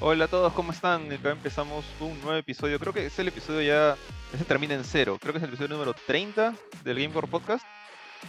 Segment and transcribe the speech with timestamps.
[0.00, 1.10] Hola a todos, ¿cómo están?
[1.12, 2.78] Acá empezamos un nuevo episodio.
[2.78, 3.96] Creo que es el episodio ya.
[4.32, 5.18] Ese termina en cero.
[5.20, 7.66] Creo que es el episodio número 30 del Gamecore Podcast.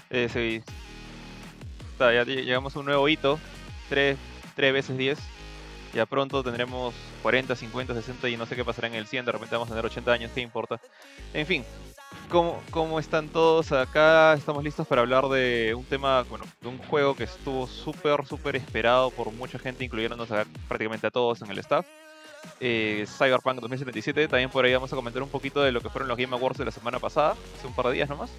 [0.10, 0.64] Eh, sí.
[1.92, 3.40] Está, ya llegamos a un nuevo hito.
[3.90, 4.18] 3,
[4.56, 5.20] 3 veces 10.
[5.94, 9.26] Ya pronto tendremos 40, 50, 60 y no sé qué pasará en el 100.
[9.26, 10.82] De repente vamos a tener 80 años, ¿qué importa?
[11.34, 11.64] En fin,
[12.30, 14.34] ¿Cómo, ¿Cómo, están todos acá?
[14.34, 18.56] Estamos listos para hablar de un tema, bueno, de un juego que estuvo súper, súper
[18.56, 21.88] esperado por mucha gente, incluyéndonos a, prácticamente a todos en el staff.
[22.60, 24.28] Eh, Cyberpunk 2077.
[24.28, 26.58] También por ahí vamos a comentar un poquito de lo que fueron los Game Awards
[26.58, 28.32] de la semana pasada, hace un par de días nomás.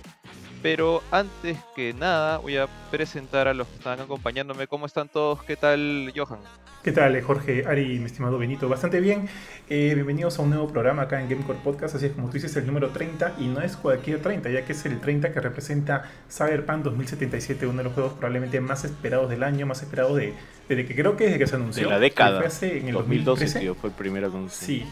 [0.62, 4.66] Pero antes que nada, voy a presentar a los que están acompañándome.
[4.66, 5.42] ¿Cómo están todos?
[5.44, 6.40] ¿Qué tal, Johan?
[6.82, 8.66] ¿Qué tal, Jorge, Ari, mi estimado Benito?
[8.66, 9.28] Bastante bien.
[9.68, 11.94] Eh, bienvenidos a un nuevo programa acá en Gamecore Podcast.
[11.94, 14.72] Así es como tú dices, el número 30 y no es cualquier 30, ya que
[14.72, 19.42] es el 30 que representa Cyberpunk 2077, uno de los juegos probablemente más esperados del
[19.42, 20.32] año, más esperado de,
[20.70, 21.84] desde que creo que desde que se anunció.
[21.84, 22.48] De la década.
[22.48, 24.66] Fue en el 2012 tío, fue primero anuncio.
[24.66, 24.84] Sí,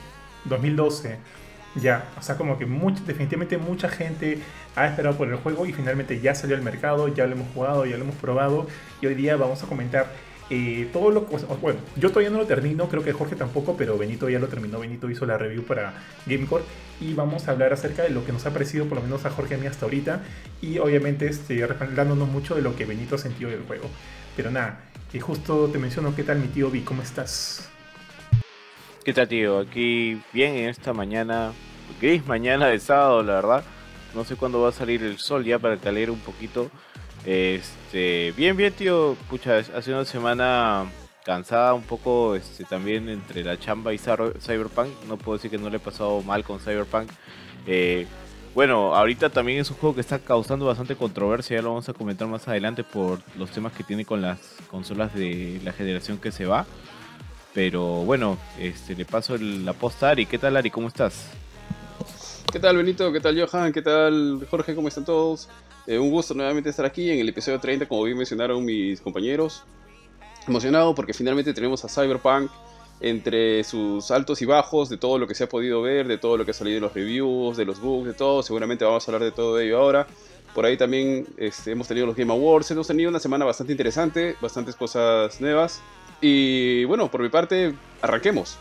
[0.45, 1.19] 2012.
[1.75, 2.67] Ya, o sea, como que
[3.07, 4.39] definitivamente mucha gente
[4.75, 7.87] ha esperado por el juego y finalmente ya salió al mercado, ya lo hemos jugado,
[7.87, 8.67] ya lo hemos probado
[9.01, 10.07] y hoy día vamos a comentar
[10.51, 11.23] eh, todo lo
[11.61, 14.81] bueno, yo todavía no lo termino, creo que Jorge tampoco, pero Benito ya lo terminó.
[14.81, 15.93] Benito hizo la review para
[16.27, 16.65] Gamecore
[17.01, 19.31] y vamos a hablar acerca de lo que nos ha parecido, por lo menos a
[19.31, 20.23] Jorge y a mí hasta ahorita,
[20.63, 23.91] y obviamente este, respaldándonos mucho de lo que Benito ha sentido del juego.
[24.37, 24.81] Pero nada,
[25.13, 26.81] y justo te menciono, ¿qué tal mi tío Vi?
[26.81, 27.69] ¿Cómo estás?
[29.09, 29.61] ¿Qué tal, tío?
[29.61, 31.53] Aquí bien en esta mañana,
[31.99, 33.65] gris mañana de sábado, la verdad.
[34.15, 36.71] No sé cuándo va a salir el sol ya para caler un poquito.
[37.25, 39.17] Este, bien, bien, tío.
[39.31, 40.93] Pucha, hace una semana
[41.25, 44.91] cansada un poco este, también entre la chamba y Cyberpunk.
[45.09, 47.09] No puedo decir que no le he pasado mal con Cyberpunk.
[47.67, 48.07] Eh,
[48.55, 51.95] bueno, ahorita también es un juego que está causando bastante controversia, ya lo vamos a
[51.95, 54.39] comentar más adelante por los temas que tiene con las
[54.71, 56.67] consolas de la generación que se va.
[57.55, 60.27] Pero bueno, este, le paso la posta a Ari.
[60.27, 60.71] ¿Qué tal Ari?
[60.71, 61.27] ¿Cómo estás?
[62.53, 63.13] ¿Qué tal Benito?
[63.13, 63.73] ¿Qué tal Johan?
[63.73, 64.75] ¿Qué tal Jorge?
[64.75, 65.49] ¿Cómo están todos?
[65.87, 69.65] Eh, un gusto nuevamente estar aquí en el episodio 30, como bien mencionaron mis compañeros.
[70.47, 72.51] Emocionado porque finalmente tenemos a Cyberpunk
[73.01, 76.37] entre sus altos y bajos, de todo lo que se ha podido ver, de todo
[76.37, 78.43] lo que ha salido en los reviews, de los bugs, de todo.
[78.43, 80.07] Seguramente vamos a hablar de todo ello ahora.
[80.55, 82.71] Por ahí también este, hemos tenido los Game Awards.
[82.71, 85.81] Hemos tenido una semana bastante interesante, bastantes cosas nuevas.
[86.21, 88.59] Y bueno, por mi parte, arranquemos.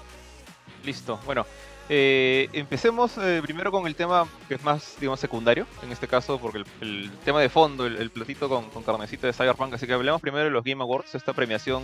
[0.83, 1.19] Listo.
[1.25, 1.45] Bueno,
[1.89, 6.39] eh, empecemos eh, primero con el tema que es más, digamos, secundario, en este caso,
[6.39, 10.21] porque el, tema de fondo, el, platito con, con, carnecita de Cyberpunk, así que hablemos
[10.21, 11.83] primero de los Game Awards, esta premiación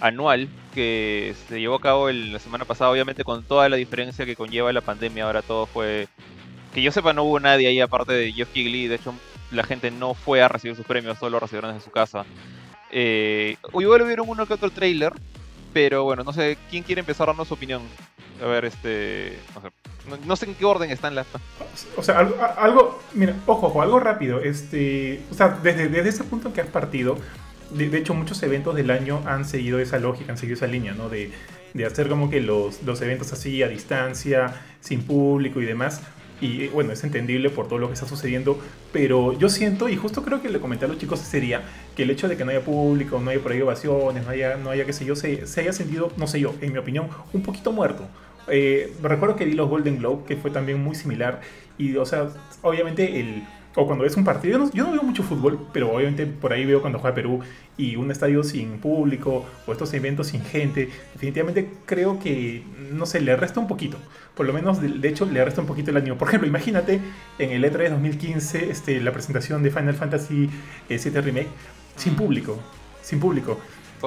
[0.00, 4.36] anual que se llevó a cabo la semana pasada, obviamente con toda la diferencia que
[4.36, 6.08] conlleva la pandemia, ahora todo fue...
[6.74, 9.14] Que yo sepa, no hubo nadie ahí aparte de Jeff Kigley, de hecho
[9.50, 12.24] la gente no fue a recibir sus premios, solo lo recibieron desde su casa.
[12.92, 15.12] Eh, igual vieron uno que otro trailer,
[15.72, 17.82] pero bueno, no sé, ¿quién quiere empezar a darnos su opinión?
[18.42, 19.38] A ver, este.
[20.26, 21.26] No sé, en qué orden están las.
[21.96, 24.40] O sea, algo, mira, ojo, ojo, algo rápido.
[24.40, 27.16] Este, o sea, desde, desde ese punto que has partido,
[27.70, 31.08] de, hecho, muchos eventos del año han seguido esa lógica, han seguido esa línea, ¿no?
[31.08, 31.30] De,
[31.72, 36.02] de hacer como que los, los eventos así a distancia, sin público y demás.
[36.42, 38.58] Y bueno, es entendible por todo lo que está sucediendo,
[38.92, 41.62] pero yo siento, y justo creo que le comenté a los chicos ese día,
[41.94, 44.84] que el hecho de que no haya público, no haya ovaciones, no haya, no haya
[44.84, 47.70] qué sé yo, se, se haya sentido, no sé yo, en mi opinión, un poquito
[47.70, 48.08] muerto.
[48.48, 51.40] Eh, recuerdo que vi los Golden Globe, que fue también muy similar.
[51.78, 52.28] Y, o sea,
[52.62, 53.44] obviamente el...
[53.74, 56.82] O cuando es un partido, yo no, veo mucho fútbol, pero obviamente por ahí veo
[56.82, 57.40] cuando juega Perú
[57.78, 62.62] y un estadio sin público o estos eventos sin gente, definitivamente creo que,
[62.92, 63.96] no sé, le resta un poquito.
[64.34, 66.18] Por lo menos, de, hecho, le resta un poquito el año.
[66.18, 67.00] Por ejemplo, imagínate
[67.38, 70.50] en el E3 2015, este, la presentación de Final Fantasy
[70.88, 71.48] VII eh, Remake
[71.96, 72.58] sin público.
[73.02, 73.58] Sin público.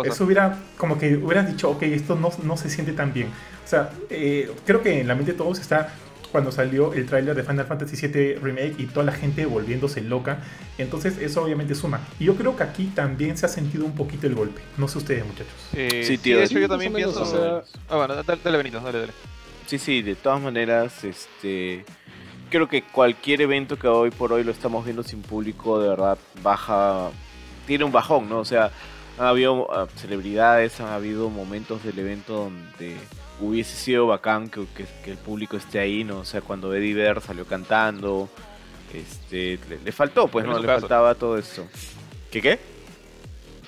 [0.03, 3.27] Eso hubiera, como que hubieras dicho, ok, esto no, no se siente tan bien.
[3.63, 5.93] O sea, eh, creo que en la mente de todos está
[6.35, 10.43] cuando salió el tráiler de Final Fantasy VII Remake y toda la gente volviéndose loca.
[10.77, 12.01] Entonces eso obviamente suma.
[12.19, 14.59] Y yo creo que aquí también se ha sentido un poquito el golpe.
[14.77, 15.53] No sé ustedes, muchachos.
[15.73, 16.37] Eh, sí, tío.
[16.37, 17.21] de hecho, yo también pienso...
[17.21, 17.63] O sea...
[17.87, 19.13] Ah, bueno, dale, Benito, dale, dale.
[19.65, 21.85] Sí, sí, de todas maneras, este...
[22.49, 26.17] Creo que cualquier evento que hoy por hoy lo estamos viendo sin público, de verdad,
[26.43, 27.11] baja...
[27.65, 28.39] Tiene un bajón, ¿no?
[28.39, 28.71] O sea,
[29.17, 32.97] ha habido ah, celebridades, han habido momentos del evento donde
[33.39, 34.65] hubiese sido bacán que,
[35.05, 36.19] el público esté ahí, ¿no?
[36.19, 38.29] O sea, cuando Eddie Ver salió cantando,
[38.93, 40.57] este, le, faltó, pues, ¿no?
[40.59, 41.67] Le faltaba todo eso.
[42.31, 42.59] ¿Qué qué?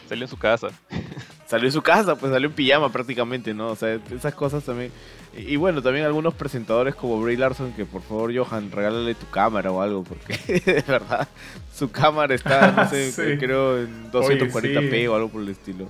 [0.08, 0.69] Salió en su casa.
[1.48, 3.69] salió en su casa, pues salió en pijama prácticamente, ¿no?
[3.69, 4.92] O sea, esas cosas también.
[5.36, 9.28] Y, y bueno, también algunos presentadores como Bray Larson, que por favor, Johan, regálale tu
[9.28, 11.28] cámara o algo, porque de verdad,
[11.74, 13.38] su cámara está, no sé, Sí.
[13.38, 15.08] creo en Oye, 240p sí.
[15.08, 15.90] o algo por el estilo.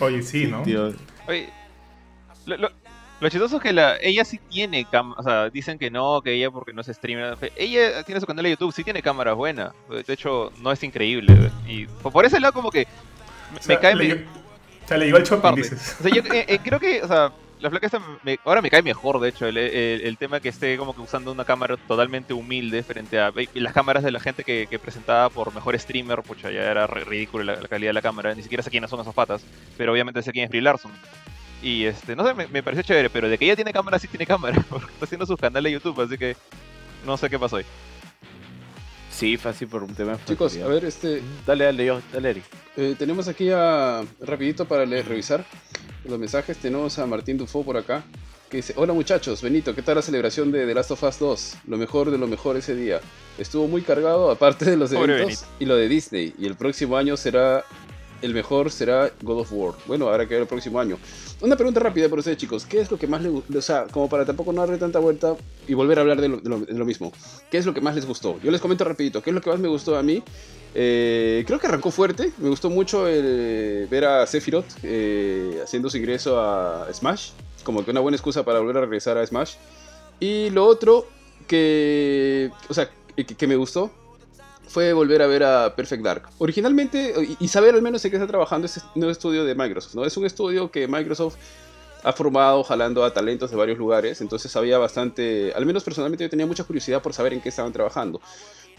[0.00, 0.62] Oye, sí, ¿no?
[0.62, 0.92] Tío,
[1.28, 1.48] Oye,
[2.46, 2.70] lo, lo-
[3.20, 6.32] lo chistoso es que la, ella sí tiene cámara, o sea, dicen que no, que
[6.32, 7.38] ella porque no es streamer.
[7.56, 9.72] Ella tiene su canal de YouTube, sí tiene cámaras buenas.
[9.88, 11.50] De hecho, no es increíble.
[11.66, 12.86] Y por ese lado como que
[13.52, 13.94] me, O sea, me cae...
[13.94, 15.96] le o sea, le llegó el shopping, dices.
[16.00, 18.70] O sea, yo eh, eh, creo que, o sea, la flaca esta me- ahora me
[18.70, 21.76] cae mejor, de hecho, el, el- el tema que esté como que usando una cámara
[21.76, 26.22] totalmente humilde frente a las cámaras de la gente que, que presentaba por mejor streamer,
[26.22, 29.00] pucha, ya era ridículo la, la calidad de la cámara, ni siquiera sé quiénes son
[29.00, 29.46] esos patas,
[29.76, 30.92] pero obviamente sé quién es Brie Larson.
[31.60, 34.08] Y este, no sé, me, me pareció chévere, pero de que ella tiene cámara, sí
[34.08, 36.36] tiene cámara, porque está haciendo su canal de YouTube, así que
[37.02, 37.64] no sé qué pasó ahí.
[39.14, 42.44] Sí, fácil por un tema de Chicos, a ver, este, Dale, dale, yo, dale, Eric.
[42.76, 45.44] eh, tenemos aquí a, rapidito para leer, revisar
[46.04, 46.56] los mensajes.
[46.58, 48.04] Tenemos a Martín Dufo por acá,
[48.50, 51.56] que dice, hola muchachos, Benito, ¿qué tal la celebración de The Last of Us 2?
[51.68, 53.00] Lo mejor de lo mejor ese día.
[53.38, 55.56] Estuvo muy cargado, aparte de los Pobre eventos Benito.
[55.60, 56.34] y lo de Disney.
[56.38, 57.64] Y el próximo año será,
[58.22, 59.74] el mejor será God of War.
[59.86, 60.98] Bueno, habrá que ver el próximo año.
[61.40, 62.64] Una pregunta rápida para ustedes, chicos.
[62.64, 63.58] ¿Qué es lo que más les gustó?
[63.58, 65.36] O sea, como para tampoco no darle tanta vuelta
[65.68, 67.12] y volver a hablar de lo, mismo.
[67.50, 68.40] ¿Qué es lo que más les gustó?
[68.42, 69.22] Yo les comento rapidito.
[69.22, 70.22] ¿Qué es lo que más me gustó a mí?
[70.74, 72.32] Eh, creo que arrancó fuerte.
[72.38, 77.30] Me gustó mucho el, ver a Sephiroth eh, haciendo su ingreso a Smash.
[77.62, 79.54] Como que una buena excusa para volver a regresar a Smash.
[80.20, 81.06] Y lo otro
[81.46, 83.90] que, o sea, que me gustó
[84.66, 86.28] fue volver a ver a Perfect Dark.
[86.38, 89.94] Originalmente, y, saber al menos en qué está trabajando este nuevo estudio de Microsoft.
[89.94, 90.04] ¿no?
[90.04, 91.36] Es un estudio que Microsoft
[92.02, 94.20] ha formado jalando a talentos de varios lugares.
[94.20, 97.72] Entonces sabía bastante, al menos personalmente yo tenía mucha curiosidad por saber en qué estaban
[97.72, 98.20] trabajando.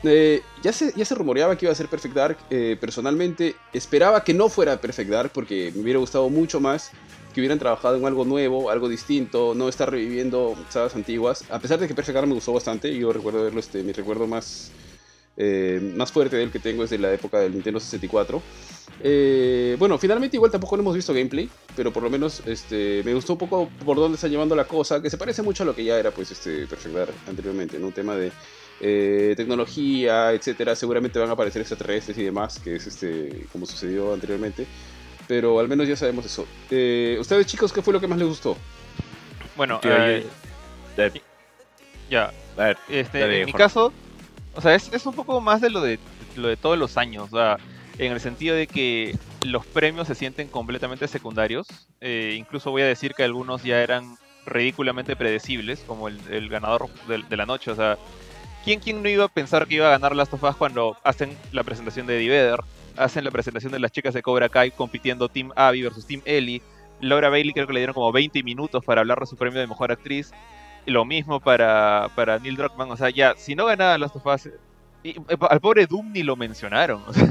[0.03, 2.37] Eh, ya, se, ya se rumoreaba que iba a ser Perfect Dark.
[2.49, 6.91] eh, personalmente esperaba que no fuera Perfect Dark porque me hubiera gustado mucho más
[7.33, 11.43] que hubieran trabajado en algo nuevo, algo distinto, no estar reviviendo sagas antiguas.
[11.49, 14.25] A pesar de que Perfect Dark me gustó bastante, yo recuerdo verlo, este, mi recuerdo
[14.25, 14.71] más,
[15.37, 18.41] eh, más fuerte del que tengo es de la época del Nintendo 64.
[19.01, 23.13] Eh, bueno, finalmente igual tampoco no hemos visto gameplay, pero por lo menos este, me
[23.13, 25.75] gustó un poco por dónde está llevando la cosa, que se parece mucho a lo
[25.75, 27.87] que ya era pues este Perfect Dark anteriormente, ¿no?
[27.87, 28.31] Un tema de
[28.81, 34.13] eh, tecnología, etcétera, seguramente van a aparecer extraterrestres y demás, que es este como sucedió
[34.13, 34.65] anteriormente,
[35.27, 36.45] pero al menos ya sabemos eso.
[36.71, 38.57] Eh, Ustedes chicos, ¿qué fue lo que más les gustó?
[39.57, 40.25] Bueno, eh,
[42.09, 43.91] ya, a ver, Este, Dale, en mi caso,
[44.55, 45.99] o sea, es, es un poco más de lo de
[46.35, 47.29] lo de todos los años,
[47.97, 51.67] en el sentido de que los premios se sienten completamente secundarios.
[52.01, 57.23] eh, incluso voy a decir que algunos ya eran ridículamente predecibles, como el, ganador de,
[57.23, 57.71] de la noche.
[57.71, 57.97] O sea,
[58.63, 61.37] ¿quién, ¿quién no iba a pensar que iba a ganar Last of Us cuando hacen
[61.51, 62.59] la presentación de Eddie Vedder,
[62.97, 66.61] hacen la presentación de las chicas de Cobra Kai compitiendo Team Abby versus Team Ellie?
[67.01, 69.67] Laura Bailey creo que le dieron como 20 minutos para hablar de su premio de
[69.67, 70.31] mejor actriz.
[70.85, 72.91] Y lo mismo para, para Neil Druckmann.
[72.91, 74.49] O sea, ya, si no ganaba Last of Us.
[75.03, 75.15] y- y
[75.49, 77.03] al pobre Doom ni lo mencionaron.
[77.07, 77.27] O sea,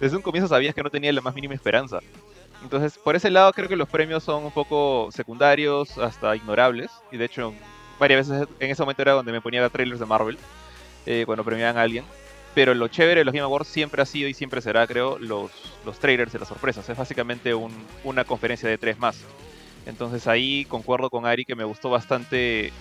[0.00, 1.98] desde un comienzo sabías que no tenía la más mínima esperanza.
[2.62, 6.90] Entonces, por ese lado, creo que los premios son un poco secundarios, hasta ignorables.
[7.10, 7.52] Y de hecho,
[7.98, 10.38] varias veces en ese momento era donde me ponía a trailers de Marvel,
[11.06, 12.04] eh, cuando premiaban a alguien.
[12.54, 15.50] Pero lo chévere de los Game Awards siempre ha sido y siempre será, creo, los,
[15.84, 16.88] los trailers de las sorpresas.
[16.88, 19.22] Es básicamente un- una conferencia de tres más.
[19.84, 22.76] Entonces ahí concuerdo con Ari que me gustó bastante.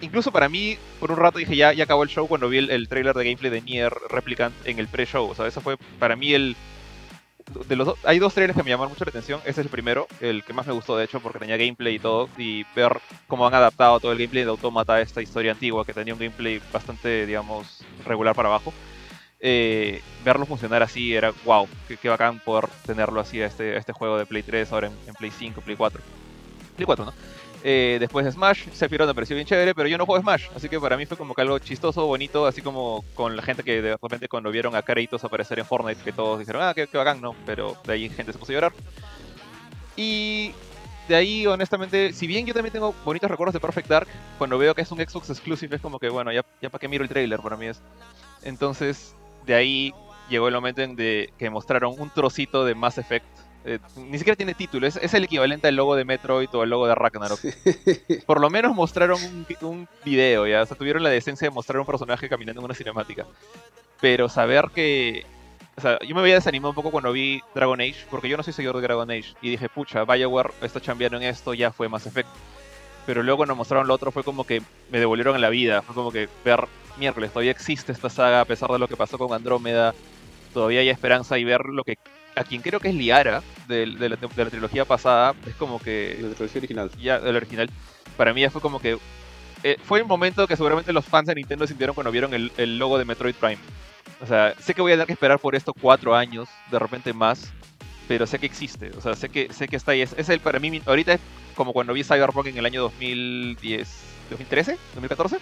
[0.00, 2.70] Incluso para mí, por un rato dije ya, ya acabó el show cuando vi el,
[2.70, 5.28] el trailer de gameplay de Nier Replicant en el pre-show.
[5.28, 6.58] O sea, eso fue para mí el.
[7.66, 9.40] De los dos- hay dos trailers que me llamaron mucho la atención.
[9.40, 12.00] Este es el primero, el que más me gustó de hecho, porque tenía gameplay y
[12.00, 12.30] todo.
[12.36, 15.94] Y ver cómo han adaptado todo el gameplay de Automata a esta historia antigua, que
[15.94, 18.76] tenía un gameplay bastante, digamos, regular para abajo.
[19.42, 24.18] Eh, verlo funcionar así era wow, qué, bacán poder tenerlo así a este, este juego
[24.18, 26.00] de Play 3, ahora en, en Play 5, Play 4.
[26.76, 27.12] Play 4, ¿no?
[27.62, 30.68] Eh, después de Smash, Sephiroth me pareció bien chévere, pero yo no juego Smash, así
[30.68, 33.82] que para mí fue como que algo chistoso, bonito, así como con la gente que
[33.82, 36.96] de repente cuando vieron a Kratos aparecer en Fortnite, que todos dijeron, ah, qué, qué
[36.96, 37.34] bacán, ¿no?
[37.44, 38.72] Pero de ahí gente se puso a llorar.
[39.96, 40.52] Y
[41.08, 44.74] de ahí, honestamente, si bien yo también tengo bonitos recuerdos de Perfect Dark, cuando veo
[44.74, 47.10] que es un Xbox exclusive es como que, bueno, ya, ya para qué miro el
[47.10, 47.82] trailer, para mí es.
[48.42, 49.14] Entonces,
[49.46, 49.94] de ahí
[50.28, 53.26] llegó el momento en de que mostraron un trocito de Mass Effect.
[53.64, 56.70] Eh, ni siquiera tiene título, es, es el equivalente al logo de Metroid o al
[56.70, 57.40] logo de Ragnarok.
[58.24, 61.54] Por lo menos mostraron un, vi- un video, ya, o sea, tuvieron la decencia de
[61.54, 63.26] mostrar un personaje caminando en una cinemática.
[64.00, 65.26] Pero saber que.
[65.76, 68.42] O sea, yo me había desanimado un poco cuando vi Dragon Age, porque yo no
[68.42, 69.34] soy seguidor de Dragon Age.
[69.42, 72.28] Y dije, pucha, Bioware está chambeando en esto, ya fue Mass Effect.
[73.04, 75.82] Pero luego cuando mostraron lo otro fue como que me devolvieron la vida.
[75.82, 76.66] Fue como que ver,
[77.00, 79.94] miércoles, todavía existe esta saga a pesar de lo que pasó con Andrómeda.
[80.54, 81.98] todavía hay esperanza y ver lo que
[82.36, 85.80] a quien creo que es Liara de, de la, de la trilogía pasada, es como
[85.80, 86.90] que La trilogía original.
[87.00, 87.68] ya el original,
[88.16, 88.98] para mí ya fue como que
[89.62, 92.78] eh, fue el momento que seguramente los fans de Nintendo sintieron cuando vieron el, el
[92.78, 93.58] logo de Metroid Prime.
[94.22, 97.12] O sea, sé que voy a tener que esperar por esto cuatro años, de repente
[97.12, 97.52] más,
[98.08, 98.90] pero sé que existe.
[98.96, 100.00] O sea, sé que sé que está ahí.
[100.02, 101.20] Es, es el para mí ahorita es
[101.54, 103.88] como cuando vi Cyberpunk en el año 2010,
[104.30, 105.38] 2013, 2014.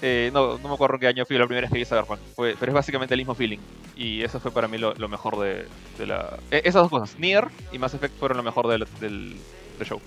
[0.00, 2.20] Eh, no, no me acuerdo en qué año fui la primera vez que vi Cyberpunk,
[2.34, 3.58] fue- pero es básicamente el mismo feeling.
[3.96, 6.38] Y eso fue para mí lo, mejor de, de la...
[6.50, 9.40] eh, esas dos cosas, Nier y Mass Effect fueron lo mejor del, del
[9.84, 10.00] show.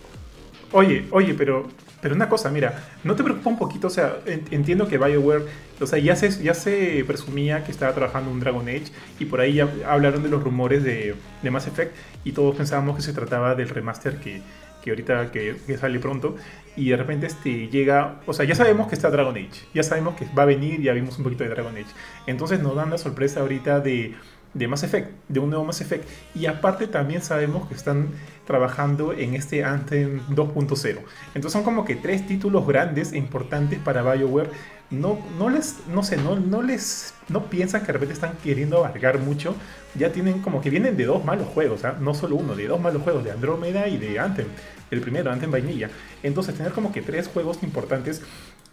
[0.71, 1.69] Oye, oye, pero,
[2.01, 3.88] pero una cosa, mira, ¿no te preocupa un poquito?
[3.88, 5.46] O sea, en- entiendo que BioWare,
[5.79, 8.86] o sea, ya se, ya se presumía que estaba trabajando un Dragon Age
[9.20, 12.96] y por ahí ya hablaron de los rumores de, de Mass Effect y todos pensábamos
[12.96, 14.41] que se trataba del remaster que,
[14.84, 16.36] que ahorita que sale pronto
[16.75, 20.15] y de repente este llega, o sea, ya sabemos que está Dragon Age, ya sabemos
[20.15, 21.93] que va a venir, ya vimos un poquito de Dragon Age,
[22.27, 24.15] entonces nos dan la sorpresa ahorita de,
[24.53, 28.10] de Mass Effect, de un nuevo Mass Effect y aparte también sabemos que están
[28.46, 31.00] trabajando en este Anthem 2.0.
[31.34, 34.50] Entonces son como que tres títulos grandes e importantes para BioWare.
[34.89, 38.77] No, no les, no sé, no, no les, no piensan que de repente están queriendo
[38.77, 39.55] abarcar mucho.
[39.96, 41.96] Ya tienen como que vienen de dos malos juegos, ¿ah?
[42.00, 44.48] no solo uno, de dos malos juegos, de Andrómeda y de Anthem.
[44.89, 45.89] El primero, Anthem Vainilla.
[46.24, 48.22] Entonces tener como que tres juegos importantes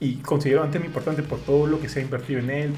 [0.01, 2.75] y considero Anthem importante por todo lo que se ha invertido en él,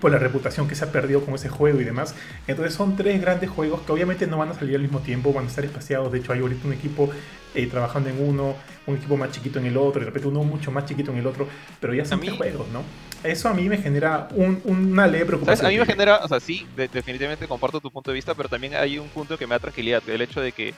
[0.00, 2.14] por la reputación que se ha perdido con ese juego y demás.
[2.46, 5.44] Entonces son tres grandes juegos que obviamente no van a salir al mismo tiempo, van
[5.44, 6.12] a estar espaciados.
[6.12, 7.10] De hecho hay ahorita un equipo
[7.54, 8.54] eh, trabajando en uno,
[8.86, 11.26] un equipo más chiquito en el otro, de repente uno mucho más chiquito en el
[11.26, 11.48] otro,
[11.80, 12.82] pero ya son tres juegos, ¿no?
[13.24, 15.26] Eso a mí me genera un- una leve ¿Sabes?
[15.26, 15.66] preocupación.
[15.66, 18.48] A mí me genera, o sea, sí, de- definitivamente comparto tu punto de vista, pero
[18.50, 20.74] también hay un punto que me da tranquilidad, el hecho de que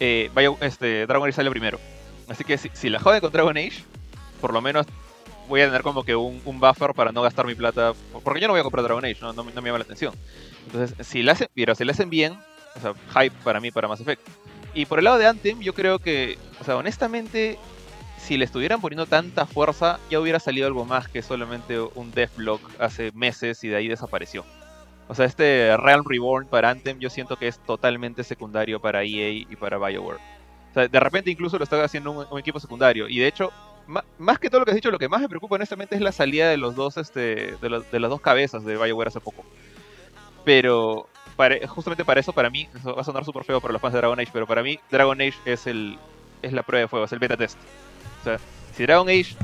[0.00, 1.78] eh, vaya, este, Dragon Age sale primero.
[2.28, 3.82] Así que si, si la joden con Dragon Age,
[4.40, 4.86] por lo menos
[5.48, 8.46] voy a tener como que un, un buffer para no gastar mi plata, porque yo
[8.46, 10.14] no voy a comprar Dragon Age, no, no, me- llama la atención.
[10.66, 12.38] Entonces, si la hacen, si la hacen bien,
[12.76, 14.22] o sea, hype para mí, para Mass Effect.
[14.74, 17.58] Y por el lado de Anthem, yo creo que, o sea, honestamente,
[18.18, 22.60] si le estuvieran poniendo tanta fuerza, ya hubiera salido algo más que solamente un Deathblock
[22.80, 24.44] hace meses y de ahí desapareció.
[25.06, 29.30] O sea, este Realm Reborn para Anthem yo siento que es totalmente secundario para EA
[29.30, 30.18] y para BioWare.
[30.70, 33.08] O sea, de repente incluso lo está haciendo un, equipo secundario.
[33.08, 33.52] Y de hecho,
[34.18, 36.12] más que todo lo que has dicho, lo que más me preocupa honestamente es la
[36.12, 39.44] salida de los dos, este, de, de las dos cabezas de BioWare hace poco.
[40.44, 43.80] Pero para- justamente para eso, para mí, eso va a sonar súper feo para los
[43.82, 45.98] fans de Dragon Age, pero para mí Dragon Age es el
[46.42, 47.58] es la prueba de fuego, es el beta test.
[48.20, 48.38] O sea,
[48.76, 49.34] si Dragon Age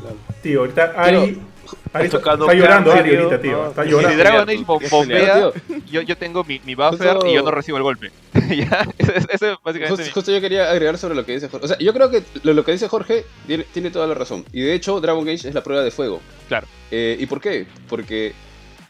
[0.43, 3.53] Tío, ahorita Ari está, tocando está llorando Ari ahorita, tío.
[3.63, 4.19] no, está sí, si llorando.
[4.19, 5.53] Dragon Age bombea, Tío,
[5.91, 8.11] yo, yo tengo mi, mi buffer Justo- y yo no recibo el golpe.
[8.51, 11.49] ya, ese, ese es básicamente Justo, mi- justo yo quería agregar sobre lo que dice
[11.49, 11.65] Jorge.
[11.65, 14.45] O sea, yo creo que lo, lo que dice Jorge tiene, tiene toda la razón.
[14.53, 16.21] Y de hecho, Dragon Age es la prueba de fuego.
[16.49, 16.67] Claro.
[16.91, 17.67] Eh, ¿Y por qué?
[17.89, 18.33] Porque,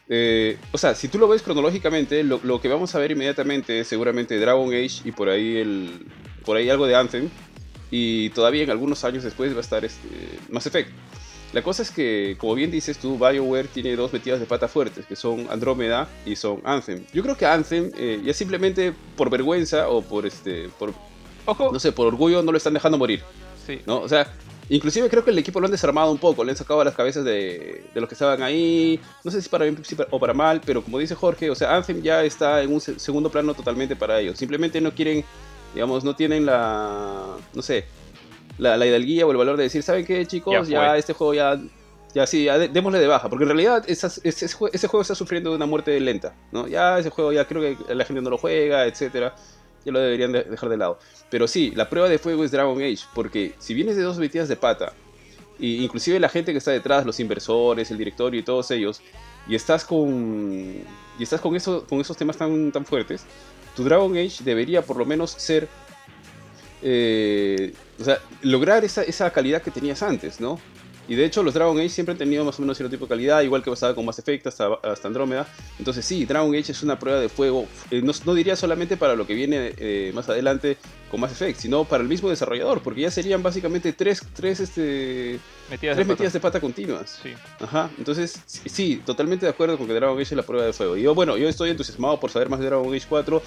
[0.09, 3.81] eh, o sea, si tú lo ves cronológicamente, lo, lo que vamos a ver inmediatamente
[3.81, 6.07] es seguramente Dragon Age y por ahí, el,
[6.45, 7.29] por ahí algo de Anthem.
[7.93, 10.07] Y todavía en algunos años después va a estar este,
[10.49, 10.91] Mass Effect.
[11.53, 15.05] La cosa es que, como bien dices tú, BioWare tiene dos metidas de pata fuertes,
[15.07, 17.05] que son Andrómeda y son Anthem.
[17.13, 20.95] Yo creo que Anthem, eh, ya simplemente por vergüenza o por este por,
[21.47, 23.23] Ojo, no sé, por orgullo no lo están dejando morir,
[23.67, 23.81] sí.
[23.85, 23.99] ¿no?
[24.01, 24.33] O sea,
[24.69, 27.25] inclusive creo que el equipo lo han desarmado un poco, le han sacado las cabezas
[27.25, 30.33] de, de los que estaban ahí, no sé si para bien si para- o para
[30.35, 33.55] mal, pero como dice Jorge, o sea, Anthem ya está en un se- segundo plano
[33.55, 34.39] totalmente para ellos.
[34.39, 35.25] Simplemente no quieren,
[35.75, 37.87] digamos, no tienen la, no sé,
[38.61, 40.53] la, la hidalguía o el valor de decir, ¿saben qué, chicos?
[40.69, 41.59] Ya este juego ya...
[42.13, 44.89] Ya sí, ya de- démosle de baja, porque en realidad esas- ese, ese jue- ese
[44.89, 46.67] juego está sufriendo de una muerte lenta, ¿no?
[46.67, 49.33] Ya ese juego ya creo que la gente no lo juega, etcétera
[49.85, 50.99] ya lo deberían de- dejar de lado.
[51.31, 54.49] Pero sí, la prueba de fuego es Dragon Age, porque si vienes de dos metidas
[54.49, 54.93] de pata,
[55.59, 59.01] y inclusive la gente que está detrás, los inversores, el directorio y todos ellos,
[59.47, 60.75] y estás con
[61.17, 63.23] y estás con eso con esos temas tan tan fuertes,
[63.77, 65.69] tu Dragon Age debería por lo menos ser
[66.83, 70.59] eh, o sea, lograr esa, esa calidad que tenías antes, ¿no?
[71.11, 73.09] Y de hecho los Dragon Age siempre han tenido más o menos cierto tipo de
[73.09, 75.45] calidad, igual que pasaba con Mass Effect hasta, hasta Andrómeda.
[75.77, 79.17] Entonces sí, Dragon Age es una prueba de fuego, eh, no, no diría solamente para
[79.17, 80.77] lo que viene eh, más adelante
[81.11, 85.41] con Mass Effect, sino para el mismo desarrollador, porque ya serían básicamente tres, tres, este,
[85.69, 86.39] Metidas tres de metidas pata.
[86.39, 87.19] de pata continuas.
[87.21, 87.31] Sí.
[87.59, 90.73] Ajá, entonces sí, sí, totalmente de acuerdo con que Dragon Age es la prueba de
[90.73, 90.97] fuego.
[90.97, 93.43] Y yo, bueno, yo estoy entusiasmado por saber más de Dragon Age 4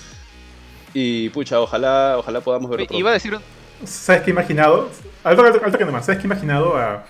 [0.93, 2.99] y pucha, ojalá, ojalá podamos verlo pronto.
[2.99, 3.37] Iba a decir
[3.85, 4.89] ¿Sabes qué he imaginado?
[5.23, 6.05] Alto, alto, alto que nomás.
[6.05, 7.03] ¿Sabes qué he imaginado a,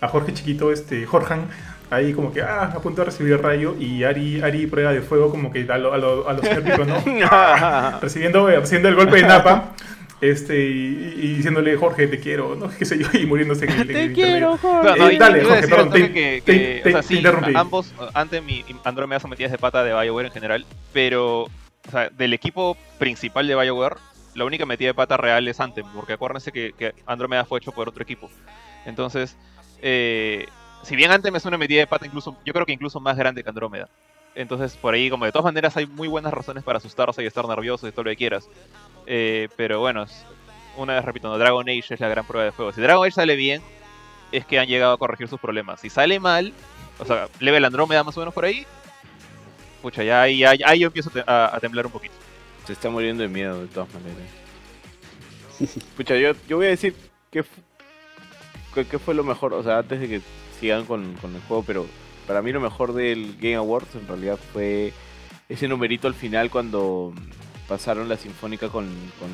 [0.00, 1.48] a Jorge Chiquito, este, Jorjan,
[1.90, 5.00] ahí como que ah, a punto de recibir el rayo y Ari, Ari prueba de
[5.00, 6.94] fuego como que a, lo, a, lo, a los Pico, ¿no?
[8.00, 9.72] recibiendo, eh, recibiendo el golpe de Napa.
[10.20, 12.68] Este, y, y diciéndole, Jorge, te quiero, ¿no?
[12.78, 14.58] Qué sé yo, y muriéndose en el, Te quiero, intermedio.
[14.58, 14.98] Jorge.
[14.98, 17.16] No, Eh, y- dale, Jorge, perdón, te- que, te- que, te- o sea, te sí,
[17.16, 17.52] interrumpí.
[17.56, 21.46] ambos, antes mi Andrómeda son metidas de pata de BioWare en general, pero
[21.88, 23.96] o sea, del equipo principal de BioWare,
[24.34, 27.72] la única metida de pata real es Anthem, porque acuérdense que, que Andrómeda fue hecho
[27.72, 28.30] por otro equipo.
[28.86, 29.36] Entonces,
[29.82, 30.46] eh,
[30.82, 33.42] si bien Anthem es una metida de pata incluso, yo creo que incluso más grande
[33.42, 33.88] que Andrómeda.
[34.34, 37.46] Entonces, por ahí, como de todas maneras, hay muy buenas razones para asustarse y estar
[37.46, 38.48] nervioso y todo lo que quieras.
[39.06, 40.06] Eh, pero bueno,
[40.76, 42.72] una vez repito, no, Dragon Age es la gran prueba de juego.
[42.72, 43.60] Si Dragon Age sale bien,
[44.30, 45.80] es que han llegado a corregir sus problemas.
[45.80, 46.52] Si sale mal,
[46.98, 48.66] o sea, Level Andrómeda más o menos por ahí,
[49.82, 52.14] pucha, ya ahí, ahí- ahí yo empiezo a a, temblar un poquito.
[52.66, 54.18] Se está muriendo de miedo de todas maneras.
[55.96, 56.94] Pucha, yo, yo voy a decir
[57.30, 57.44] que,
[58.74, 60.20] que, que fue lo mejor, o sea, antes de que
[60.60, 61.86] sigan con, con el juego, pero
[62.26, 64.92] para mí lo mejor del Game Awards en realidad fue
[65.48, 67.12] ese numerito al final cuando
[67.68, 68.86] pasaron la sinfónica con,
[69.18, 69.30] con,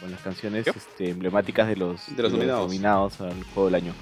[0.00, 2.66] con las canciones este, emblemáticas de los, De los nominados.
[2.66, 3.92] nominados al juego del año.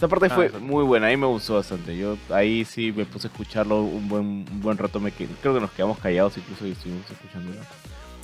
[0.00, 1.94] Esa parte Ah, fue muy buena, a mí me gustó bastante.
[1.94, 5.52] Yo ahí sí me puse a escucharlo un buen, un buen rato, me quedé- creo
[5.52, 7.60] que nos quedamos callados incluso y estuvimos escuchándolo.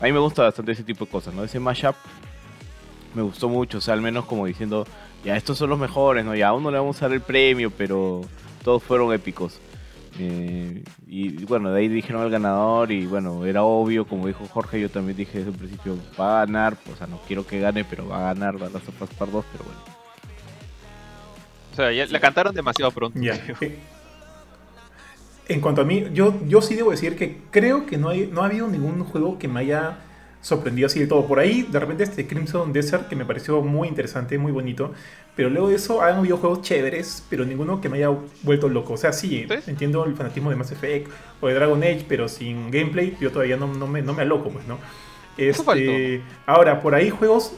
[0.01, 1.45] A mí me gusta bastante ese tipo de cosas, ¿no?
[1.45, 1.95] Ese mashup
[3.15, 4.87] me gustó mucho, o sea, al menos como diciendo,
[5.23, 6.35] ya estos son los mejores, ¿no?
[6.35, 8.23] Ya a uno le vamos a dar el premio, pero
[8.65, 9.61] todos fueron épicos.
[10.19, 14.81] Eh, y bueno, de ahí dijeron al ganador y bueno, era obvio, como dijo Jorge,
[14.81, 17.85] yo también dije desde un principio, va a ganar, o sea, no quiero que gane,
[17.85, 20.06] pero va a ganar, va a las Part 2, pero bueno.
[21.77, 23.19] O sea, ya la cantaron demasiado pronto.
[23.61, 23.79] Eh,
[25.49, 28.43] En cuanto a mí, yo, yo sí debo decir que creo que no, hay, no
[28.43, 29.99] ha habido ningún juego que me haya
[30.41, 31.27] sorprendido así de todo.
[31.27, 34.95] Por ahí, de repente, este Crimson Desert, que me pareció muy interesante, muy bonito.
[35.37, 38.09] Pero luego de eso, han habido juegos chéveres, pero ninguno que me haya
[38.43, 38.95] vuelto loco.
[38.95, 39.55] O sea, sí, ¿Sí?
[39.67, 41.11] entiendo el fanatismo de Mass Effect
[41.43, 44.49] o de Dragon Age, pero sin gameplay, yo todavía no, no me, no me aloco,
[44.51, 44.79] pues, ¿no?
[45.37, 47.53] Este, ahora, por ahí juegos,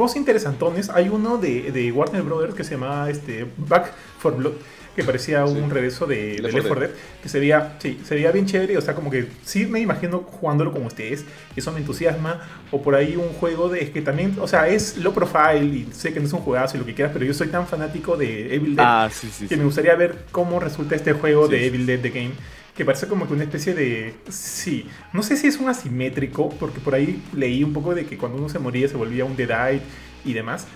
[0.00, 0.88] juegos interesantones.
[0.90, 4.52] Hay uno de, de Warner Brothers que se llama este, Back for Blood,
[4.96, 5.52] que parecía Sí.
[5.54, 6.90] un regreso de, Left Left 4 4 Dead,
[7.22, 8.76] que se veía, sí, se veía bien chévere.
[8.76, 12.40] O sea, como que sí me imagino jugándolo con ustedes, y eso me entusiasma.
[12.70, 15.88] O por ahí un juego de es que también, o sea, es low profile y
[15.92, 18.16] sé que no es un juegazo y lo que quieras, pero yo soy tan fanático
[18.16, 19.46] de Evil Dead Ah, sí, sí.
[19.48, 19.58] que sí.
[19.58, 21.64] me gustaría ver cómo resulta este juego Sí, de sí.
[21.66, 22.30] Evil Dead The Game.
[22.76, 24.14] Que parece como que una especie de.
[24.28, 24.86] Sí.
[25.12, 28.38] No sé si es un asimétrico, porque por ahí leí un poco de que cuando
[28.38, 29.84] uno se moría se volvía un Deadite
[30.24, 30.66] y demás.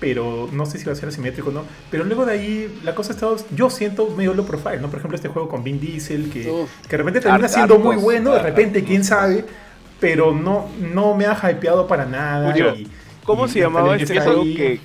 [0.00, 1.64] Pero no sé si va a ser asimétrico o no.
[1.90, 3.28] Pero luego de ahí la cosa está.
[3.54, 4.88] Yo siento medio low profile, ¿no?
[4.88, 6.70] Por ejemplo, este juego con Vin Diesel, que, Uf.
[6.82, 9.44] que de repente termina siendo muy bueno, de repente, quién sabe.
[10.00, 12.50] Pero no, no me ha hypeado para nada.
[12.50, 12.88] Julio, y-
[13.22, 14.80] ¿Cómo y se llamaba este juego que...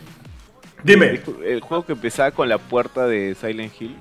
[0.83, 1.07] Dime.
[1.07, 3.95] El, el juego que empezaba con la puerta de Silent Hill.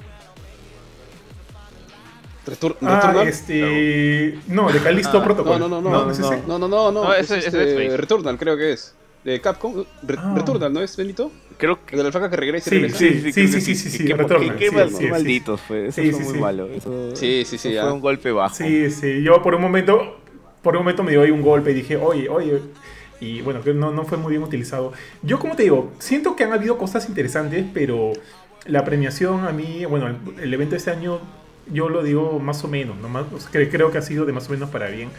[2.46, 3.28] Retur- Ah, Returnal.
[3.28, 4.38] este.
[4.48, 5.58] No, de Callisto Ah, Protocol.
[5.58, 6.42] No, no, no, no, ¿no es ese?
[6.46, 7.04] No, no, no, no.
[7.04, 7.96] No, es, ese- ese este, es.
[7.96, 8.94] Returnal, creo que es.
[9.24, 9.84] De Capcom.
[10.06, 10.34] Re- Ah.
[10.36, 11.32] Returnal, ¿no es, Benito?
[11.58, 11.96] Creo que...
[11.96, 12.98] de la flaca que regresa y Sí, regresa.
[12.98, 15.06] sí, sí, que sí, sí, sí, Qué, Returnal, qué sí, mal- sí, sí.
[15.06, 15.86] malditos fue.
[15.88, 16.40] Eso Sí, fue sí, muy sí.
[16.40, 16.66] malo.
[16.68, 17.82] Eso, Sí, sí, sí, eso ya.
[17.82, 18.54] fue un golpe bajo.
[18.54, 20.18] Sí, sí, yo por un momento,
[20.62, 22.60] por un momento me dio ahí un golpe y dije, oye, oye,
[23.20, 24.92] y bueno, que no, no fue muy bien utilizado.
[25.22, 28.12] Yo como te digo, siento que han habido cosas interesantes, pero
[28.66, 31.18] la premiación a mí, bueno, el, el evento de este año,
[31.72, 33.08] yo lo digo más o menos, ¿no?
[33.08, 35.10] Más- o sea, cre- creo que ha sido de más o menos para bien,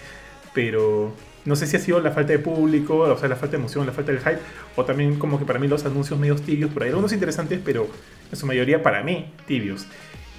[0.53, 1.11] pero
[1.45, 3.85] no sé si ha sido la falta de público, o sea, la falta de emoción,
[3.85, 4.39] la falta del hype,
[4.75, 7.87] o también como que para mí los anuncios medios tibios, por ahí algunos interesantes, pero
[8.31, 9.85] en su mayoría para mí tibios.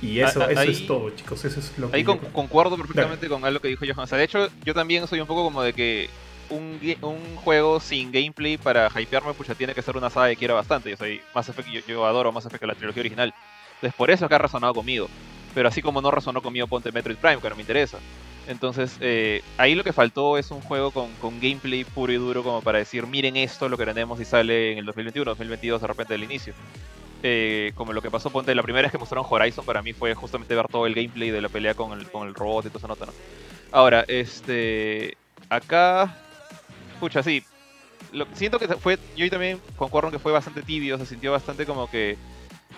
[0.01, 2.77] Y eso, Ah, ah, eso es todo, chicos, eso es lo que Ahí con- concuerdo
[2.77, 4.05] perfectamente con algo que dijo Johan.
[4.05, 6.09] O sea, de hecho, yo también soy un poco como de que
[6.51, 10.37] un, un juego sin gameplay para hypearme, pues ya tiene que ser una saga que
[10.37, 10.91] quiera bastante.
[10.91, 13.35] Yo soy Mass Effect, yo, yo adoro Mass Effect, la trilogía original.
[13.75, 15.09] Entonces, por eso es que ha resonado conmigo.
[15.59, 17.99] Pero así como no resonó conmigo, ponte Metroid Prime, que no me interesa.
[18.47, 22.45] Entonces, eh, ahí lo que faltó es un juego con, con gameplay puro y duro,
[22.45, 25.87] como para decir, miren esto, lo que tenemos y sale en el 2021, 2022, de
[25.89, 26.55] repente del inicio.
[27.25, 30.15] Eh, como lo que pasó, ponte, la primera vez que mostraron Horizon, para mí fue
[30.15, 32.79] justamente ver todo el gameplay de la pelea con el, con el robot y toda
[32.79, 33.13] esa nota, ¿no?
[33.73, 35.17] Ahora, este.
[35.49, 36.17] Acá.
[37.01, 37.43] Pucha, sí.
[38.13, 38.97] Lo, siento que fue.
[39.17, 42.17] Yo también concuerdo que fue bastante tibio, se sintió bastante como que.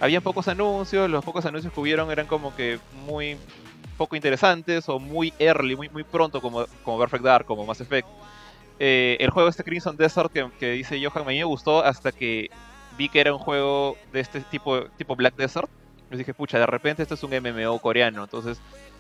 [0.01, 3.37] Había pocos anuncios, los pocos anuncios que hubieron eran como que muy
[3.99, 8.09] poco interesantes o muy early, muy, muy pronto, como, como Perfect Dark, como Mass Effect.
[8.79, 12.13] Eh, el juego este Crimson Desert que, que dice Johan, a mí me gustó hasta
[12.13, 12.51] que
[12.97, 15.69] vi que era un juego de este tipo, tipo Black Desert.
[16.11, 18.25] Y dije, pucha, de repente esto es un MMO coreano.
[18.25, 18.59] Entonces,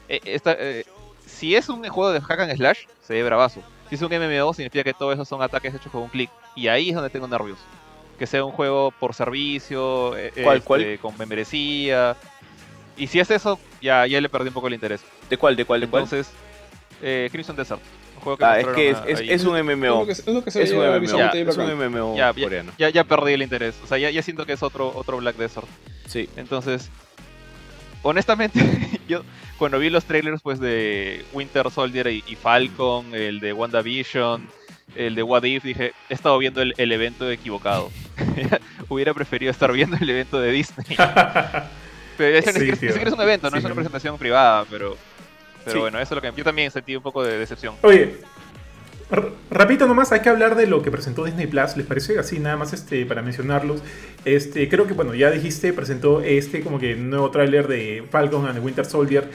[0.08, 0.84] eh, esta, eh,
[1.24, 3.62] si es un juego de hack and slash, se ve bravazo.
[3.88, 6.30] Si es un MMO, significa que todo eso son ataques hechos con un clic.
[6.54, 7.58] Y ahí es donde tengo nervios.
[8.20, 10.98] Que sea un juego por servicio, eh, ¿Cuál, este, cuál?
[11.00, 12.16] con membresía.
[12.96, 15.00] Y si es eso, ya, ya le perdí un poco el interés.
[15.28, 15.56] ¿De cuál?
[15.56, 15.80] ¿De cuál?
[15.80, 16.04] ¿De cuál?
[16.04, 16.30] Entonces,
[17.02, 17.80] Eh, Crimson Desert.
[18.16, 18.90] Un juego que Ah, es que
[19.34, 20.04] es, un MMO.
[20.06, 21.00] que se Es un MMO.
[21.00, 21.92] visualmente Ya, bien Es un bacán.
[21.92, 22.72] MMO Ya, ya, coreano.
[22.76, 23.74] ya, ya perdí el interés.
[23.82, 25.66] O sea, ya, ya siento que es otro, otro Black Desert.
[26.06, 26.28] Sí.
[26.36, 26.90] Entonces,
[28.02, 28.60] honestamente,
[29.08, 29.22] yo
[29.58, 34.46] cuando vi los trailers pues de Winter Soldier y, y Falcon, el de WandaVision,
[34.96, 37.90] el de What If, dije, he estado viendo el, el evento equivocado.
[38.88, 40.96] Hubiera preferido estar viendo el evento de Disney.
[42.16, 44.96] Pero Sí, siquiera es un evento, no Sí, es una presentación privada, pero,
[45.64, 45.78] pero Sí.
[45.80, 47.76] bueno, eso es lo que yo también sentí un poco de decepción.
[47.80, 48.16] Oye,
[49.50, 52.18] rapidito nomás, hay que hablar de lo que presentó Disney Plus, ¿les parece?
[52.18, 53.82] Así nada más este, para mencionarlos.
[54.26, 58.54] Este, creo que, bueno, ya dijiste, presentó este como que nuevo tráiler de Falcon and
[58.56, 59.30] the Winter Soldier,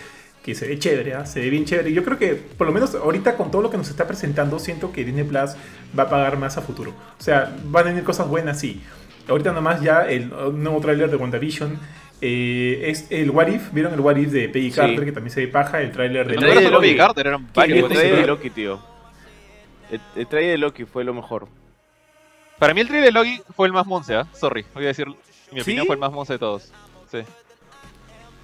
[0.46, 1.26] que se ve chévere, ¿ah?
[1.26, 1.90] se ve bien chévere.
[1.90, 4.60] Y yo creo que, por lo menos ahorita con todo lo que nos está presentando,
[4.60, 5.56] siento que Disney Plus
[5.98, 6.92] va a pagar más a futuro.
[7.20, 8.84] O sea, van a venir cosas buenas, sí.
[9.28, 11.80] Ahorita nomás ya el nuevo tráiler de WandaVision.
[12.22, 14.76] eh, es el What If, ¿vieron el What If de Peggy Sí.
[14.76, 15.04] Carter?
[15.06, 16.86] Que también se ve paja, el tráiler de No de solo Loki.
[16.88, 17.80] Peggy Carter, eran El varios.
[17.80, 18.80] Yo trailer de Loki, tío.
[19.92, 21.48] El, el trailer de Loki fue lo mejor.
[22.60, 24.28] Para mí el trailer de Loki fue el más monce, ¿ah?
[24.34, 25.16] Sorry, voy a decir, mi
[25.56, 25.62] ¿Sí?
[25.62, 26.72] opinión fue el más monce de todos.
[27.12, 27.20] Sí.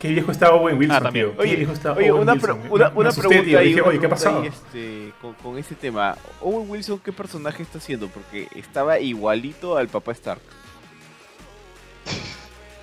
[0.02, 1.32] Qué viejo estaba Owen Wilson, Ah, también.
[1.38, 2.60] Oye, viejo estaba Oye, Owen una, Wilson.
[2.60, 3.60] pre- Me- una, pregunta tío.
[3.60, 4.44] ahí, Dije, una oye, ¿qué ha pasado?
[4.44, 6.18] este, con, con este tema.
[6.42, 8.08] Owen Wilson, ¿qué personaje está haciendo?
[8.08, 10.42] Porque estaba igualito al papá Stark.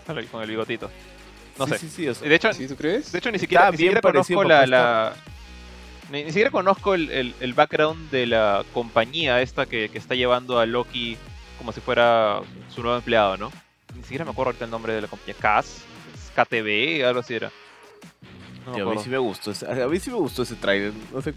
[0.31, 0.91] Con el bigotito.
[1.59, 1.79] No Sí, sé.
[1.81, 3.13] Sí, sí, o sea, De hecho, ¿Sí, tú crees?
[3.13, 5.13] de hecho ni siquiera, ni siquiera conozco la,
[6.11, 10.15] Ni, ni siquiera conozco el, el- el background de la compañía esta que, que está
[10.15, 11.19] llevando a Loki
[11.59, 12.41] como si fuera
[12.75, 13.51] su nuevo empleado, ¿no?
[13.95, 15.35] Ni siquiera me acuerdo ahorita el nombre de la compañía.
[15.39, 15.83] CAS,
[16.45, 17.51] KTV, algo así era.
[18.67, 19.51] No tío, a mí sí me gustó.
[19.51, 20.93] ese- A mí sí me gustó ese trailer.
[21.13, 21.33] No sé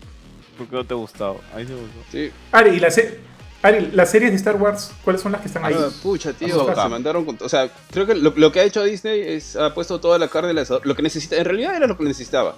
[0.57, 1.39] por qué no te ha gustado.
[1.53, 1.99] A mí sí me gustó.
[2.11, 2.31] Sí.
[2.51, 3.19] Ari, ¿y la se-
[3.63, 5.75] Ari, las series de Star Wars, ¿cuáles son las que están ahí?
[5.77, 7.37] Ah, pucha, tío, se mandaron con...
[7.41, 9.55] O sea, creo que lo, lo que ha hecho Disney es...
[9.55, 10.85] Ha puesto toda la carne en el asador.
[10.87, 11.35] Lo que necesita...
[11.37, 12.55] En realidad era lo que necesitaba.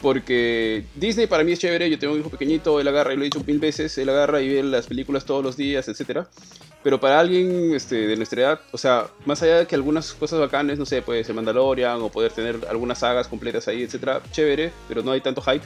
[0.00, 1.90] Porque Disney para mí es chévere.
[1.90, 4.40] Yo tengo un hijo pequeñito, él agarra, y lo he dicho mil veces, él agarra
[4.40, 6.28] y ve las películas todos los días, etcétera.
[6.86, 10.38] Pero para alguien este, de nuestra edad, o sea, más allá de que algunas cosas
[10.38, 14.70] bacanes, no sé, puede ser Mandalorian o poder tener algunas sagas completas ahí, etcétera, chévere,
[14.86, 15.64] pero no hay tanto hype.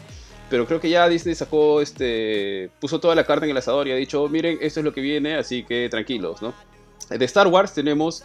[0.48, 3.92] Pero creo que ya Disney sacó, este, puso toda la carne en el asador y
[3.92, 6.54] ha dicho, miren, esto es lo que viene, así que tranquilos, ¿no?
[7.10, 8.22] De Star Wars tenemos,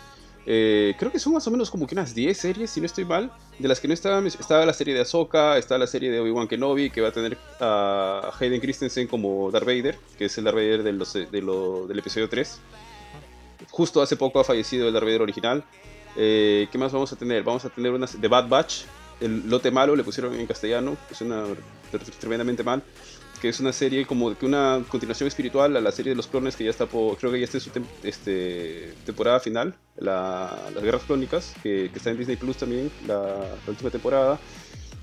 [0.48, 3.04] eh, creo que son más o menos como que unas 10 series, si no estoy
[3.04, 3.30] mal.
[3.60, 6.48] De las que no estaban, estaba la serie de Ahsoka, está la serie de Obi-Wan
[6.48, 10.56] Kenobi, que va a tener a Hayden Christensen como Darth Vader, que es el Darth
[10.56, 12.60] Vader de los- de lo- del episodio 3.
[13.76, 15.62] Justo hace poco ha fallecido el Darth Vader original.
[16.16, 17.44] Eh, ¿Qué más vamos a tener?
[17.44, 18.84] Vamos a tener una de Bad Batch,
[19.20, 21.44] el lote malo, le pusieron en castellano, es una
[22.22, 22.82] tremendamente mal,
[23.42, 26.56] que es una serie como que una continuación espiritual a la serie de los clones
[26.56, 30.58] que ya está por, creo que ya está en su tem- este, temporada final, la-
[30.74, 34.40] las guerras clónicas, que, que está en Disney Plus también, la, la última temporada.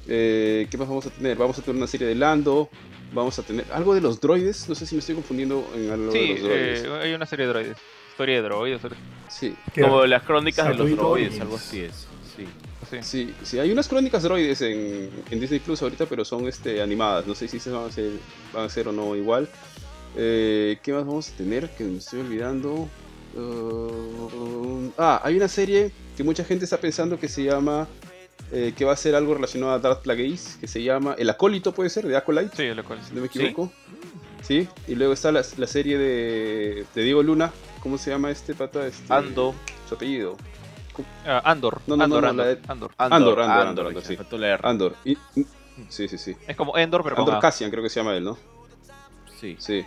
[0.08, 1.36] Eh, ¿Qué más vamos a tener?
[1.36, 2.70] Vamos a tener una serie de Lando,
[3.12, 6.06] vamos a tener algo de los droides, no sé si me estoy confundiendo en algo
[6.10, 6.84] de Sí, los droides.
[6.84, 7.76] eh, hay una serie de droides.
[8.12, 8.80] Historia de droides.
[9.28, 12.06] Sí, Como las crónicas de los droides, algo así es.
[12.36, 12.46] Sí.
[12.90, 12.98] Sí.
[13.02, 17.26] Sí, sí, hay unas crónicas droides en, en Disney Plus ahorita, pero son este, animadas.
[17.26, 18.10] No sé si se van a hacer,
[18.52, 19.48] van a ser o no igual.
[20.14, 21.70] Eh, ¿Qué más vamos a tener?
[21.70, 22.88] Que me estoy olvidando.
[23.34, 27.88] Uh, ah, hay una serie que mucha gente está pensando que se llama.
[28.52, 31.72] eh, que va a ser algo relacionado a Darth Plagueis, que se llama El Acólito,
[31.72, 32.98] puede ser, de Acolyte, Sí, cual.
[33.02, 33.72] si no me equivoco.
[34.42, 37.50] Sí, y luego está la, la serie de, de Diego Luna.
[37.82, 38.86] ¿Cómo se llama este pata?
[38.86, 39.54] Este, Ando.
[39.88, 40.36] Su apellido.
[41.26, 41.80] Ah, Andor.
[41.86, 42.60] No, no, no, Andor, no, Andor, Andor.
[42.68, 44.16] Andor, Andor, Andor, Andor, sí.
[44.62, 44.94] Andor.
[45.04, 45.46] Y- y-
[45.88, 46.36] sí, sí, sí.
[46.46, 47.40] Es como Endor, pero con Andor A.
[47.40, 48.36] Cassian, creo que se llama él, ¿no?
[49.40, 49.56] Sí.
[49.58, 49.84] Sí.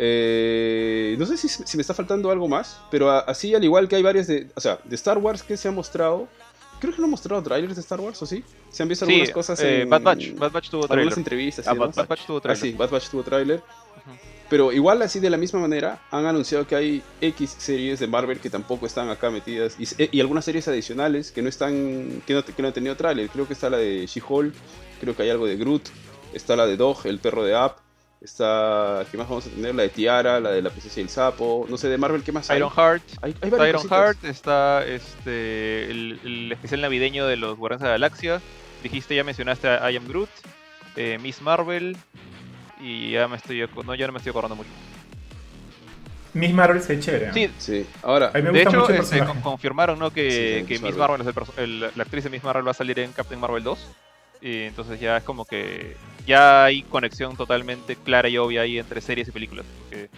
[0.00, 3.88] Eh, no sé si, si me está faltando algo más, pero a- así al igual
[3.88, 6.28] que hay varias de, o sea, de Star Wars que se ha mostrado,
[6.80, 8.44] creo que no han mostrado trailers de Star Wars, ¿o sí?
[8.70, 10.34] Se han visto Sí, algunas cosas eh, en Bad Batch.
[10.36, 11.18] Bad Batch tuvo algunas trailer.
[11.18, 11.66] entrevistas.
[11.66, 11.72] y Ah.
[11.74, 12.62] Bad Bad Batch tuvo Ah, trailer.
[12.62, 13.62] sí, Bad Batch tuvo trailer.
[14.50, 18.40] Pero igual así de la misma manera han anunciado que hay X series de Marvel
[18.40, 22.32] que tampoco están acá metidas y, eh, y algunas series adicionales que no están que
[22.34, 23.28] no, que no han tenido trailer.
[23.28, 24.54] Creo que está la de She-Hulk,
[25.00, 25.88] creo que hay algo de Groot,
[26.32, 27.76] está la de Dog, el perro de App,
[28.22, 29.74] está ¿qué más vamos a tener?
[29.74, 32.32] La de Tiara, la de la princesa y el sapo, no sé de Marvel qué
[32.32, 32.56] más hay.
[32.56, 33.02] Ironheart.
[33.20, 34.30] hay, hay Está Ironheart, cositas.
[34.36, 38.40] está este, el, el especial navideño de los Guardianes de la Galaxia.
[38.82, 40.30] Dijiste, ya mencionaste a I Am Groot,
[40.96, 41.96] eh, Miss Marvel.
[42.80, 44.70] Y ya me estoy, no, ya no me estoy acordando mucho.
[46.34, 47.26] Miss Marvel se ve chévere.
[47.28, 47.34] ¿no?
[47.34, 50.10] Sí, Sí, ahora A mí me de gusta hecho, mucho el este, con- confirmaron ¿no?
[50.12, 50.98] que, Sí, que Miss Marvel.
[50.98, 53.40] Marvel, es el perso- el- la actriz de Miss Marvel va a salir en Captain
[53.40, 53.78] Marvel 2.
[54.40, 59.00] Y entonces ya es como que ya hay conexión totalmente clara y obvia ahí entre
[59.00, 59.64] series y películas.
[59.80, 60.08] porque-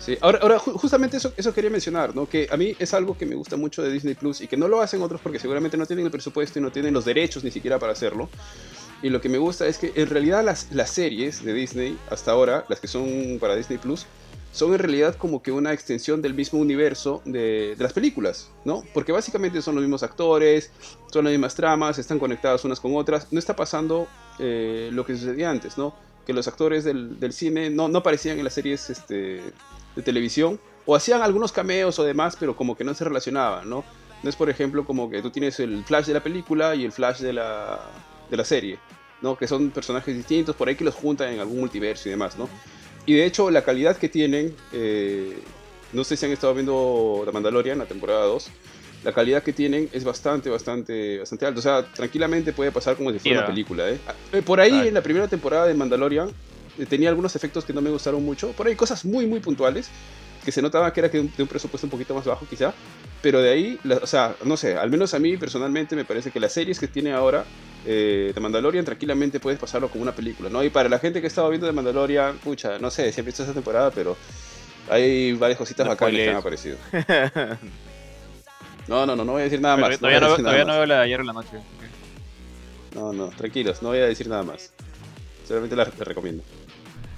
[0.00, 2.26] Sí, ahora, ahora ju- justamente eso, eso quería mencionar, ¿no?
[2.26, 4.66] Que a mí es algo que me gusta mucho de Disney Plus y que no
[4.66, 7.50] lo hacen otros porque seguramente no tienen el presupuesto y no tienen los derechos ni
[7.50, 8.30] siquiera para hacerlo.
[9.02, 12.64] Y lo que me gusta es que en realidad las, series de Disney, hasta ahora,
[12.68, 14.06] las que son para Disney Plus,
[14.52, 18.82] son en realidad como que una extensión del mismo universo de, de, las películas, ¿no?
[18.92, 20.70] Porque básicamente son los mismos actores,
[21.12, 23.28] son las mismas tramas, están conectadas unas con otras.
[23.30, 24.08] No está pasando
[24.38, 25.94] eh, lo que sucedía antes, ¿no?
[26.26, 29.40] Que los actores del, del cine no, no, aparecían en las series este,
[29.96, 33.84] de televisión, o hacían algunos cameos o demás, pero como que no se relacionaban, ¿no?
[34.22, 36.92] No es, por ejemplo, como que tú tienes el flash de la película y el
[36.92, 37.80] flash de la,
[38.30, 38.78] de la serie,
[39.22, 39.36] ¿no?
[39.36, 42.48] Que son personajes distintos, por ahí que los juntan en algún multiverso y demás, ¿no?
[43.06, 45.38] Y de hecho, la calidad que tienen, eh,
[45.92, 48.50] no sé si han estado viendo The Mandalorian, la temporada 2,
[49.04, 51.58] la calidad que tienen es bastante, bastante, bastante alta.
[51.58, 53.40] O sea, tranquilamente puede pasar como si fuera yeah.
[53.40, 53.98] una película, ¿eh?
[54.42, 56.30] Por ahí, en la primera temporada de Mandalorian,
[56.78, 58.52] eh, tenía algunos efectos que no me gustaron mucho.
[58.52, 59.88] Por ahí cosas muy, muy puntuales,
[60.44, 62.74] que se notaba que era de un presupuesto un poquito más bajo quizá.
[63.22, 66.30] Pero de ahí, la, o sea, no sé, al menos a mí personalmente me parece
[66.30, 67.44] que las series que tiene ahora
[67.86, 70.62] eh, de Mandalorian tranquilamente puedes pasarlo como una película, ¿no?
[70.64, 73.42] Y para la gente que estaba viendo de Mandalorian, pucha, no sé si han visto
[73.42, 74.16] esa temporada, pero
[74.88, 76.76] hay varias cositas no bacanas que han aparecido.
[78.88, 79.98] no, no, no, no voy a decir nada más.
[79.98, 81.58] Todavía no, no, todavía no veo la de ayer en la noche.
[82.94, 84.72] No, no, tranquilos, no voy a decir nada más.
[85.46, 86.42] Solamente la, la recomiendo.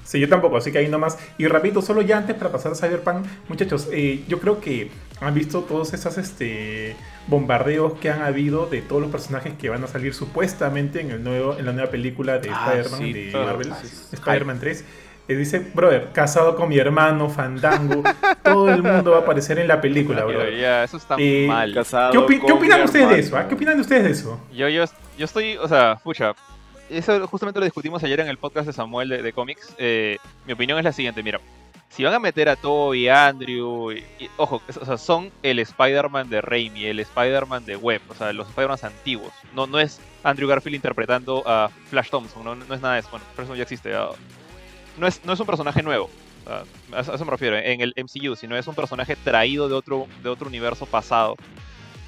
[0.04, 1.18] Sí, yo tampoco, así que ahí nomás.
[1.38, 5.34] Y rapidito, solo ya antes para pasar a Cyberpunk, muchachos, eh, yo creo que han
[5.34, 6.96] visto todos esos este,
[7.28, 11.24] bombardeos que han habido de todos los personajes que van a salir supuestamente en, el
[11.24, 13.72] nuevo, en la nueva película de ah, Spider-Man sí, de Marvel.
[14.12, 14.84] Spider-Man 3.
[15.28, 18.02] Eh, dice, brother, casado con mi hermano, Fandango,
[18.42, 20.58] todo el mundo va a aparecer en la película, brother.
[20.58, 21.72] Ya, eso está eh, mal.
[22.10, 23.14] ¿Qué, opi ¿qué opinan ustedes hermano.
[23.14, 23.38] de eso?
[23.38, 23.44] ¿eh?
[23.48, 24.40] ¿Qué opinan de ustedes de eso?
[24.52, 24.84] Yo, yo,
[25.16, 26.34] yo estoy, o sea, pucha,
[26.90, 29.74] eso justamente lo discutimos ayer en el podcast de Samuel de, de cómics.
[29.78, 31.40] Eh, mi opinión es la siguiente, mira.
[31.88, 36.30] Si van a meter a Toby, Andrew, y, y, ojo, o sea, son el Spider-Man
[36.30, 39.32] de Raimi, el Spider-Man de Webb, o sea, los Spider-Man antiguos.
[39.54, 43.10] No, no es Andrew Garfield interpretando a Flash Thompson, no, no es nada de eso.
[43.10, 43.94] Bueno, Flash Thompson ya existe.
[44.96, 46.10] No, es, no es un personaje nuevo,
[46.46, 46.64] a,
[47.00, 50.48] eso me refiero, en el MCU, sino es un personaje traído de otro, de otro
[50.48, 51.36] universo pasado.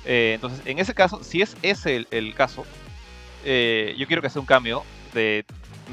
[0.04, 2.64] Eh, entonces, en ese caso, si es ese el, el caso,
[3.44, 5.44] eh, yo quiero que sea un cambio de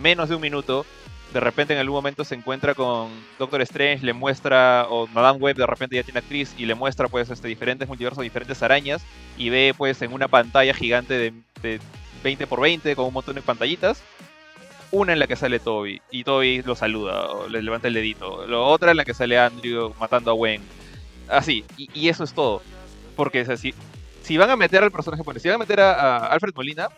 [0.01, 0.85] menos de un minuto.
[1.33, 5.55] De repente en algún momento se encuentra con Doctor Strange, le muestra, o Madame Web
[5.55, 9.01] de repente ya tiene actriz y le muestra pues este, diferentes multiversos, diferentes arañas
[9.37, 11.79] y ve pues en una pantalla gigante de, de
[12.21, 14.03] 20 por 20 con un montón de pantallitas
[14.91, 18.45] una en la que sale Toby y Toby lo saluda o le levanta el dedito.
[18.47, 20.61] La otra en la que sale Andrew matando a Gwen.
[21.27, 22.61] Así, y, eso es todo.
[23.15, 23.73] Porque sea, si,
[24.37, 26.89] van a meter al personaje, si van a meter a, Alfred Molina,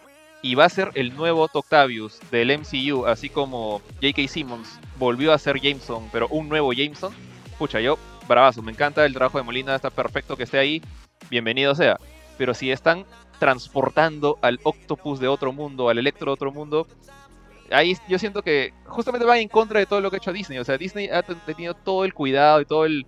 [0.42, 4.28] y va a ser el nuevo Octavius del MCU, así como J.K.
[4.28, 7.14] Simmons volvió a ser Jameson, pero un nuevo Jameson.
[7.58, 10.82] Pucha, yo, bravazo, me encanta el trabajo de Molina, está perfecto que esté ahí,
[11.30, 11.98] bienvenido sea.
[12.38, 13.06] Pero si están
[13.40, 16.88] transportando al Octopus de otro mundo, al Electro de otro mundo,
[17.74, 20.60] ahí yo siento que justamente va en contra de todo lo que ha hecho Disney.
[20.60, 23.06] O sea, Disney ha tenido todo el cuidado y todo el,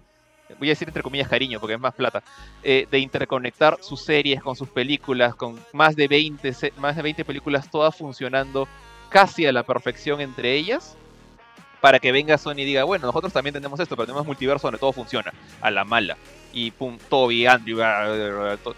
[0.59, 2.23] voy a decir entre comillas cariño porque es más plata,
[2.63, 7.25] eh, de interconectar sus series con sus películas, con más de, 20, más de 20
[7.25, 8.67] películas todas funcionando
[9.09, 10.97] casi a la perfección entre ellas,
[11.81, 14.79] para que venga Sony y diga, bueno, nosotros también tenemos esto, pero tenemos multiverso donde
[14.79, 16.17] todo funciona, a la mala.
[16.55, 17.79] Y pum, Toby, Andrew,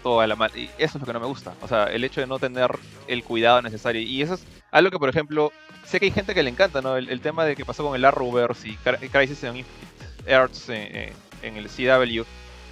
[0.02, 0.52] todo a la mala.
[0.58, 1.54] Y eso es lo que no me gusta.
[1.62, 2.70] O sea, el hecho de no tener
[3.06, 4.02] el cuidado necesario.
[4.02, 5.52] Y eso es algo que, por ejemplo,
[5.84, 6.96] sé que hay gente que le encanta, ¿no?
[6.96, 8.76] El, tema de que pasó con el Arrowverse y
[9.08, 9.86] Crisis en Infinite
[10.26, 12.24] Earths en el CW,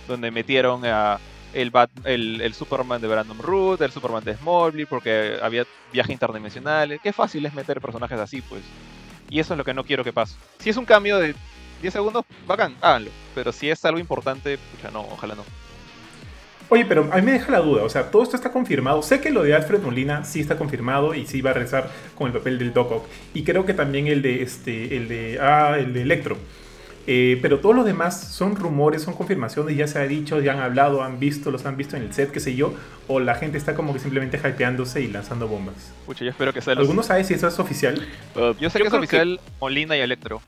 [0.09, 1.21] donde metieron a
[1.53, 7.01] el, Bat, el, Superman de Brandon Root, el Superman de Smallville, porque había viaje interdimensional.
[7.03, 8.63] Qué fácil es meter personajes así, pues.
[9.31, 10.37] Y eso es lo que no quiero que pase.
[10.59, 11.35] Si es un cambio de
[11.83, 13.11] 10 segundos, bacán, háganlo.
[13.35, 15.45] Pero si es algo importante, pucha, no, ojalá no.
[16.69, 19.01] Oye, pero a mí me deja la duda, o sea, todo esto está confirmado.
[19.03, 22.27] Sé que lo de Alfred Molina sí está confirmado y sí va a rezar con
[22.27, 23.07] el papel del Doc Ock.
[23.35, 26.37] Y creo que también el de este, el de, ah, el de Electro.
[27.07, 30.59] Eh, pero todos los demás son rumores, son confirmaciones, ya se ha dicho, ya han
[30.59, 32.75] hablado, han visto, los han visto en el set, qué sé yo,
[33.07, 35.93] o la gente está como que simplemente hypeándose y lanzando bombas.
[36.05, 36.73] Pucha, yo espero que sea.
[36.73, 37.07] ¿Alguno los...
[37.07, 38.05] sabe si eso es oficial?
[38.35, 39.53] Uh, yo sé yo que es oficial que...
[39.61, 40.43] Molina y Electro.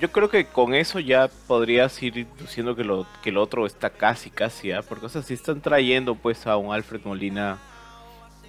[0.00, 3.90] Yo creo que con eso ya podrías ir diciendo que lo, que el otro está
[3.90, 4.80] casi, casi, ¿eh?
[4.86, 7.58] porque o sea, si están trayendo pues a un Alfred Molina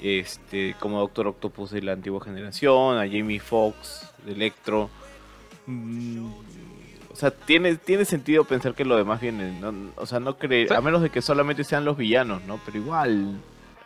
[0.02, 4.90] este como Doctor Octopus de la antigua generación, a Jamie Foxx de Electro.
[5.66, 6.32] Mmm,
[7.18, 9.52] o sea, tiene, tiene sentido pensar que lo demás viene.
[9.60, 9.74] ¿no?
[9.96, 10.68] O sea, no cree.
[10.72, 12.60] A menos de que solamente sean los villanos, ¿no?
[12.64, 13.40] Pero igual.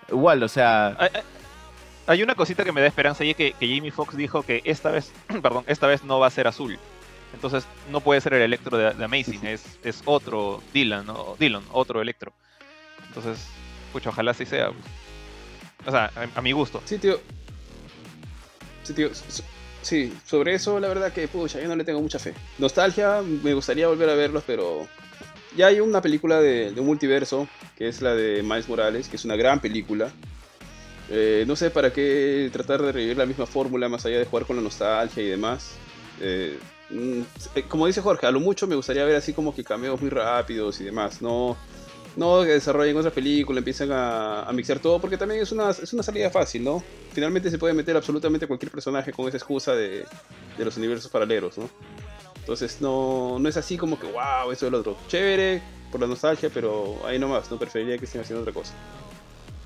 [0.09, 0.97] Igual, o sea.
[0.99, 1.09] Hay,
[2.07, 4.61] hay una cosita que me da esperanza y es que, que Jamie Foxx dijo que
[4.65, 5.13] esta vez.
[5.41, 6.77] perdón, esta vez no va a ser azul.
[7.33, 11.35] Entonces no puede ser el Electro de, Amazing, es, es otro Dylan, ¿no?
[11.39, 12.33] Dylan, otro Electro.
[13.07, 13.47] Entonces,
[13.91, 14.71] pucha, ojalá así sea.
[15.85, 16.81] O sea, a, mi gusto.
[16.85, 17.19] Sí, tío.
[18.83, 19.09] Sí, tío,
[19.81, 22.33] sí, sobre eso la verdad que pucha, yo no le tengo mucha fe.
[22.57, 24.87] Nostalgia, me gustaría volver a verlos, pero
[25.55, 29.15] ya hay una película de, de un multiverso, que es la de Miles Morales, que
[29.15, 30.11] es una gran película.
[31.13, 34.45] Eh, no sé para qué tratar de revivir la misma fórmula más allá de jugar
[34.45, 35.73] con la nostalgia y demás.
[36.21, 36.57] Eh,
[37.67, 40.79] como dice Jorge, a lo mucho me gustaría ver así como que cameos muy rápidos
[40.81, 41.21] y demás.
[41.21, 41.57] No,
[42.15, 46.03] no desarrollen otra película, empiecen a, a mixar todo, porque también es una, es una
[46.03, 46.83] salida fácil, ¿no?
[47.13, 50.05] Finalmente se puede meter absolutamente cualquier personaje con esa excusa de,
[50.57, 51.69] de los universos paralelos, ¿no?
[52.39, 54.97] Entonces no, no es así como que, wow, eso es lo otro.
[55.07, 58.73] Chévere por la nostalgia, pero ahí nomás, no preferiría que estén haciendo otra cosa.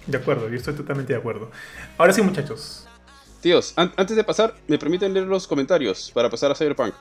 [0.06, 1.50] De acuerdo, yo estoy totalmente de acuerdo.
[1.98, 2.85] Ahora sí, muchachos.
[3.46, 6.96] Tíos, an- antes de pasar, me permiten leer los comentarios para pasar a Cyberpunk.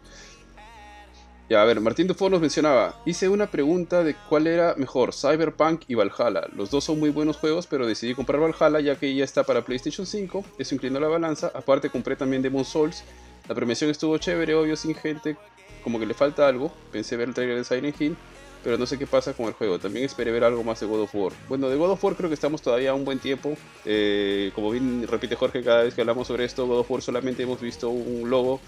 [1.49, 5.85] Ya, a ver, Martín Dufo nos mencionaba, hice una pregunta de cuál era mejor, Cyberpunk
[5.89, 6.47] y Valhalla.
[6.55, 9.65] Los dos son muy buenos juegos, pero decidí comprar Valhalla ya que ya está para
[9.65, 11.51] PlayStation 5, eso inclinó la balanza.
[11.55, 13.05] Aparte compré también Demon Souls.
[13.49, 15.39] La premiación estuvo chévere, obvio, sin gente,
[15.83, 16.71] como que le falta algo.
[16.93, 18.19] Pensé ver el trailer de Silent Hill,
[18.65, 19.79] pero no sé qué pasa con el juego.
[19.79, 21.33] También esperé ver algo más de God of War.
[21.49, 23.55] Bueno, de God of War creo que estamos todavía un buen tiempo.
[23.85, 27.43] Eh, como bien repite Jorge cada vez que hablamos sobre esto, God of War solamente
[27.43, 28.61] hemos visto un logo,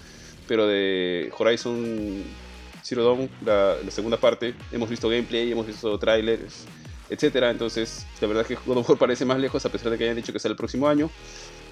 [0.47, 2.23] pero de Horizon
[2.83, 6.65] Zero Dawn, la, segunda parte, hemos visto gameplay, hemos visto trailers,
[7.09, 7.49] etcétera.
[7.49, 10.03] Entonces, la verdad es que God of War parece más lejos a pesar de que
[10.03, 11.09] hayan dicho que sale el próximo año.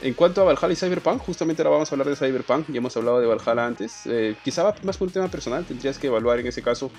[0.01, 2.97] En cuanto a Valhalla y Cyberpunk, justamente ahora vamos a hablar de Cyberpunk, ya hemos
[2.97, 4.01] hablado de Valhalla antes.
[4.05, 6.91] Eh, quizá más por un tema personal, tendrías que evaluar en ese caso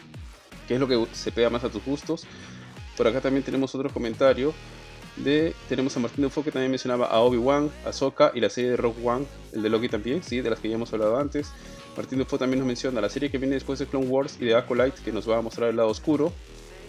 [0.67, 2.25] qué es lo que se pega más a tus gustos.
[2.97, 4.55] Por acá también tenemos otro comentario
[5.17, 8.71] de tenemos a Martín Dufo que también mencionaba a Obi-Wan, a Sokka y la serie
[8.71, 11.49] de Rogue One, el de Loki también, sí, de las que ya hemos hablado antes.
[11.97, 14.55] Martín Dufo también nos menciona la serie que viene después de Clone Wars y de
[14.55, 16.33] Acolyte que nos va a mostrar el lado oscuro,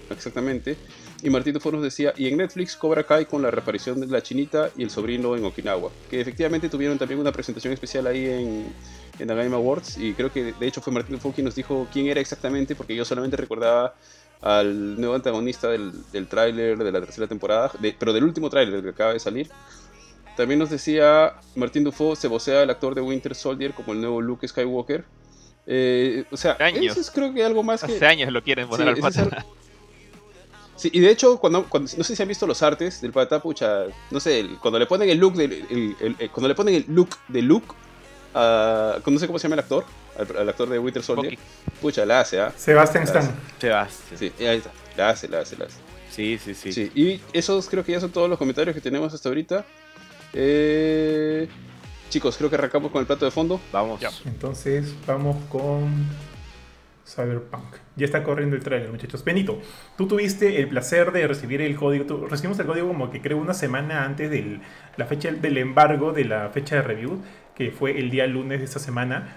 [0.09, 0.75] exactamente.
[1.23, 4.21] Y Martín Dufo nos decía, y en Netflix Cobra Kai con la reaparición de la
[4.21, 8.65] chinita y el sobrino en Okinawa, que efectivamente tuvieron también una presentación especial ahí en,
[9.19, 11.87] en The Game Awards y creo que de hecho fue Martín Dufo quien nos dijo
[11.91, 13.95] quién era exactamente porque yo solamente recordaba
[14.41, 18.83] al nuevo antagonista del, del tráiler de la tercera temporada, de- pero del último tráiler
[18.83, 19.49] que acaba de salir.
[20.35, 24.21] También nos decía Martín Dufo, se vocea el actor de Winter Soldier como el nuevo
[24.21, 25.03] Luke Skywalker.
[25.65, 26.91] Eh, o sea, Años.
[26.91, 27.91] eso es creo que algo más que...
[27.95, 29.45] Hace años lo quieren poner Sí, al pata.
[30.75, 33.41] Sí, y de hecho, cuando, cuando- no sé si han visto los artes del pata,
[33.41, 36.75] pucha, no sé, el- cuando le ponen el look del, el- el- cuando le ponen
[36.75, 37.73] el look de Luke,
[38.33, 39.85] a- no sé cómo se llama el actor,
[40.17, 41.43] al, al actor de Winter Soldier, Bucky.
[41.81, 42.51] pucha, la hace, ¿ah?
[42.55, 43.25] Sebastian Gracias.
[43.25, 43.41] Stan.
[43.59, 44.19] Sebastián.
[44.37, 45.77] Sí, ahí está, la hace, la hace, la hace.
[46.09, 46.71] Sí, sí, sí.
[46.73, 49.65] Sí, y esos creo que ya son todos los comentarios que tenemos hasta ahorita.
[50.33, 51.47] Eh,
[52.09, 53.59] chicos, creo que arrancamos con el plato de fondo.
[53.71, 53.99] Vamos.
[53.99, 54.09] Ya.
[54.25, 56.07] Entonces vamos con
[57.05, 57.75] Cyberpunk.
[57.95, 59.23] Ya está corriendo el trailer, muchachos.
[59.23, 59.59] Benito,
[59.97, 62.05] tú tuviste el placer de recibir el código.
[62.05, 64.59] Tú- recibimos el código como que creo una semana antes de
[64.97, 67.21] la fecha del embargo de la fecha de review,
[67.57, 69.35] que fue el día lunes de esta semana.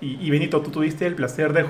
[0.00, 1.64] Y, y Benito, tú tuviste el placer de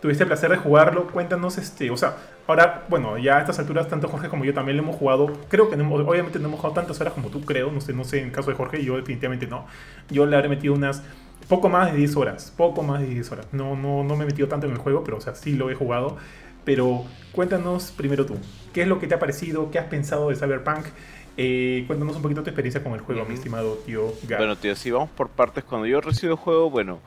[0.00, 1.06] tuviste placer de jugarlo.
[1.08, 2.16] Cuéntanos, este, o sea,
[2.46, 5.32] ahora, bueno, ya a estas alturas tanto Jorge como yo también lo hemos jugado.
[5.48, 7.70] Creo que no hemos- obviamente no hemos jugado tantas horas como tú, creo.
[7.72, 9.66] No sé, no sé en el caso de Jorge, yo definitivamente no.
[10.10, 11.02] Yo le habré metido unas
[11.48, 13.46] poco más de 10 horas, poco más de 10 horas.
[13.52, 15.70] No, no, no me he metido tanto en el juego, pero o sea, sí lo
[15.70, 16.16] he jugado.
[16.64, 18.36] Pero cuéntanos primero tú,
[18.72, 19.70] ¿qué es lo que te ha parecido?
[19.70, 20.86] ¿Qué has pensado de Cyberpunk?
[21.36, 24.38] Eh, cuéntanos un poquito tu experiencia con el juego, mi estimado tío Gab.
[24.38, 27.00] Bueno, tío, si vamos por partes, cuando yo recibo el juego, bueno,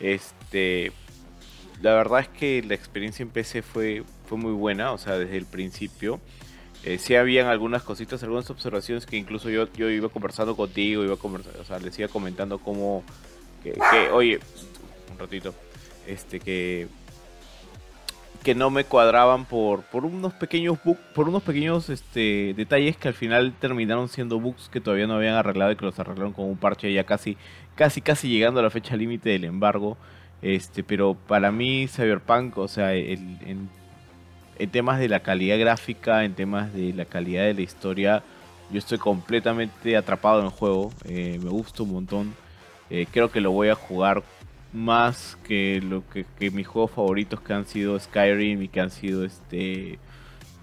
[0.00, 0.92] este,
[1.82, 5.36] la verdad es que la experiencia en PC fue, fue muy buena, o sea, desde
[5.36, 6.20] el principio.
[6.84, 11.16] Eh, sí habían algunas cositas, algunas observaciones que incluso yo, yo iba conversando contigo, iba
[11.16, 13.02] conversando, o sea, les iba comentando cómo,
[13.62, 14.38] que, que, oye,
[15.12, 15.54] un ratito,
[16.06, 16.86] este, que
[18.42, 20.78] que no me cuadraban por, por unos pequeños
[21.14, 25.34] por unos pequeños este, detalles que al final terminaron siendo bugs que todavía no habían
[25.34, 27.36] arreglado y que los arreglaron con un parche ya casi
[27.74, 29.96] casi casi llegando a la fecha límite del embargo.
[30.40, 33.68] Este pero para mí Cyberpunk o sea en,
[34.58, 38.22] en temas de la calidad gráfica en temas de la calidad de la historia
[38.70, 42.34] yo estoy completamente atrapado en el juego eh, me gusta un montón.
[42.90, 44.22] Eh, creo que lo voy a jugar
[44.72, 49.24] más que lo que, mis juegos favoritos que han sido Skyrim y que han sido
[49.24, 49.98] este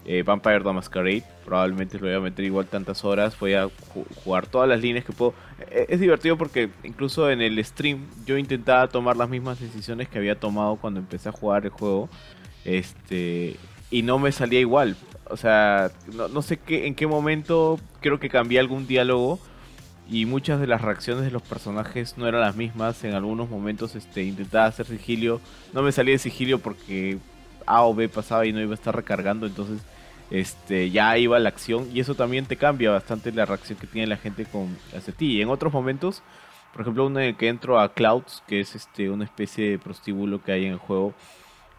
[0.06, 1.24] eh, Vampire the Masquerade.
[1.44, 3.38] Probablemente lo voy a meter igual tantas horas.
[3.39, 5.34] Voy a ju- jugar todas las líneas que puedo.
[5.72, 10.18] Eh, Es divertido porque incluso en el stream yo intentaba tomar las mismas decisiones que
[10.20, 12.10] había tomado cuando empecé a jugar el juego.
[12.63, 13.56] Este.
[13.91, 14.95] Y no me salía igual.
[15.30, 19.39] O sea, no, no sé qué, en qué momento creo que cambié algún diálogo
[20.10, 23.03] y muchas de las reacciones de los personajes no eran las mismas.
[23.03, 25.41] En algunos momentos este, intentaba hacer sigilio,
[25.74, 27.18] no me salía de sigilio porque
[27.66, 29.82] A o B pasaba y no iba a estar recargando, entonces
[30.32, 34.08] este, ya iba la acción y eso también te cambia bastante la reacción que tiene
[34.08, 35.38] la gente con hacia ti.
[35.38, 36.24] Y en otros momentos,
[36.74, 39.80] por ejemplo, uno en el que entro a Clouds, que es este, una especie de
[39.80, 41.14] prostíbulo que hay en el juego,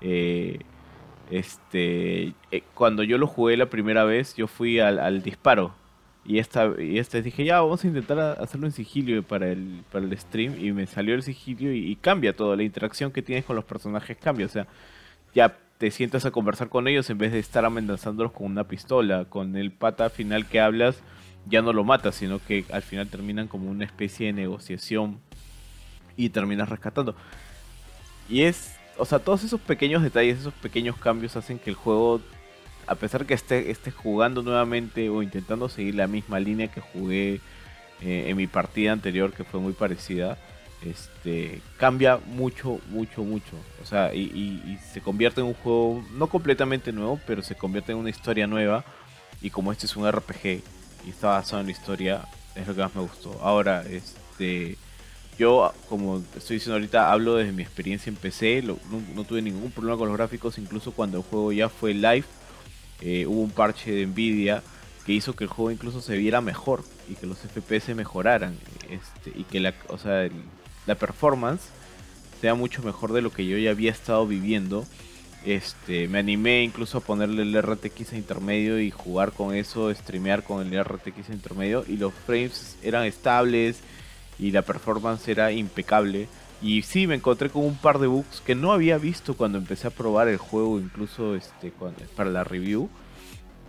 [0.01, 0.61] eh,
[1.31, 5.75] este, eh, cuando yo lo jugué la primera vez, yo fui al, disparo.
[6.27, 10.05] Y esta, y esta dije, ya, vamos a intentar hacerlo en sigilio para el, para
[10.05, 10.57] el stream.
[10.59, 12.57] Y me salió el sigilio y, y cambia todo.
[12.57, 14.47] La interacción que tienes con los personajes cambia.
[14.47, 14.67] O sea,
[15.35, 19.27] ya te sientas a conversar con ellos en vez de estar amenazándolos con una pistola.
[19.27, 21.03] Con el pata final que hablas,
[21.49, 25.21] ya no lo matas, sino que al final terminan como una especie de negociación
[26.17, 27.15] y terminas rescatando.
[28.29, 32.21] Y es, o sea, todos esos pequeños detalles, esos pequeños cambios hacen que el juego,
[32.87, 37.41] a pesar que esté, esté jugando nuevamente o intentando seguir la misma línea que jugué
[38.01, 40.39] eh, en mi partida anterior, que fue muy parecida,
[40.85, 43.57] este, cambia mucho, mucho, mucho.
[43.83, 47.99] O sea, y, se convierte en un juego no completamente nuevo, pero se convierte en
[47.99, 48.85] una historia nueva.
[49.43, 50.63] Y como este es un RPG
[51.07, 52.25] y está basado en la historia,
[52.55, 53.39] es lo que más me gustó.
[53.43, 54.77] Ahora, este,
[55.39, 58.63] yo, como estoy diciendo ahorita, hablo desde mi experiencia en PC.
[58.63, 62.25] no, tuve ningún problema con los gráficos, incluso cuando el juego ya fue live.
[63.01, 64.63] Eh, hubo un parche de Nvidia
[65.05, 68.59] que hizo que el juego incluso se viera mejor y que los FPS mejoraran
[68.91, 69.73] este, y que la,
[70.97, 71.63] performance
[72.41, 74.85] sea mucho mejor de lo que yo ya había estado viviendo.
[75.45, 80.43] Este, me animé incluso a ponerle el RTX a intermedio y jugar con eso, streamear
[80.43, 83.79] con el RTX intermedio y los frames eran estables
[84.41, 86.27] y la performance era impecable.
[86.63, 89.89] Y sí, me encontré con un par de bugs que no había visto cuando empecé
[89.89, 91.73] a probar el juego, incluso este,
[92.17, 92.89] para la review.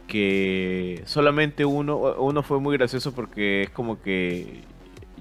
[0.08, 4.62] Que solamente uno, uno fue muy gracioso porque es como que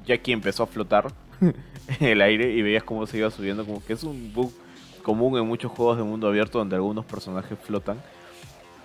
[0.04, 3.94] Jackie empezó a flotar en el aire y veías cómo se iba subiendo, como que
[3.94, 4.52] es un bug
[5.02, 8.00] común en muchos juegos de mundo abierto donde algunos personajes flotan.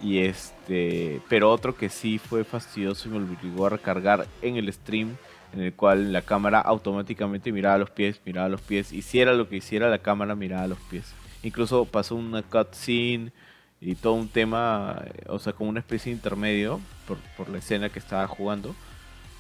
[0.02, 4.72] Y este, pero otro que sí fue fastidioso y me obligó a recargar en el
[4.74, 5.16] stream,
[5.54, 9.58] en el cual la cámara automáticamente miraba los pies, miraba los pies, hiciera lo que
[9.58, 11.14] hiciera la cámara miraba los pies.
[11.44, 13.32] Incluso pasó una cutscene
[13.80, 17.90] y todo un tema, o sea, como una especie de intermedio por, por la escena
[17.90, 18.76] que estaba jugando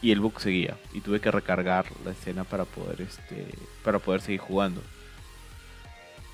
[0.01, 3.45] y el bug seguía y tuve que recargar la escena para poder este
[3.83, 4.81] para poder seguir jugando.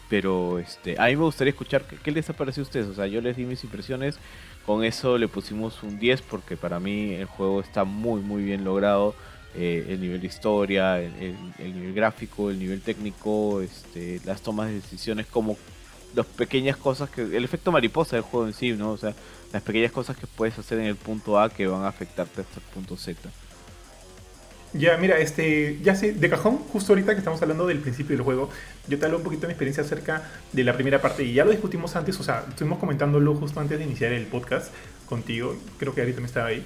[0.10, 3.08] Pero este a mí me gustaría escuchar qué, les ha parecido a ustedes o sea
[3.08, 4.18] yo les di mis impresiones
[4.66, 8.64] con eso le pusimos un 10 porque para mí el juego está muy muy bien
[8.64, 9.16] logrado
[9.56, 14.76] eh, el nivel de historia el, nivel gráfico el nivel técnico este las tomas de
[14.76, 15.58] decisiones como
[16.16, 19.14] las pequeñas cosas que el efecto mariposa del juego en sí no o sea
[19.54, 22.60] las pequeñas cosas que puedes hacer en el punto A que van a afectarte hasta
[22.60, 23.30] el punto Z
[24.74, 28.24] ya, mira, este, ya sé, de cajón, justo ahorita que estamos hablando del principio del
[28.24, 28.50] juego,
[28.88, 31.46] yo te hablo un poquito de mi experiencia acerca de la primera parte y ya
[31.46, 34.74] lo discutimos antes, o sea, estuvimos comentándolo justo antes de iniciar el podcast
[35.06, 36.66] contigo, creo que ahorita me estaba ahí.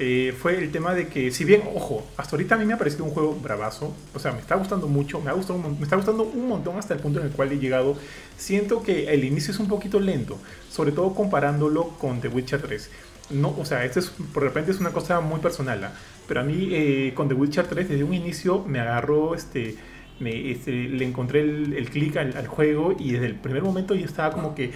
[0.00, 2.78] Eh, fue el tema de que, si bien, ojo, hasta ahorita a mí me ha
[2.78, 5.96] parecido un juego bravazo, o sea, me está gustando mucho, me, ha gustado me está
[5.96, 7.96] gustando un montón hasta el punto en el cual he llegado.
[8.36, 10.38] Siento que el inicio es un poquito lento,
[10.70, 12.90] sobre todo comparándolo con The Witcher 3.
[13.30, 15.92] No, o sea, esto es, por repente es una cosa muy personal, ¿ah?
[16.28, 19.76] Pero a mí eh, con The Witcher 3 desde un inicio me agarró, este,
[20.20, 24.32] me, este, le encontré el, clic al, juego y desde el primer momento yo estaba
[24.32, 24.72] como que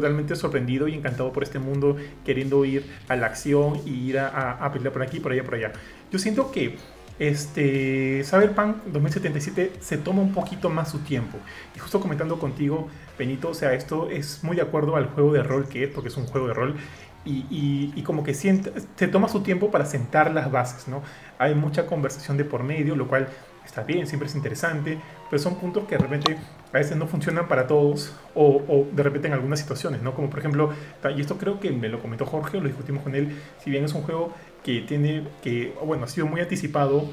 [0.00, 4.52] totalmente sorprendido y encantado por este mundo, queriendo ir a la acción y ir a,
[4.52, 5.72] a, pelear por aquí, por allá, por allá.
[6.10, 6.76] Yo siento que
[7.18, 11.38] este Cyberpunk 2077 se toma un poquito más su tiempo.
[11.76, 12.88] Y justo comentando contigo,
[13.18, 16.08] Benito, o sea, esto es muy de acuerdo al juego de rol que es, porque
[16.08, 16.74] es un juego de rol
[17.24, 21.02] y, como que siente, se toma su tiempo para sentar las bases, ¿no?
[21.38, 23.28] Hay mucha conversación de por medio, lo cual
[23.64, 24.98] está bien, siempre es interesante,
[25.30, 26.36] pero son puntos que de repente
[26.74, 30.14] a veces no funcionan para todos o, o, de repente en algunas situaciones, ¿no?
[30.14, 30.70] Como por ejemplo,
[31.16, 33.94] y esto creo que me lo comentó Jorge, lo discutimos con él, si bien es
[33.94, 37.08] un juego que tiene, que, bueno, ha sido muy anticipado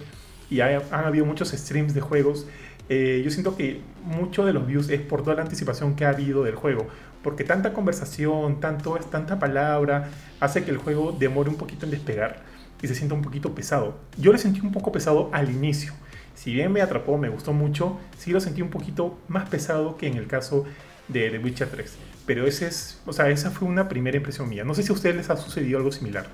[0.50, 2.48] y han habido muchos streams de juegos,
[2.90, 6.10] eh, yo siento que mucho de los views es por toda la anticipación que ha
[6.10, 6.88] habido del juego
[7.24, 10.10] porque tanta conversación, tanto, tanta palabra,
[10.40, 12.42] hace que el juego demore un poquito en despegar
[12.82, 14.00] y se sienta un poquito pesado.
[14.18, 15.94] Yo lo sentí un poco pesado al inicio.
[16.36, 20.08] Si bien me atrapó, me gustó mucho, sí lo sentí un poquito más pesado que
[20.08, 20.66] en el caso
[21.08, 21.98] de The Witcher 3.
[22.26, 24.64] Pero ese es, o sea, esa fue una primera impresión mía.
[24.64, 26.28] No sé si a ustedes les ha sucedido algo similar.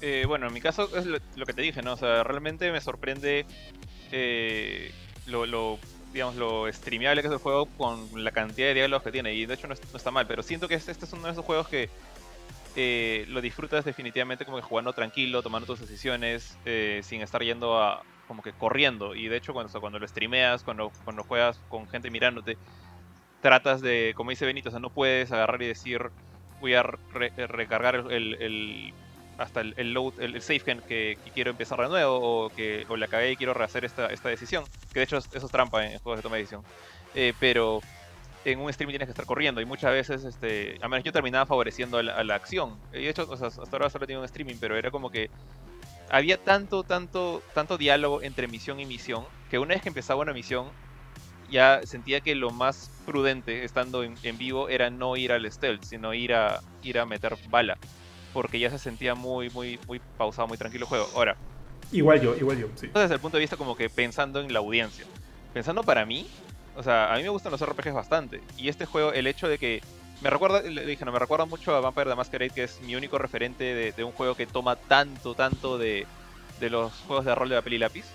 [0.00, 1.94] Eh, bueno, en mi caso es lo, que te dije, ¿no?
[1.94, 3.46] O sea, realmente me sorprende
[4.12, 4.92] eh,
[5.26, 5.78] lo, lo
[6.14, 9.34] digamos, lo streameable que es el juego con la cantidad de diálogos que tiene.
[9.34, 11.44] Y de hecho no, está mal, pero siento que este, este, es uno de esos
[11.44, 11.90] juegos que
[12.76, 18.02] eh, lo disfrutas definitivamente como jugando tranquilo, tomando tus decisiones, eh, sin estar yendo a
[18.26, 19.14] como que corriendo.
[19.14, 22.56] Y de hecho cuando, cuando lo streameas, cuando, cuando juegas con gente mirándote,
[23.40, 26.10] tratas de, como dice Benito, o sea, no puedes agarrar y decir,
[26.60, 28.94] voy a recargar el,
[29.38, 33.32] hasta el, load, el, gen que, quiero empezar de nuevo o que o la acabé
[33.32, 34.64] y quiero rehacer esta, esta decisión.
[34.92, 36.62] Que de hecho eso es trampa en juegos de toma de decisión.
[37.14, 37.80] Eh, pero
[38.44, 41.46] en un stream tienes que estar corriendo y muchas veces, este, a menos yo terminaba
[41.46, 42.78] favoreciendo a la, acción.
[42.92, 45.30] Y de hecho, hasta ahora solo tenido un streaming, pero era como que
[46.10, 50.32] había tanto, tanto, tanto diálogo entre misión y misión que una vez que empezaba una
[50.32, 50.68] misión
[51.50, 56.14] ya sentía que lo más prudente estando en, vivo era no ir al stealth, sino
[56.14, 57.78] ir a ir a meter bala,
[58.32, 61.08] porque ya se sentía muy muy muy pausado, muy tranquilo el juego.
[61.14, 61.36] Ahora,
[61.92, 62.90] igual yo, igual yo, sí.
[62.92, 65.04] Desde el punto de vista como que pensando en la audiencia.
[65.52, 66.26] Pensando para mí,
[66.74, 69.58] o sea, a mí me gustan los RPGs bastante y este juego el hecho de
[69.58, 69.82] que
[70.24, 72.96] me recuerda, le dije, no, me recuerda mucho a Vampire the Masquerade, que es mi
[72.96, 76.06] único referente de, un juego que toma tanto, tanto de,
[76.60, 78.06] de los juegos de rol de papel y lápiz.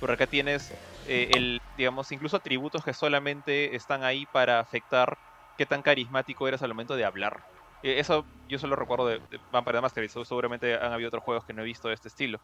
[0.00, 0.72] Por acá tienes
[1.06, 5.18] eh, el, digamos, incluso atributos que solamente están ahí para afectar
[5.58, 7.44] qué tan carismático eres al momento de hablar.
[7.82, 11.52] Eh, eso yo solo recuerdo de, de Vampire Masquerade, seguramente han habido otros juegos que
[11.52, 12.40] no he visto de este estilo.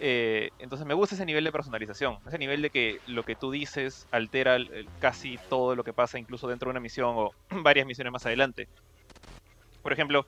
[0.00, 3.50] Eh, entonces me gusta ese nivel de personalización, ese nivel de que lo que tú
[3.50, 4.58] dices altera
[5.00, 7.30] casi todo lo que pasa incluso dentro de una misión o
[7.62, 8.68] varias misiones más adelante.
[9.82, 10.24] Por ejemplo,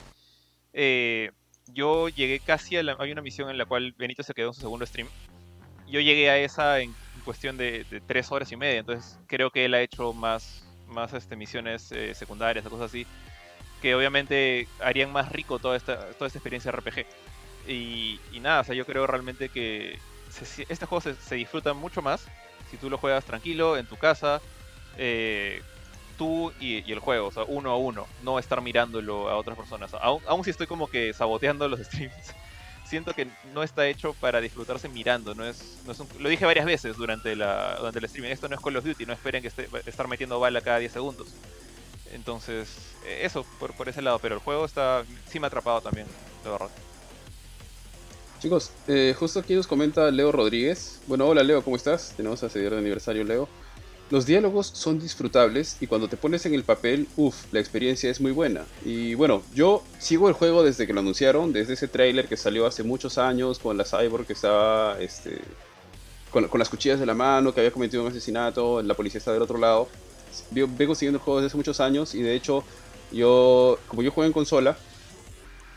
[1.73, 4.53] yo llegué casi a la, hay una misión en la cual Benito se quedó en
[4.53, 5.07] su segundo stream.
[5.87, 6.93] Yo llegué a esa en
[7.23, 8.79] cuestión de, tres horas y media.
[8.79, 13.05] Entonces creo que él ha hecho más, más este, misiones eh, secundarias cosas así.
[13.81, 17.05] Que obviamente harían más rico toda esta, toda esta experiencia RPG.
[17.67, 19.97] Y, nada, o sea, yo creo realmente que
[20.69, 22.27] este juego se, disfruta mucho más
[22.69, 24.41] si tú lo juegas tranquilo, en tu casa,
[24.97, 25.61] eh,
[26.17, 29.93] tú y, el juego, o sea, uno a uno, no estar mirándolo a otras personas.
[30.01, 32.33] Aún, aún si estoy como que saboteando los streams
[32.85, 35.35] siento que no está hecho para disfrutarse mirando.
[35.35, 38.31] No es, no es lo dije varias veces durante, la, durante el streaming.
[38.31, 40.91] Esto no es Call of Duty, no esperen que esté, estar metiendo bala cada 10
[40.91, 41.27] segundos.
[42.13, 44.19] Entonces, eh, eso por, por ese lado.
[44.19, 46.07] Pero el juego está sí me ha atrapado también,
[46.43, 46.69] de verdad.
[48.45, 50.99] Chicos, eh, justo aquí nos comenta Leo Rodríguez.
[51.07, 52.13] Bueno, hola Leo, ¿cómo estás?
[52.15, 53.49] Tenemos a seguir de aniversario, Leo.
[54.11, 58.21] Los diálogos son disfrutables y cuando te pones en el papel, uff, la experiencia es
[58.21, 58.65] muy buena.
[58.85, 62.67] Y bueno, yo sigo el juego desde que lo anunciaron, desde ese trailer que salió
[62.67, 65.39] hace muchos años con la cyborg que estaba este,
[66.29, 69.41] con, las cuchillas de la mano, que había cometido un asesinato, la policía está del
[69.41, 69.87] otro lado.
[70.51, 72.63] Vengo siguiendo el juego desde hace muchos años y de hecho,
[73.11, 74.77] yo, como yo juego en consola,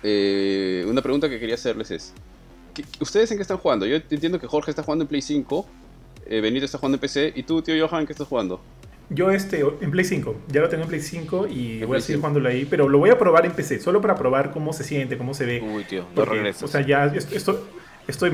[0.03, 2.13] eh, una pregunta que quería hacerles es,
[3.01, 3.87] ¿ustedes en qué están jugando?
[3.87, 5.67] Yo entiendo que Jorge está jugando en Play 5
[6.29, 7.33] eh, Benito está jugando en PC.
[7.35, 8.61] ¿Y tú, tío Johan, qué estás jugando?
[9.11, 12.21] Yo este, en Play 5, ya lo tengo en Play 5 y voy a seguir
[12.21, 15.17] jugándolo ahí, pero lo voy a probar en PC, solo para probar cómo se siente,
[15.17, 15.63] cómo se ve.
[15.63, 16.63] Uy, tío, no regresas.
[16.63, 17.39] O sea, ya estoy,
[18.07, 18.33] estoy,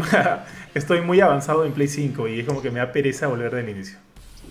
[0.74, 3.68] estoy muy avanzado en Play 5 y es como que me da pereza volver del
[3.68, 3.98] inicio.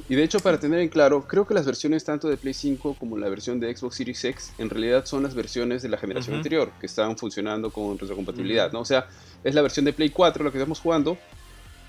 [0.09, 2.97] Y de hecho, para tener en claro, creo que las versiones tanto de Play 5
[2.99, 6.35] como la versión de Xbox Series X en realidad son las versiones de la generación
[6.35, 8.81] anterior que están funcionando con retrocompatibilidad, ¿no?
[8.81, 9.07] O sea,
[9.43, 11.17] es la versión de Play 4 la que estamos jugando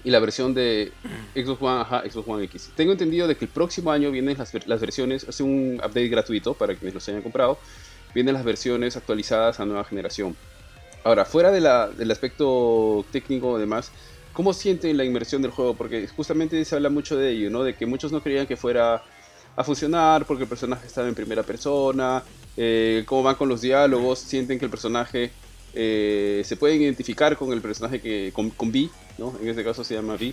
[0.04, 0.92] y la versión de
[1.34, 2.70] Xbox One, ajá, Xbox One X.
[2.76, 6.54] Tengo entendido de que el próximo año vienen las, las versiones, hace un update gratuito
[6.54, 7.58] para quienes los hayan comprado,
[8.14, 10.36] vienen las versiones actualizadas a nueva generación.
[11.02, 13.90] Ahora, fuera de la, del aspecto técnico demás,
[14.34, 15.74] ¿cómo sienten la inmersión del juego?
[15.74, 17.64] Porque justamente se habla mucho de ello, ¿no?
[17.64, 19.02] De que muchos no creían que fuera
[19.56, 22.22] a funcionar porque el personaje estaba en primera persona,
[22.56, 25.30] eh, cómo van con los diálogos, sienten que el personaje
[25.74, 29.34] eh, se pueden identificar con el personaje que con, con Vi, ¿no?
[29.40, 30.32] En este caso se llama Vi,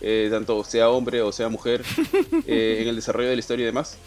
[0.00, 1.84] eh, tanto sea hombre o sea mujer,
[2.46, 3.98] eh, en el desarrollo de la historia y demás.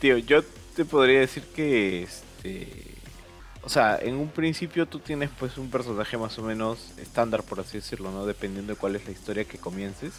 [0.00, 0.42] tío, yo
[0.74, 2.68] te podría decir que, este,
[3.62, 7.60] o sea, en un principio tú tienes pues un personaje más o menos estándar, por
[7.60, 8.26] así decirlo, ¿no?
[8.26, 10.14] Dependiendo de cuál es la historia que comiences.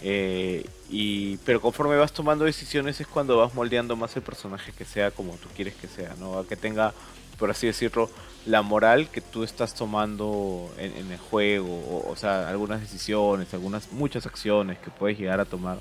[0.00, 5.10] y, pero conforme vas tomando decisiones es cuando vas moldeando más el personaje que sea
[5.10, 6.38] como tú quieres que sea, ¿no?
[6.38, 6.92] A que tenga
[7.34, 8.10] por así decirlo,
[8.46, 14.26] la moral que tú estás tomando en, el juego, o, sea, algunas decisiones, algunas, muchas
[14.26, 15.78] acciones que puedes llegar a tomar,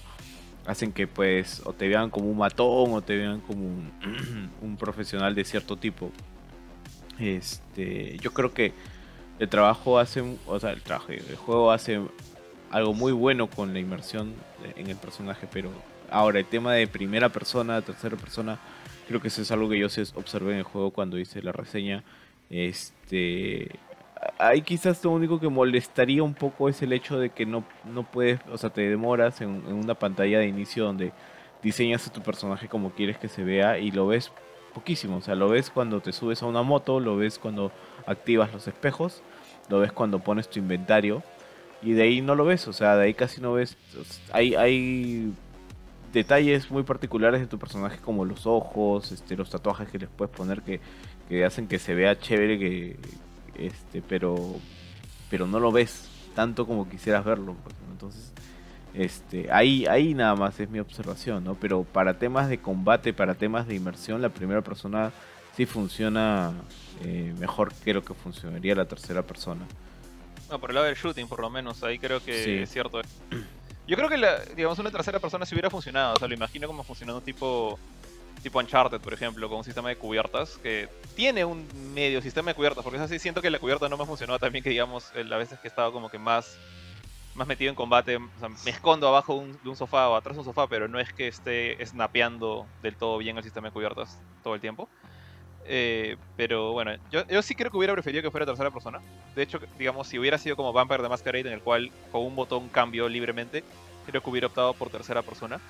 [0.66, 5.36] hacen que pues o te vean como un matón o te vean como un, profesional
[5.36, 6.12] de cierto tipo.
[7.20, 8.74] Este, yo creo que
[9.40, 12.02] el trabajo hace, o sea, el el juego hace
[12.72, 14.34] algo muy bueno con la inmersión
[14.76, 15.70] en el personaje, pero
[16.10, 18.60] ahora el tema de primera persona, tercera persona,
[19.08, 22.04] Creo que eso es algo que yo observé en el juego cuando hice la reseña.
[22.50, 23.70] Este,
[24.38, 28.04] ahí quizás lo único que molestaría un poco es el hecho de que no, no
[28.04, 31.12] puedes, o sea, te demoras en, una pantalla de inicio donde
[31.62, 34.32] diseñas a tu personaje como quieres que se vea y lo ves
[34.74, 35.18] poquísimo.
[35.18, 37.72] O sea, lo ves cuando te subes a una moto, lo ves cuando
[38.06, 39.22] activas los espejos,
[39.70, 41.24] lo ves cuando pones tu inventario
[41.82, 42.68] y de ahí no lo ves.
[42.68, 43.78] O sea, de ahí casi no ves.
[44.32, 45.34] Hay, hay
[46.12, 50.36] detalles muy particulares de tu personaje como los ojos, este, los tatuajes que les puedes
[50.36, 50.80] poner que,
[51.30, 52.98] que hacen que se vea chévere, que
[53.56, 54.36] este, pero,
[55.30, 57.56] pero no lo ves tanto como quisieras verlo.
[57.64, 57.76] pues.
[57.92, 58.33] Entonces,
[58.94, 61.56] este, ahí, ahí nada más es mi observación, ¿no?
[61.56, 65.12] Pero para temas de combate, para temas de inmersión, la primera persona
[65.56, 66.54] sí funciona
[67.04, 69.66] eh, mejor que lo que funcionaría la tercera persona.
[70.50, 72.52] No, por el lado del shooting, por lo menos, ahí creo que Sí.
[72.64, 73.02] es cierto.
[73.88, 76.14] Yo creo que, la, digamos, una tercera persona si hubiera funcionado.
[76.14, 77.78] O sea, lo imagino como funcionando tipo,
[78.42, 82.56] tipo Uncharted, por ejemplo, con un sistema de cubiertas que tiene un medio sistema de
[82.56, 82.82] cubiertas.
[82.84, 85.38] Porque es así, siento que la cubierta no me funcionó también que, digamos, el- a
[85.38, 86.58] veces que estaba como que más,
[87.34, 88.18] más metido en combate.
[88.18, 90.88] O sea, me escondo abajo un- de un sofá o atrás de un sofá, pero
[90.88, 94.92] no es que esté snapeando del todo bien el sistema de cubiertas todo el tiempo.
[95.66, 99.02] Eh, pero bueno, yo, yo sí creo que hubiera preferido que fuera tercera persona.
[99.36, 102.36] De hecho, digamos, si hubiera sido como Vampire the Masquerade, en el cual con un
[102.36, 103.66] botón cambió libremente,
[104.04, 105.64] creo que hubiera optado por tercera persona.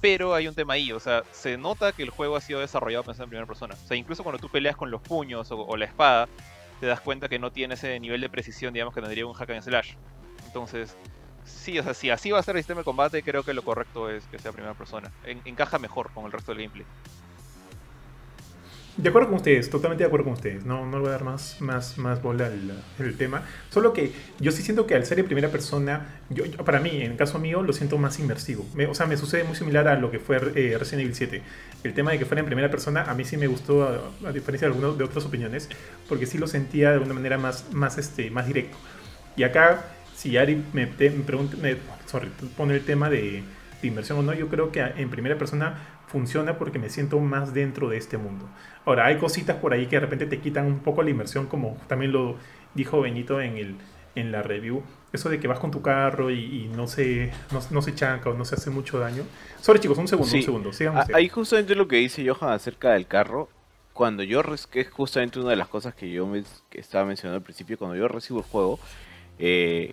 [0.00, 3.04] Pero hay un tema ahí, o sea, se nota que el juego ha sido desarrollado
[3.04, 3.74] pensando en primera persona.
[3.82, 6.30] O sea, incluso cuando tú peleas con los puños o, o la espada,
[6.78, 9.50] te das cuenta que no tiene ese nivel de precisión, digamos, que tendría un hack
[9.50, 9.94] and slash.
[10.48, 10.96] Entonces,
[11.44, 13.62] sí, o sea, si así va a ser el sistema de combate, creo que lo
[13.64, 15.12] correcto es que sea primera persona.
[15.24, 16.86] En- encaja mejor con el resto del gameplay.
[18.96, 20.64] De acuerdo con ustedes, totalmente de acuerdo con ustedes.
[20.64, 23.44] No, no le voy a dar más, más, más bola al, tema.
[23.70, 27.12] Solo que yo sí siento que al ser en primera persona, yo, para mí, en
[27.12, 28.66] el caso mío, lo siento más inmersivo.
[28.74, 31.42] Me- o sea, me sucede muy similar a lo que fue eh, Resident Evil 7.
[31.84, 34.32] El tema de que fuera en primera persona, a mí sí me gustó, a, a
[34.32, 35.68] diferencia de algunas de otras opiniones,
[36.08, 38.76] porque sí lo sentía de una manera más, más, este, más directo.
[39.36, 39.84] Y acá,
[40.18, 43.44] si Ari me, te- me pregunta, me- sorry, pone el tema de,
[43.80, 47.54] de inmersión o no, yo creo que en primera persona funciona porque me siento más
[47.54, 48.48] dentro de este mundo.
[48.84, 51.76] Ahora, hay cositas por ahí que de repente te quitan un poco la inmersión, como
[51.86, 52.36] también lo
[52.74, 53.76] dijo Benito en, el,
[54.16, 54.82] en la review.
[55.12, 58.28] Eso de que vas con tu carro y, y no, se, no, no se chanca
[58.30, 59.22] o no se hace mucho daño.
[59.60, 60.38] Sorry chicos, un segundo, Sí.
[60.48, 61.00] un segundo.
[61.00, 61.06] Ah.
[61.14, 63.48] Ahí justamente lo que dice Johan acerca del carro.
[63.92, 67.36] Cuando yo, que es justamente una de las cosas que yo me, que estaba mencionando
[67.38, 68.78] al principio, cuando yo recibo el juego,
[69.38, 69.92] eh,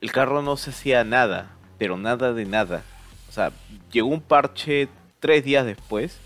[0.00, 2.82] el carro no se hacía nada, pero nada de nada.
[3.28, 3.52] O sea,
[3.90, 4.88] llegó un parche
[5.20, 6.18] tres días después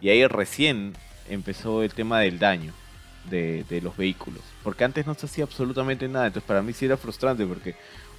[0.00, 0.94] y ahí recién
[1.28, 2.72] empezó el tema del daño
[3.30, 4.42] de, de los vehículos.
[4.62, 7.74] Porque antes no se hacía absolutamente nada, entonces para mí sí era frustrante porque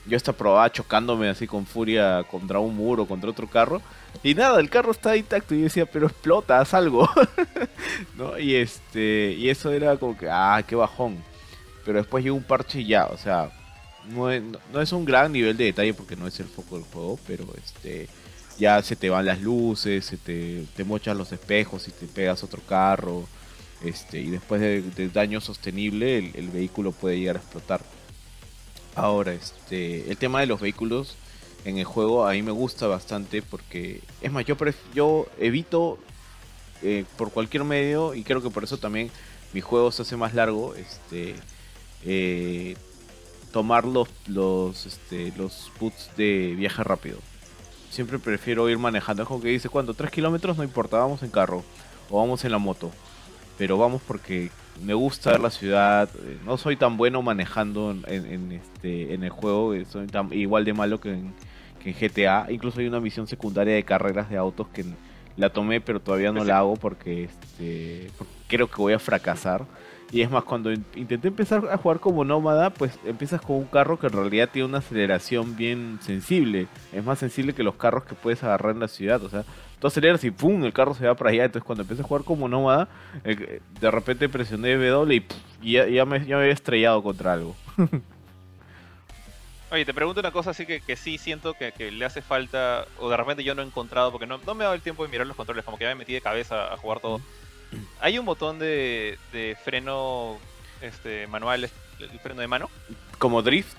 [0.08, 3.82] yo hasta probaba chocándome así con furia contra un muro, contra otro carro.
[4.24, 5.56] Y nada, el carro está intacto.
[5.56, 7.10] Y yo decía, pero explota, haz algo.
[8.16, 8.38] ¿No?
[8.38, 9.34] Y este.
[9.38, 11.24] Y eso era como que, ah, qué bajón.
[11.84, 13.50] Pero después llegó un parche y ya, o sea.
[14.10, 17.46] No es, un gran nivel de detalle porque no es el foco del juego, pero
[17.64, 18.08] este.
[18.58, 22.62] Ya se te van las luces, se te, mochan los espejos y te pegas otro
[22.62, 23.28] carro.
[23.84, 27.82] Este, y después de, daño sostenible, el, el vehículo puede llegar a explotar.
[28.96, 31.18] Ahora, este, el tema de los vehículos
[31.66, 36.00] en el juego a mí me gusta bastante porque, es más, yo, pref- yo evito
[36.82, 39.12] eh, por cualquier medio y creo que por eso también
[39.52, 41.36] mi juego se hace más largo, este,
[42.06, 42.78] eh,
[43.56, 47.20] tomar los, los, este, los boots de viaje rápido.
[47.90, 49.94] Siempre prefiero ir manejando, es como que dice, ¿cuánto?
[49.94, 50.58] ¿3 kilómetros?
[50.58, 51.64] No importa, vamos en carro
[52.10, 52.92] o vamos en la moto.
[53.58, 54.50] Pero vamos porque
[54.84, 56.10] me gusta ver la ciudad.
[56.16, 59.74] eh, No soy tan bueno manejando en, en- en este, en el juego.
[59.74, 61.34] eh, Soy tan- igual de malo que en,
[61.82, 62.48] que en GTA.
[62.52, 64.84] Incluso hay una misión secundaria de carreras de autos que
[65.38, 69.64] la tomé, pero todavía no la hago porque, este, porque creo que voy a fracasar.
[70.12, 73.66] Y es más, cuando in- intenté empezar a jugar como nómada, pues empiezas con un
[73.66, 76.68] carro que en realidad tiene una aceleración bien sensible.
[76.94, 79.22] Es más sensible que los carros que puedes agarrar en la ciudad.
[79.24, 79.44] O sea,
[79.80, 80.64] tú aceleras y ¡pum!
[80.64, 81.46] el carro se va para allá.
[81.46, 82.88] Entonces cuando empecé a jugar como nómada,
[83.24, 85.26] eh, de repente presioné W
[85.62, 87.56] y, ya, ya me, ya me había estrellado contra algo.
[89.72, 92.86] Oye, te pregunto una cosa así que, que sí siento que, que le hace falta,
[93.00, 95.04] o de repente yo no he encontrado, porque no, no me ha dado el tiempo
[95.04, 97.20] de mirar los controles, como que ya me metí de cabeza a jugar todo.
[98.00, 100.38] Hay un botón de, de freno
[100.82, 102.70] este, manual, el freno de mano,
[103.18, 103.78] Como drift,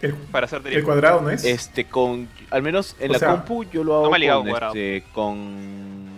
[0.00, 0.84] El, para hacer el drift.
[0.84, 1.44] cuadrado, ¿no es?
[1.44, 4.44] este con al menos en O la sea, compu yo lo hago me ha ligado
[4.44, 6.08] con, este, con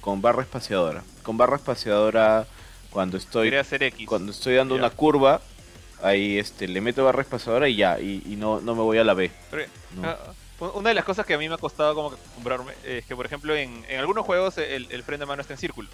[0.00, 1.02] con barra espaciadora.
[1.22, 2.46] Con barra espaciadora
[2.90, 4.06] cuando estoy X.
[4.06, 4.80] cuando estoy dando Ya.
[4.82, 5.40] una curva,
[6.02, 9.04] ahí este le meto barra espaciadora y ya, y, y no, no me voy a
[9.04, 9.30] la B.
[9.50, 9.64] Pero,
[9.96, 10.16] ¿no?
[10.72, 13.14] Una de las cosas que a mí me ha costado como que acostumbrarme es que,
[13.14, 15.88] por ejemplo, en, algunos juegos el, el freno de mano está en círculo.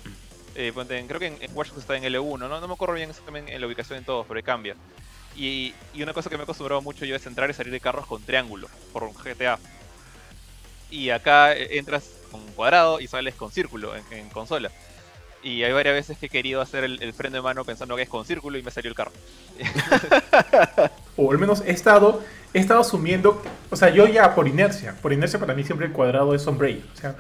[0.55, 0.73] Eh,
[1.07, 2.49] creo que en, en está en L1, ¿no?
[2.49, 4.77] No me acuerdo bien exactamente en la ubicación en todos, pero cambia.
[5.37, 8.07] Y, una cosa que me he acostumbrado mucho yo es entrar y salir de carros
[8.07, 9.59] con triángulo, por un GTA.
[10.91, 14.71] Y acá eh, entras con cuadrado y sales con círculo en consola.
[15.43, 18.03] Y hay varias veces que he querido hacer el, el freno de mano pensando que
[18.03, 19.13] es con círculo y me salió el carro.
[21.17, 22.23] O al menos he estado,
[22.55, 25.93] he estado asumiendo, o sea, yo ya por inercia, por inercia para mí siempre el
[25.93, 27.15] cuadrado es on brake, o sea,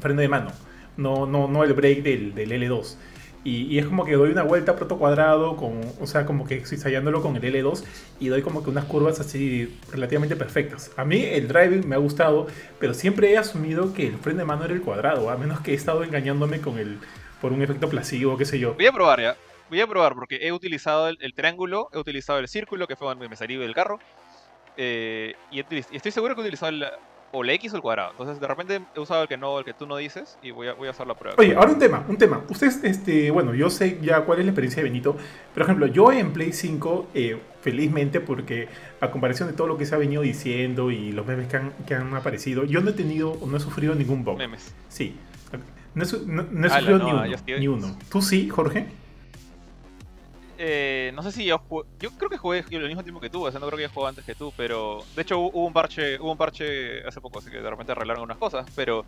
[0.00, 0.50] freno de mano,
[0.96, 2.96] no, no, no el brake del, del L2.
[3.44, 7.22] Y, es como que doy una vuelta proto cuadrado, con, o sea, como que zigzagueándolo
[7.22, 7.84] con el L2
[8.18, 10.90] y doy como que unas curvas así relativamente perfectas.
[10.96, 12.48] A mí el driving me ha gustado,
[12.80, 15.70] pero siempre he asumido que el freno de mano era el cuadrado, a menos que
[15.70, 16.98] he estado engañándome con el
[17.40, 18.74] por un efecto placebo, qué sé yo.
[18.74, 19.36] Voy a probar ya.
[19.68, 23.06] Voy a probar porque he utilizado el, el triángulo, he utilizado el círculo, que fue
[23.08, 23.98] donde me salí del carro.
[24.76, 26.86] eh, y, y estoy seguro que he utilizado el,
[27.30, 28.12] o la X o el cuadrado.
[28.12, 30.68] Entonces, de repente he usado el que no, el que tú no dices, y voy
[30.68, 31.36] a, voy a hacer la prueba.
[31.38, 32.42] Oye, ahora un tema, un tema.
[32.48, 35.14] Ustedes, este, bueno, yo sé ya cuál es la experiencia de Benito.
[35.52, 38.68] Por ejemplo, yo en Play 5, eh, felizmente, porque
[39.02, 41.72] a comparación de todo lo que se ha venido diciendo y los memes que han,
[41.86, 44.38] que han aparecido, yo no he tenido, no he sufrido ningún bug.
[44.38, 44.74] Memes.
[44.88, 45.14] Sí.
[45.98, 47.98] No he, no- no he sufrido ni, uno, estoy- ni uno.
[48.10, 48.86] ¿Tú sí, Jorge?
[50.60, 53.46] Eh, no sé si yo jugué, yo creo que jugué al mismo tiempo que tú,
[53.46, 55.72] o sea, no creo que haya jugado antes que tú, pero de hecho hubo un
[55.72, 59.04] parche, hubo un parche hace poco, así que de repente arreglaron unas cosas, pero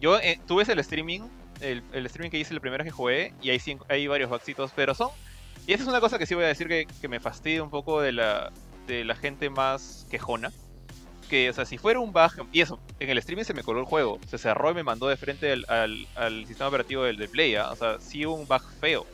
[0.00, 1.20] yo eh, tuve el streaming,
[1.60, 3.60] el, el streaming que hice el primero que jugué, y hay,
[3.90, 5.10] hay varios bugsitos, pero son,
[5.66, 7.68] y esa es una cosa que sí voy a decir que, que me fastidia un
[7.70, 8.50] poco de la,
[8.86, 10.50] de la gente más quejona,
[11.30, 13.80] que, o sea, si fuera un bug, y eso, en el streaming se me coló
[13.80, 17.16] el juego, se cerró y me mandó de frente al, al- al sistema operativo del,
[17.18, 17.72] del Play, ¿ah?
[17.72, 19.08] o sea, sí hubo un bug feo.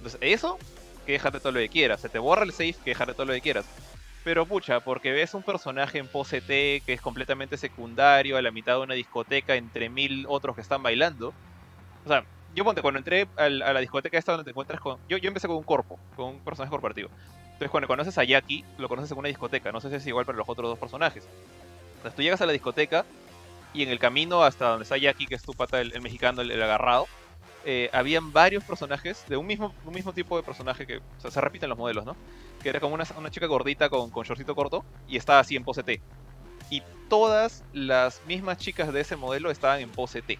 [0.00, 0.62] Entonces, eso
[1.04, 2.00] que dejarte todo lo que quieras.
[2.02, 3.70] Se te borra el save, que dejarte todo lo que quieras.
[4.22, 8.52] Pero pucha, porque ves un personaje en pose T que es completamente secundario a la
[8.52, 11.36] mitad de una discoteca entre mil otros que están bailando.
[12.04, 14.98] O sea, yo ponte, cuando entré a la discoteca esta donde te encuentras con...
[15.08, 17.10] Yo, yo empecé con un corpo, con un personaje corporativo.
[17.52, 19.72] Entonces cuando conoces a Jackie, lo conoces en una discoteca.
[19.72, 21.28] No sé si es igual para los otros dos personajes.
[22.14, 23.04] Tú llegas a la discoteca
[23.74, 26.62] y en el camino hasta donde está Jackie, que es tu pata, el, mexicano, el,
[26.62, 27.06] agarrado,
[27.64, 31.30] eh, habían varios personajes de un mismo, un mismo tipo de personaje que o sea,
[31.30, 32.16] se repiten los modelos, ¿no?
[32.62, 35.64] Que era como una, una chica gordita con, con shortcito corto y estaba así en
[35.64, 36.00] pose T.
[36.70, 40.38] Y todas las mismas chicas de ese modelo estaban en pose T.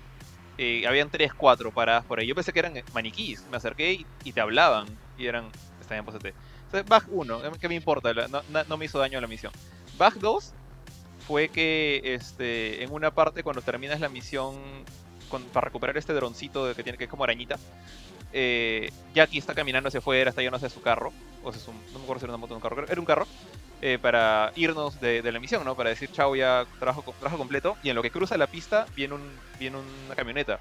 [0.58, 2.26] Eh, habían 3, 4 paradas por ahí.
[2.26, 3.46] Yo pensé que eran maniquís.
[3.50, 4.86] Me acerqué y, y te hablaban
[5.16, 5.50] y eran
[5.80, 6.34] estaban en pose T.
[6.64, 8.12] Entonces, bug 1, ¿qué me importa?
[8.28, 9.52] No, no- me hizo daño la misión.
[9.98, 10.54] Bug 2
[11.28, 14.56] fue que este, en una parte cuando terminas la misión
[15.52, 17.58] para recuperar este droncito de que tiene que es como arañita,
[18.32, 21.12] eh, Jackie está caminando hacia afuera, está yéndose a su carro,
[21.44, 23.26] o sea, no me acuerdo si era una moto o un carro, era un carro,
[23.82, 25.76] eh, para irnos de, la misión, ¿no?
[25.76, 29.12] Para decir chao ya, trabajo, trabajo completo, y en lo que cruza la pista viene,
[29.12, 29.76] un, viene
[30.06, 30.60] una camioneta.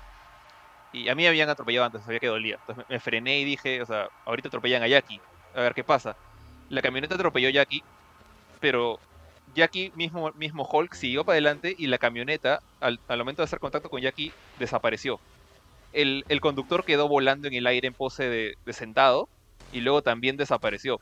[0.91, 2.57] Y a mí me habían atropellado antes, sabía que dolía.
[2.59, 5.21] Entonces me, me frené y dije, o sea, ahorita atropellan a Jackie,
[5.55, 6.17] a ver qué pasa.
[6.67, 7.83] La camioneta atropelló a Jackie,
[8.59, 8.99] pero
[9.57, 13.59] Jackie mismo, mismo Hulk siguió para adelante y la camioneta, al, al momento de hacer
[13.59, 15.19] contacto con Jackie, desapareció.
[15.93, 19.27] El, el conductor quedó volando en el aire en pose de, de sentado
[19.73, 20.99] y luego también desapareció.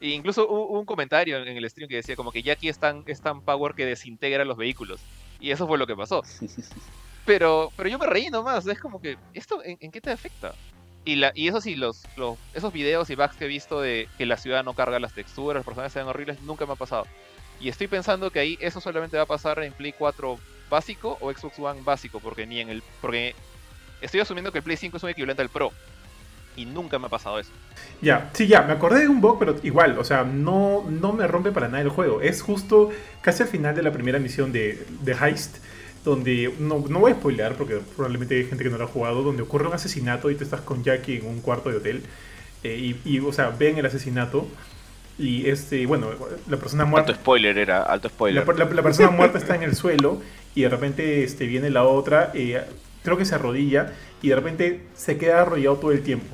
[0.00, 3.04] E incluso hubo, un comentario en el stream que decía como que Jackie es tan,
[3.06, 5.00] es tan power que desintegra los vehículos.
[5.38, 6.22] Y eso fue lo que pasó.
[7.24, 10.56] Pero, pero yo me reí nomás, es como que, ¿esto en, en qué te afecta?
[11.04, 14.08] Y, la, y eso sí, los, los, esos videos y bugs que he visto de
[14.18, 16.76] que la ciudad no carga las texturas, los personajes se ven horribles, nunca me ha
[16.76, 17.06] pasado.
[17.62, 20.36] Y estoy pensando que ahí eso solamente va a pasar en Play 4
[20.68, 22.82] básico o Xbox One básico, porque ni en el.
[23.00, 23.36] Porque
[24.00, 25.70] estoy asumiendo que el Play 5 es un equivalente al Pro.
[26.56, 27.50] Y nunca me ha pasado eso.
[28.02, 31.26] Ya, sí, ya, me acordé de un bug, pero igual, o sea, no, no me
[31.26, 32.20] rompe para nada el juego.
[32.20, 32.90] Es justo
[33.22, 35.58] casi al final de la primera misión de, de Heist,
[36.04, 39.22] donde, no, no voy a spoilear porque probablemente hay gente que no lo ha jugado,
[39.22, 42.02] donde ocurre un asesinato y tú estás con Jackie en un cuarto de hotel.
[42.64, 44.46] eh, y, y, o sea, ven el asesinato
[45.18, 46.08] y, este, bueno,
[46.48, 47.12] la persona muerta...
[47.12, 48.46] Alto spoiler era, alto La, spoiler.
[48.58, 50.20] la- la persona muerta está en el suelo
[50.54, 52.62] y de repente este, viene la otra, eh,
[53.02, 53.92] creo que se arrodilla
[54.22, 56.26] y de repente se queda arrodillado todo el tiempo.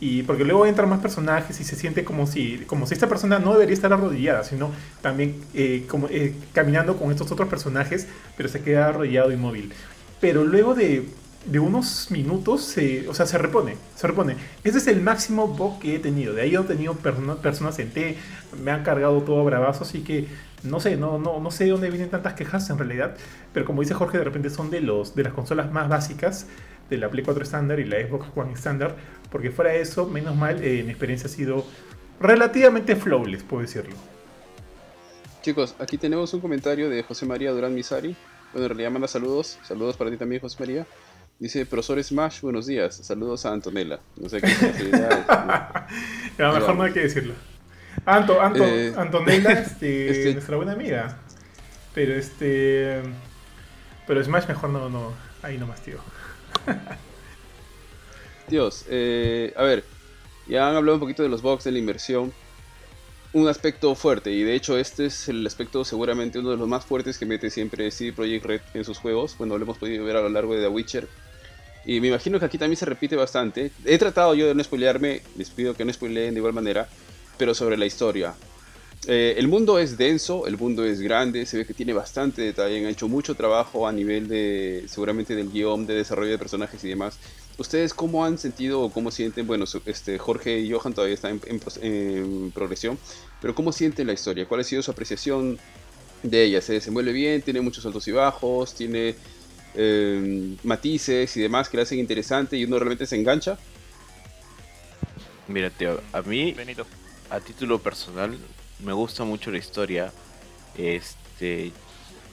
[0.00, 3.38] Y porque luego entran más personajes y se siente como si, como si esta persona
[3.38, 8.48] no debería estar arrodillada, sino también eh, como, eh, caminando con estos otros personajes, pero
[8.48, 9.72] se queda arrodillado inmóvil.
[10.20, 11.06] Pero luego de,
[11.46, 14.36] de unos minutos, se, o sea, se repone, se repone.
[14.62, 16.34] Ese es el máximo bug que he tenido.
[16.34, 18.16] De ahí he tenido persona- personas en T,
[18.62, 20.26] me han cargado todo bravazo, así que
[20.62, 23.16] no sé, no, no, no sé de dónde vienen tantas quejas en realidad,
[23.52, 26.46] pero como dice Jorge, de repente son de, los, de las consolas más básicas,
[26.88, 28.94] de la Play 4 estándar y la Xbox One estándar,
[29.30, 31.64] porque fuera de eso, menos mal, eh, mi experiencia ha sido
[32.20, 33.96] relativamente flawless, puedo decirlo.
[35.42, 38.14] Chicos, aquí tenemos un comentario de José María Durán Misari.
[38.52, 39.58] Bueno, en realidad manda saludos.
[39.64, 40.86] Saludos para ti también, José María.
[41.42, 42.94] Dice, profesor Smash, buenos días.
[42.94, 43.98] Saludos a Antonella.
[44.14, 45.88] No sé qué significa.
[46.38, 47.34] Ya, mejor no hay que decirlo.
[48.06, 51.18] Anto, Anto, Eh, Antonella, este, este- nuestra buena amiga.
[51.94, 53.02] Pero este.
[54.06, 55.12] Pero Smash mejor no, no.
[55.42, 55.98] Ahí nomás, tío.
[58.48, 59.82] Dios, eh, a ver,
[60.46, 62.32] ya han hablado un poquito de los bugs, de la inversión.
[63.32, 66.84] Un aspecto fuerte, y de hecho este es el aspecto seguramente uno de los más
[66.84, 69.36] fuertes que mete siempre CD Projekt Red en sus juegos.
[69.38, 71.08] Bueno, lo hemos podido ver a lo largo de The Witcher.
[71.84, 73.72] Y me imagino que aquí también se repite bastante.
[73.84, 76.88] He tratado yo de no spoilearme, les pido que no spoileen de igual manera,
[77.38, 78.34] pero sobre la historia.
[79.08, 82.78] Eh, el mundo es denso, el mundo es grande, se ve que tiene bastante detalle,
[82.78, 86.88] han hecho mucho trabajo a nivel de, seguramente del guion, de desarrollo de personajes y
[86.88, 87.18] demás.
[87.58, 92.52] ¿Ustedes cómo han sentido o cómo sienten, bueno, este, Jorge y Johan todavía están en,
[92.52, 92.96] progresión,
[93.40, 94.46] pero cómo sienten la historia?
[94.46, 95.58] ¿Cuál ha sido su apreciación
[96.22, 96.60] de ella?
[96.60, 97.42] ¿Se desenvuelve bien?
[97.42, 98.74] ¿Tiene muchos altos y bajos?
[98.74, 99.16] ¿Tiene
[99.74, 103.58] eh, matices y demás que la hacen interesante y uno realmente se engancha?
[105.48, 106.54] Mira, tío, a mí,
[107.30, 108.38] a título personal,
[108.80, 110.12] me gusta mucho la historia.
[110.76, 111.72] Este,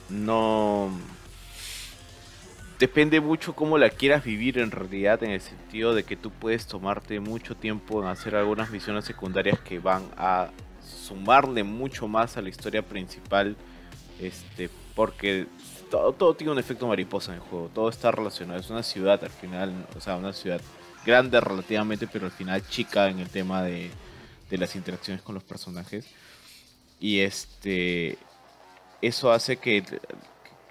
[0.09, 0.91] no
[2.79, 6.65] depende mucho cómo la quieras vivir en realidad, en el sentido de que tú puedes
[6.65, 10.49] tomarte mucho tiempo en hacer algunas misiones secundarias que van a
[10.81, 13.57] sumarle mucho más a la historia principal,
[14.21, 15.47] este, porque
[15.89, 19.23] todo, todo tiene un efecto mariposa en el juego, todo está relacionado, es una ciudad
[19.23, 20.61] al final, o sea, una ciudad
[21.05, 23.89] grande relativamente, pero al final chica en el tema de,
[24.49, 26.05] de las interacciones con los personajes.
[26.99, 28.17] Y este
[29.01, 29.83] eso hace que,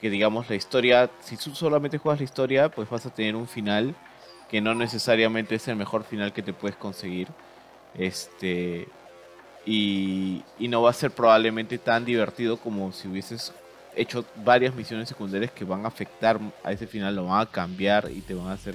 [0.00, 3.48] que, digamos, la historia, si tú solamente juegas la historia, pues vas a tener un
[3.48, 3.94] final
[4.50, 7.28] que no necesariamente es el mejor final que te puedes conseguir.
[7.94, 8.88] Este,
[9.64, 13.52] y, y no va a ser probablemente tan divertido como si hubieses
[14.00, 18.10] hecho varias misiones secundarias que van a afectar a ese final, lo van a cambiar
[18.10, 18.74] y te van a hacer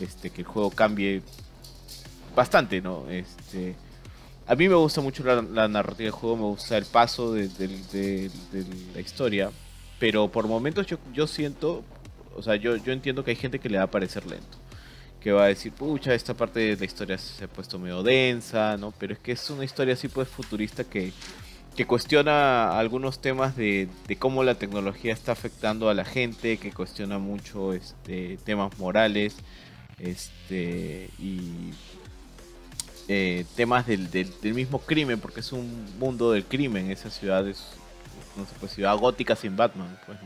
[0.00, 1.22] este, que el juego cambie
[2.34, 3.08] bastante, ¿no?
[3.08, 3.74] Este,
[4.46, 8.30] a mí me gusta mucho la, narrativa del juego, me gusta el paso de,
[8.94, 9.50] la historia,
[9.98, 11.84] pero por momentos yo, yo siento,
[12.36, 14.58] o sea, yo, yo entiendo que hay gente que le va a parecer lento,
[15.20, 18.76] que va a decir, pucha, esta parte de la historia se ha puesto medio densa,
[18.76, 18.92] ¿no?
[18.98, 21.12] Pero es que es una historia así pues futurista que,
[21.74, 26.72] que cuestiona algunos temas de, de, cómo la tecnología está afectando a la gente, que
[26.72, 29.36] cuestiona mucho este, temas morales,
[29.98, 31.72] este, y
[33.08, 34.08] eh, temas del,
[34.42, 37.72] mismo crimen, porque es un mundo del crimen, esa ciudad es,
[38.36, 40.18] no pues ciudad gótica sin Batman, pues,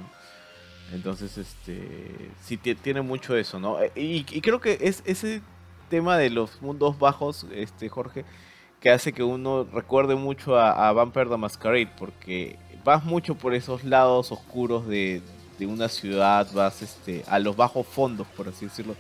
[0.92, 3.80] Entonces, este, sí tiene mucho eso, ¿no?
[3.80, 5.42] Eh, y, creo que es ese
[5.90, 8.24] tema de los mundos bajos, este, Jorge,
[8.80, 13.54] que hace que uno recuerde mucho a, a Vampire the Masquerade, porque vas mucho por
[13.54, 15.22] esos lados oscuros de,
[15.58, 18.94] de una ciudad, vas este, a los bajos fondos, por así decirlo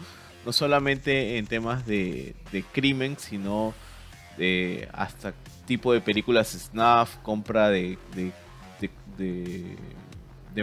[0.48, 2.34] no solamente en temas de,
[2.72, 3.74] crimen, sino
[4.38, 5.34] de hasta
[5.66, 8.32] tipo de películas snuff, compra de, de,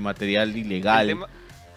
[0.01, 1.19] material ilegal,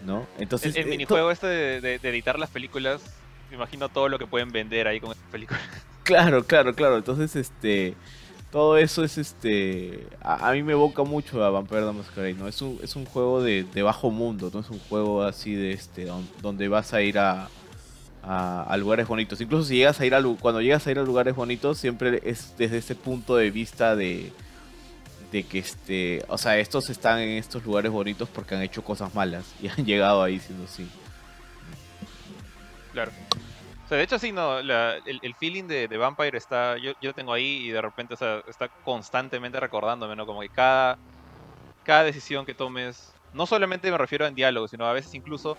[0.00, 0.26] ¿no?
[0.38, 3.02] Entonces el, eh, minijuego este de, editar las películas,
[3.50, 5.60] me imagino todo lo que pueden vender ahí con estas películas.
[6.08, 6.96] Claro, claro, claro.
[6.96, 7.94] Entonces, este,
[8.50, 12.62] todo eso es este a, mí me evoca mucho a Vampire the Masquerade no es
[12.62, 16.08] un es un juego de, bajo mundo no es un juego así de este
[16.40, 17.50] donde vas a ir a,
[18.22, 19.38] a, lugares bonitos.
[19.42, 22.54] Incluso si llegas a ir a cuando llegas a ir a lugares bonitos, siempre es
[22.56, 24.32] desde ese punto de vista de,
[25.30, 29.14] de que este, o sea, estos están en estos lugares bonitos porque han hecho cosas
[29.14, 30.88] malas y han llegado ahí siendo así.
[32.94, 33.12] Claro.
[33.88, 37.68] O sea, de hecho sí, no, el, feeling de, Vampire está, yo, lo tengo ahí
[37.68, 40.26] y de repente está constantemente recordándome, ¿no?
[40.26, 40.98] Como que cada,
[41.84, 45.56] cada decisión que tomes, no solamente me refiero en diálogo, sino a veces incluso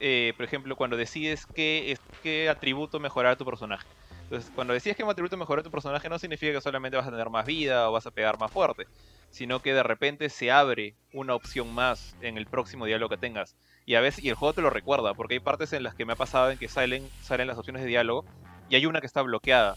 [0.00, 3.86] eh, por ejemplo, cuando decides qué, qué atributo mejorar a tu personaje.
[4.22, 7.10] Entonces, cuando decides qué atributo mejorar a tu personaje, no significa que solamente vas a
[7.10, 8.86] tener más vida o vas a pegar más fuerte,
[9.28, 13.56] sino que de repente se abre una opción más en el próximo diálogo que tengas.
[13.90, 16.04] Y a veces, y el juego te lo recuerda, porque hay partes en las que
[16.04, 18.24] me ha pasado en que salen, salen las opciones de diálogo
[18.68, 19.74] y hay una que está bloqueada.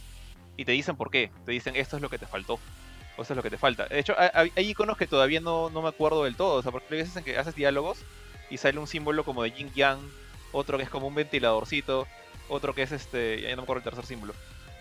[0.55, 1.31] Y te dicen por qué.
[1.47, 2.59] Te dicen esto es lo que te faltó.
[3.17, 3.87] O esto es lo que te falta.
[3.87, 6.59] De hecho, hay, iconos que todavía no, no, me acuerdo del todo.
[6.59, 8.05] O sea, porque hay veces en que haces diálogos
[8.51, 9.99] y sale un símbolo como de yin yang,
[10.51, 12.05] otro que es como un ventiladorcito,
[12.49, 14.35] otro que es este, ya no me acuerdo el tercer símbolo.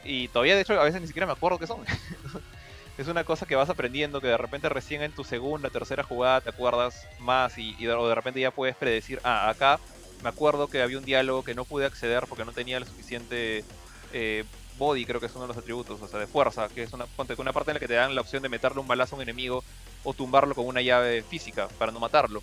[0.04, 1.80] Y todavía de hecho a veces ni siquiera me acuerdo qué son.
[2.98, 6.40] es una cosa que vas aprendiendo, que de repente recién en tu segunda, tercera jugada
[6.40, 9.80] te acuerdas más y, o de repente ya puedes predecir, ah, acá
[10.22, 13.64] me acuerdo que había un diálogo que no pude acceder porque no tenía el suficiente
[14.12, 14.44] eh,
[14.78, 17.06] body, creo que es uno de los atributos, o sea, de fuerza, que es una,
[17.38, 19.22] una parte en la que te dan la opción de meterle un balazo a un
[19.22, 19.64] enemigo
[20.04, 22.42] o tumbarlo con una llave física para no matarlo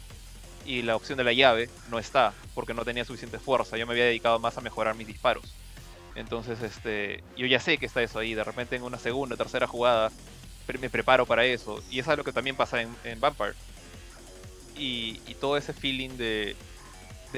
[0.66, 3.76] y la opción de la llave no está porque no tenía suficiente fuerza.
[3.78, 5.56] Yo me había dedicado más a mejorar mis disparos.
[6.16, 8.36] Entonces, este, yo ya sé que está eso ahí.
[8.36, 10.12] De repente en una segunda, tercera jugada
[10.78, 11.82] me preparo para eso.
[11.90, 13.54] Y eso es lo que también pasa en, Vampire.
[14.78, 16.56] Y, todo ese feeling de,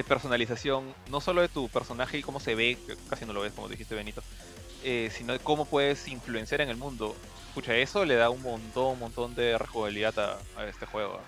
[0.06, 2.76] personalización, no solo de tu personaje y cómo se ve,
[3.08, 4.22] casi no lo ves como dijiste Benito,
[4.84, 7.16] eh, sino de cómo puedes influenciar en el mundo.
[7.48, 11.20] Escucha, eso le da un montón, un montón de rejugabilidad a, a este juego.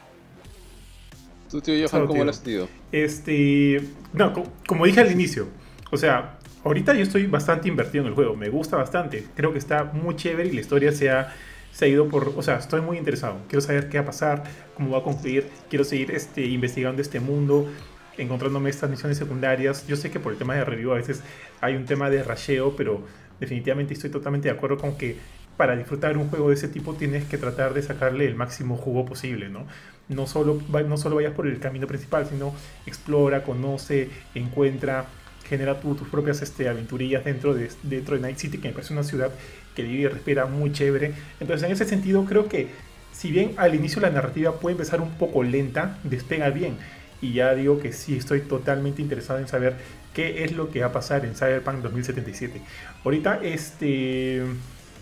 [1.51, 2.69] ¿Tú, tío Johan, cómo lo has sentido?
[2.91, 3.81] Este.
[4.13, 4.33] No,
[4.67, 5.49] como dije al inicio,
[5.91, 9.59] O sea, ahorita yo estoy bastante invertido en el juego, me gusta bastante, creo que
[9.59, 11.35] está muy chévere y la historia se ha,
[11.75, 14.45] se ha ido por, o sea, estoy muy interesado, quiero saber qué va a pasar,
[14.77, 17.69] cómo va a concluir, quiero seguir este, investigando este mundo,
[18.17, 19.85] encontrándome estas misiones secundarias.
[19.89, 21.21] Yo sé que por el tema de review a veces
[21.61, 23.03] hay un tema de rasheo, pero
[23.41, 25.17] definitivamente estoy totalmente de acuerdo con que
[25.57, 29.05] para disfrutar un juego de ese tipo tienes que tratar de sacarle el máximo jugo
[29.05, 29.67] posible, ¿no?
[30.09, 32.55] No solo, no solo vayas por el camino principal, sino
[32.87, 35.07] explora, conoce, encuentra,
[35.49, 39.03] genera tus propias este, aventurillas dentro de, dentro de Night City, que me parece una
[39.03, 39.31] ciudad
[39.75, 41.13] que vive y respira muy chévere.
[41.41, 42.69] Entonces, en ese sentido, creo que
[43.13, 46.77] si bien al inicio la narrativa puede empezar un poco lenta, despega bien.
[47.21, 49.77] Y ya digo que sí, estoy totalmente interesado en saber
[50.13, 52.61] qué es lo que va a pasar en Cyberpunk 2077.
[53.05, 54.43] Ahorita, este,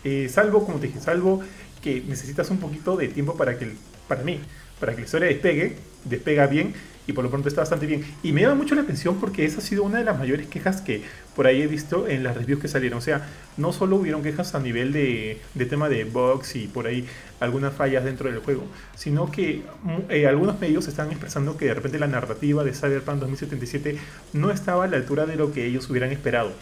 [0.04, 1.42] eh, salvo, como te dije, salvo
[1.82, 3.72] que necesitas un poquito de tiempo para que,
[4.06, 4.38] para mí,
[4.78, 6.74] para que la historia despegue, despega bien
[7.06, 8.04] y por lo pronto está bastante bien.
[8.22, 10.80] Y me llama mucho la atención porque esa ha sido una de las mayores quejas
[10.80, 11.02] que
[11.34, 12.98] por ahí he visto en las reviews que salieron.
[12.98, 13.26] O sea,
[13.56, 17.06] no solo hubieron quejas a nivel de, de tema de bugs y por ahí
[17.40, 19.62] algunas fallas dentro del juego, sino que
[20.08, 23.98] eh, algunos medios están expresando que de repente la narrativa de Cyberpunk 2077
[24.32, 26.52] no estaba a la altura de lo que ellos hubieran esperado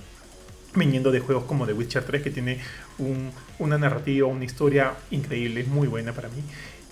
[0.74, 2.60] viniendo de juegos como The Witcher 3 que tiene
[2.98, 6.42] un, una narrativa, una historia increíble, muy buena para mí.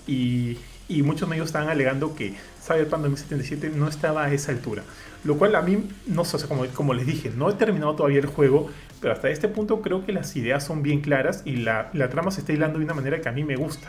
[0.07, 0.59] Y,
[0.89, 4.83] y muchos medios estaban alegando que Cyberpunk 2077 no estaba a esa altura.
[5.25, 6.39] Lo cual a mí, no sé,
[6.75, 8.71] como, les dije, no he terminado todavía el juego,
[9.01, 12.41] pero hasta este punto creo que las ideas son bien claras y la, trama se
[12.41, 13.89] está hilando de una manera que a mí me gusta.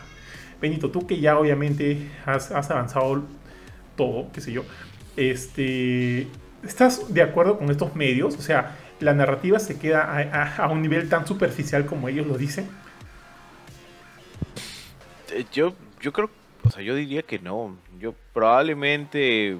[0.61, 3.23] Benito, tú que ya obviamente has, avanzado
[3.95, 4.63] todo, qué sé yo,
[5.15, 6.27] este,
[6.63, 8.35] ¿estás de acuerdo con estos medios?
[8.35, 12.27] O sea, ¿la narrativa se queda a, a, a un nivel tan superficial como ellos
[12.27, 12.67] lo dicen?
[15.31, 16.29] Eh, yo, yo creo
[16.63, 17.77] o sea, yo diría que no.
[17.99, 19.57] Yo probablemente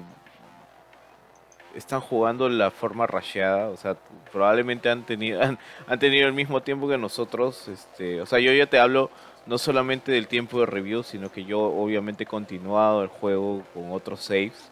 [1.74, 3.96] están jugando la forma rasheada, o sea,
[4.32, 5.40] probablemente han tenido
[5.86, 9.10] han, tenido el mismo tiempo que nosotros, este, o sea, yo ya te hablo
[9.46, 13.90] no solamente del tiempo de review, sino que yo obviamente he continuado el juego con
[13.92, 14.70] otros saves,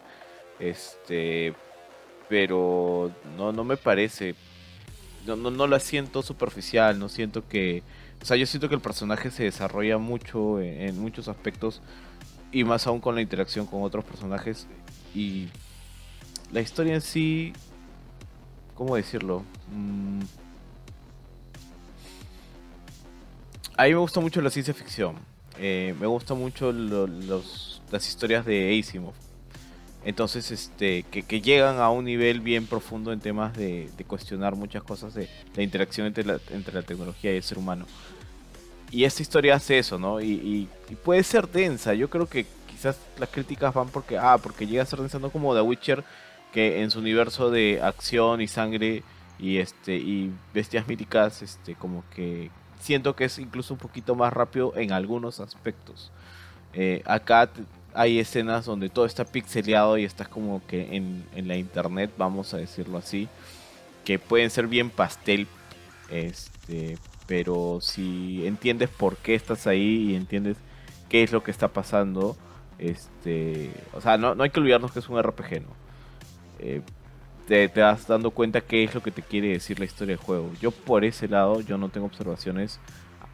[0.59, 1.55] este,
[2.29, 4.35] pero no no me parece,
[5.26, 7.83] no no, no la siento superficial, no siento que,
[8.22, 11.81] o sea, yo siento que el personaje se desarrolla mucho en muchos aspectos
[12.53, 14.66] y más aún con la interacción con otros personajes.
[15.14, 15.49] Y
[16.53, 17.53] la historia en sí
[18.74, 19.42] cómo decirlo
[19.72, 20.20] mm.
[23.76, 25.16] a mí me gusta mucho la ciencia ficción.
[25.61, 29.14] Eh, me gusta mucho lo, los, las historias de Asimov.
[30.05, 34.55] Entonces este que, que, llegan a un nivel bien profundo en temas de, de cuestionar
[34.55, 37.84] muchas cosas de la interacción entre la, entre la tecnología y el ser humano
[38.91, 40.20] y esta historia hace eso, ¿no?
[40.20, 40.68] Y,
[41.05, 41.95] puede ser densa.
[41.95, 45.30] Yo creo que quizás las críticas van porque, ah, porque llega a ser densa, no
[45.30, 46.05] como The Witcher,
[46.53, 49.03] que en su universo de acción y sangre
[49.39, 54.32] y este y bestias míticas, este, como que siento que es incluso un poquito más
[54.32, 56.11] rápido en algunos aspectos.
[56.72, 57.51] Eh, acá
[57.95, 62.59] hay escenas donde todo está pixeleado y estás como que en la internet, vamos a
[62.59, 63.28] decirlo así,
[64.09, 65.47] que pueden ser bien pastel,
[66.09, 66.97] este,
[67.29, 70.57] pero si entiendes por qué estás ahí y entiendes
[71.11, 72.37] qué es lo que está pasando,
[72.79, 75.68] este, o sea, no, no hay que olvidarnos que es un RPG, ¿no?
[76.59, 76.81] Eh,
[77.47, 80.24] te, te vas dando cuenta qué es lo que te quiere decir la historia del
[80.24, 80.51] juego.
[80.61, 82.81] Yo por ese lado, yo no tengo observaciones,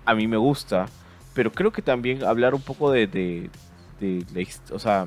[0.04, 0.86] a mí me gusta,
[1.32, 3.48] pero creo que también hablar un poco de, de,
[4.00, 5.06] de la, o sea,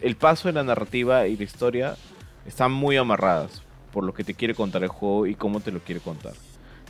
[0.00, 1.96] el paso de la narrativa y la historia
[2.44, 5.78] están muy amarradas por lo que te quiere contar el juego y cómo te lo
[5.78, 6.34] quiere contar.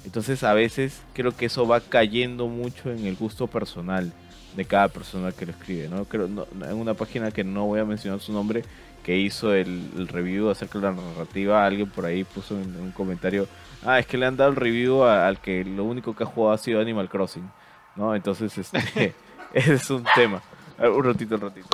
[0.04, 4.12] Entonces a veces creo que eso va cayendo mucho en el gusto personal
[4.56, 5.88] de cada persona que lo escribe.
[5.88, 6.04] ¿no?
[6.04, 8.64] Creo, no, en una página que no voy a mencionar su nombre,
[9.02, 12.80] que hizo el, el review acerca de la narrativa, alguien por ahí puso en, en
[12.80, 13.48] un comentario,
[13.84, 16.26] ah, es que le han dado el review a, al que lo único que ha
[16.26, 17.50] jugado ha sido Animal Crossing.
[17.96, 18.14] ¿no?
[18.14, 19.14] Entonces este,
[19.52, 20.42] ese es un tema.
[20.78, 21.68] Un ratito, un ratito.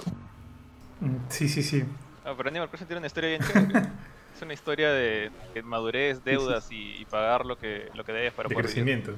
[1.29, 1.85] Sí, sí, sí.
[2.25, 3.89] Ah, pero Animal Crossing tiene una historia bien chévere.
[4.41, 6.73] es una historia de, de madurez, deudas.
[6.73, 9.13] Y, y, pagar lo que, lo que debes para de poder crecimiento.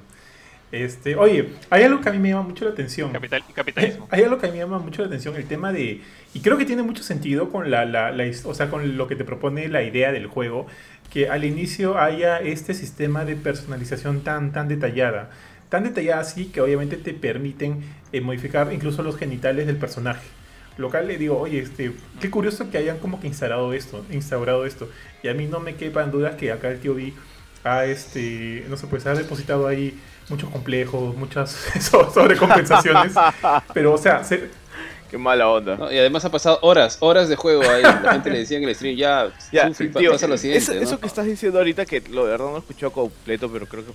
[0.73, 3.13] Este, oye, hay algo que a mí me llama mucho la atención.
[3.13, 4.09] Capital, capitalismo.
[4.11, 6.01] Hay algo que a mí me llama mucho la atención, el tema de...
[6.35, 9.15] Y creo que tiene mucho sentido con, la, la, la, o sea, con lo que
[9.15, 10.67] te propone la idea del juego,
[11.13, 15.31] que al inicio haya este sistema de personalización tan, tan detallada.
[15.69, 20.27] Tan detallada así que obviamente te permiten eh, modificar incluso los genitales del personaje
[20.77, 24.89] local le digo, oye, este, qué curioso que hayan como que instalado esto, instaurado esto.
[25.23, 27.13] Y a mí no me quepan dudas que acá el tío B
[27.65, 29.99] ha, este, no sé, pues ha depositado ahí
[30.29, 31.51] muchos complejos, muchas
[32.15, 33.13] sobrecompensaciones.
[33.75, 34.49] pero, o sea, se,
[35.11, 35.77] Qué mala onda.
[35.77, 35.93] ¿no?
[35.93, 37.83] Y además ha pasado horas, horas de juego ahí.
[37.83, 40.63] La gente le decía en el stream, ya, Ya, Sufi, pa- tío, pasa lo siguiente.
[40.65, 40.81] eso, ¿no?
[40.81, 43.85] eso que estás diciendo ahorita, que lo de verdad no he escuchado completo, pero creo
[43.85, 43.93] que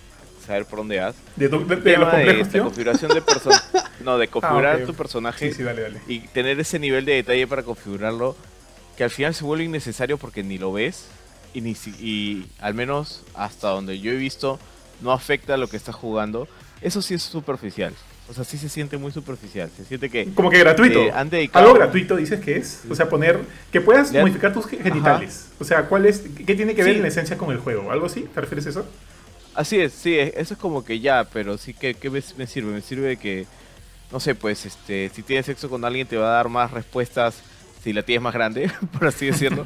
[0.48, 1.16] saber por dónde vas.
[1.36, 3.22] De, de- de los complejos, esta configuración de
[4.04, 4.86] no, de configurar ok.
[4.88, 6.00] tu personaje Sí, sí, dale, dale.
[6.08, 8.36] y tener ese nivel de detalle para configurarlo
[8.98, 11.06] que al final se vuelve innecesario porque ni lo ves
[11.54, 14.60] y ni si- y al menos hasta donde yo he visto
[15.02, 16.48] no afecta a lo que estás jugando.
[16.82, 17.94] Eso sí es superficial.
[18.30, 19.70] O sea, sí se siente muy superficial.
[19.78, 21.00] Se siente que Como que gratuito.
[21.00, 22.82] eh, han dedicado- Algo gratuito dices que es.
[22.90, 23.40] O sea, poner.
[23.72, 25.48] Que puedas modificar tus ge- genitales.
[25.60, 27.00] O sea, ¿cuál es, ¿qué tiene que ver Sí.
[27.00, 27.90] en esencia con el juego?
[27.92, 28.28] ¿Algo así?
[28.34, 28.86] ¿Te refieres a eso?
[29.58, 32.72] Así es, sí, e- eso es como que ya, pero sí que ¿qué me, sirve,
[32.72, 33.46] me sirve que,
[34.12, 37.42] no sé, pues, este, si tienes sexo con alguien te va a dar más respuestas
[37.84, 39.64] si la tía es más grande, por así decirlo,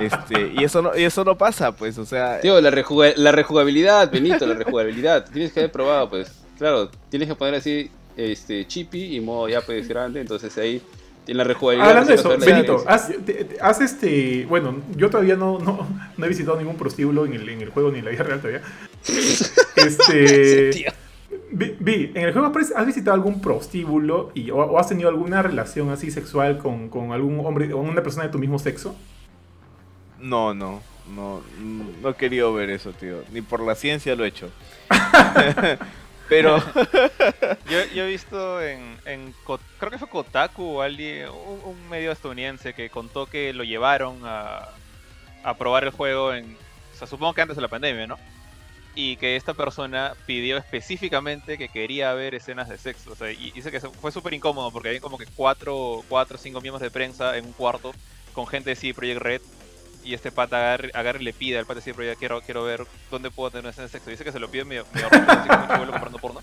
[0.00, 3.32] este, y eso no, y eso no pasa, pues, o sea, Tío, la, rejuga- la
[3.32, 5.26] rejugabilidad, Benito, la rejugabilidad.
[5.30, 6.30] Tienes que haber probado, pues.
[6.58, 10.20] Claro, tienes que poner así, este, chippy y modo ya pues grande.
[10.20, 10.82] Entonces ahí,
[11.30, 11.88] en la rejugabilidad.
[11.90, 14.46] Hablando de eso, Benito, haz, te- te- haz este.
[14.46, 17.90] Bueno, yo todavía no, no, no he visitado ningún prostíbulo en el, en el juego
[17.90, 18.62] ni en la vida real todavía.
[19.76, 20.92] Este.
[21.52, 25.42] Vi, vi, en el juego ¿has visitado algún prostíbulo y, o, o has tenido alguna
[25.42, 28.96] relación así sexual con, con algún hombre o una persona de tu mismo sexo?
[30.20, 30.82] no, no,
[31.14, 31.40] no,
[32.02, 34.50] no he querido ver eso, tío, ni por la ciencia lo he hecho.
[36.30, 36.56] pero,
[37.68, 39.34] Yo, yo he visto en, en
[39.78, 44.20] creo que fue Kotaku o alguien, un, un medio estadounidense que contó que lo llevaron
[44.24, 44.68] a,
[45.42, 46.56] a probar el juego en,
[46.94, 48.18] o sea, supongo que antes de la pandemia, ¿no?
[48.94, 53.12] Y que esta persona pidió específicamente que quería ver escenas de sexo.
[53.12, 56.38] O sea, y dice que fue súper incómodo porque había como que cuatro, cuatro o
[56.38, 57.92] cinco miembros de prensa en un cuarto
[58.32, 59.42] con gente de CD Projekt Red.
[60.02, 62.64] Y este pata agarre, agarre y le pide al pata de CD Projekt, quiero, quiero
[62.64, 64.10] ver dónde puedo tener una escena de sexo.
[64.10, 66.40] Dice que se lo pide medio, medio raro, así como un comprando porno.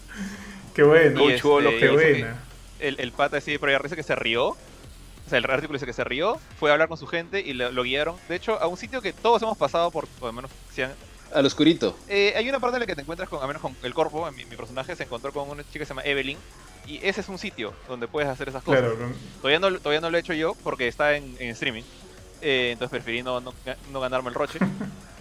[0.75, 1.41] Qué bueno, Un este,
[1.79, 2.43] qué buena.
[2.79, 4.49] el, el pata sí, pero dice que se rió.
[4.49, 7.53] O sea, el artículo dice que se rió, fue a hablar con su gente y
[7.53, 8.15] lo, lo guiaron.
[8.29, 10.93] De hecho, a un sitio que todos hemos pasado por, o al menos si han-
[11.33, 11.97] Al oscurito.
[12.07, 14.29] eh, hay una parte en la que te encuentras con, al menos con el corpo,
[14.31, 16.37] mi, mi personaje se encontró con una chica que se llama Evelyn.
[16.85, 18.79] Y ese es un sitio donde puedes hacer esas cosas.
[18.79, 18.95] Claro,
[19.41, 21.83] Todavía, no, todavía no lo he hecho yo porque está en, en streaming.
[22.41, 23.53] Eh, entonces preferí no, no,
[23.91, 24.59] no ganarme el roche.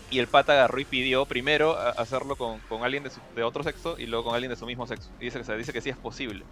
[0.09, 3.65] Y el pata agarró y pidió primero hacerlo con, con alguien de, su- de otro
[3.65, 5.11] sexo y luego con alguien de su mismo sexo.
[5.21, 6.45] Y dice, que- o sea, dice que sí es posible.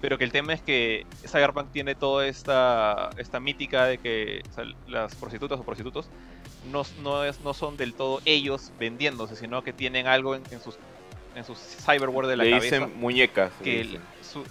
[0.00, 4.54] Pero que el tema es que Cyberpunk tiene toda esta, esta mítica de que o
[4.54, 6.08] sea, las prostitutas o prostitutos
[6.72, 10.60] no, no, es- no son del todo ellos vendiéndose, sino que tienen algo en, en
[10.62, 10.78] sus
[11.34, 13.52] en sus cyberware de la le cabeza dicen muñecas.
[13.58, 13.96] le que dicen.
[13.96, 14.44] el- su-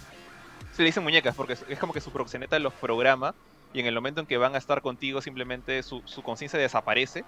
[0.73, 3.33] se le dicen muñecas porque es como que su proxeneta los programa
[3.78, 7.23] y en el momento en que van a estar contigo simplemente su, su conciencia desaparece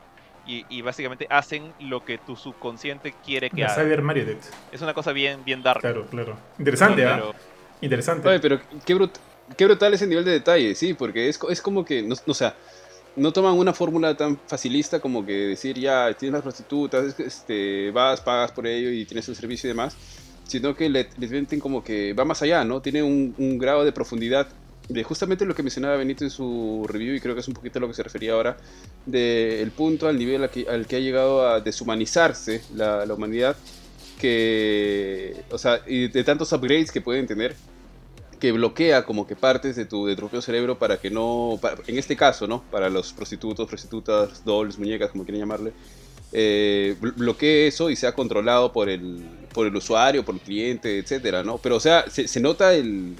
[0.47, 3.83] y, y básicamente hacen lo que tu subconsciente quiere que la haga.
[3.83, 4.43] Cyber Marionette.
[4.71, 5.81] Es una cosa bien, bien dark.
[5.81, 6.37] Claro, claro.
[6.57, 7.15] Interesante, ¿ah?
[7.17, 7.35] pero-
[7.81, 8.27] Interesante.
[8.27, 9.19] Oye, pero qué, brut-
[9.55, 12.33] qué brutal ese nivel de detalle, sí, porque es, es como que, no, no, o
[12.33, 12.55] sea,
[13.15, 18.21] no toman una fórmula tan facilista como que decir, ya, tienes las prostitutas, este, vas,
[18.21, 19.95] pagas por ello y tienes el servicio y demás,
[20.45, 22.81] sino que le, les venden como que va más allá, ¿no?
[22.81, 24.47] Tiene un, un grado de profundidad
[24.89, 27.77] de justamente lo que mencionaba Benito en su review y creo que es un poquito
[27.77, 28.57] a lo que se refería ahora,
[29.05, 33.55] del punto al nivel al que, ha llegado a deshumanizarse la, humanidad,
[34.19, 37.55] que, o sea, y de tantos upgrades que pueden tener,
[38.39, 41.97] que bloquea como que partes de tu, de tu propio cerebro para que no, en
[41.97, 42.63] este caso, ¿no?
[42.71, 45.71] Para los prostitutos, prostitutas, dolls, muñecas, como quieran llamarle,
[46.31, 49.23] eh, bl- bloquee eso y sea controlado por el,
[49.53, 51.57] por el usuario, por el cliente, etcétera, ¿no?
[51.57, 53.15] Pero, o sea, se, nota el-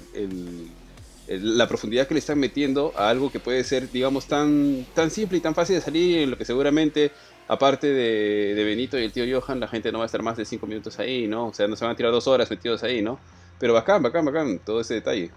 [1.30, 5.38] la profundidad que le están metiendo a algo que puede ser, digamos, tan, tan simple
[5.38, 7.12] y tan fácil de salir, en lo que seguramente,
[7.48, 10.46] aparte de, Benito y el tío Johan, la gente no va a estar más de
[10.46, 11.48] 5 minutos ahí, ¿no?
[11.48, 13.20] O sea, no se van a tirar dos horas metidos ahí, ¿no?
[13.60, 15.32] Pero bacán, bacán, bacán, todo ese detalle.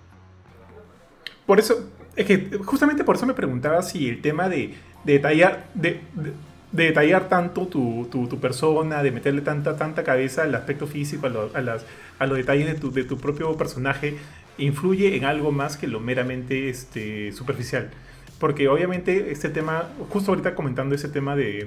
[1.47, 4.74] Por eso, es que justamente por eso me preguntaba si el tema de,
[5.05, 6.32] de detallar, de, de-
[6.73, 11.27] de detallar tanto tu, tu- tu persona, de meterle tanta, tanta cabeza al aspecto físico,
[11.27, 11.85] a, lo- a las,
[12.19, 14.16] a los detalles de tu, de tu propio personaje,
[14.59, 17.91] influye en algo más que lo meramente este, superficial.
[18.43, 21.65] Porque obviamente este tema, justo ahorita comentando ese tema de,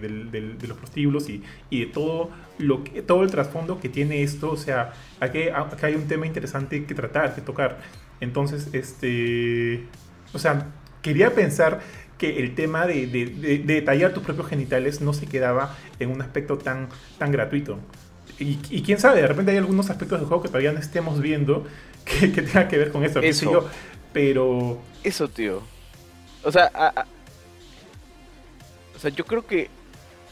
[0.68, 1.42] los prostíbulos y,
[1.72, 4.92] de todo, lo que, todo el trasfondo que tiene esto, o sea,
[5.22, 7.80] aquí, acá hay un tema interesante que tratar, que tocar.
[8.20, 9.86] Entonces, este,
[10.34, 10.68] o sea,
[11.02, 11.80] quería pensar
[12.18, 16.90] que el tema de detallar tus propios genitales no se quedaba en un aspecto tan,
[17.18, 17.80] tan gratuito.
[18.38, 21.22] Y, y quién sabe, de repente hay algunos aspectos del juego que todavía no estemos
[21.22, 21.66] viendo
[22.20, 23.52] que, que tengan que ver con Eso.
[23.52, 23.70] yo.
[24.14, 25.62] Pero Eso, tío.
[26.44, 27.06] O sea, a- a-
[28.96, 29.70] o sea, yo creo que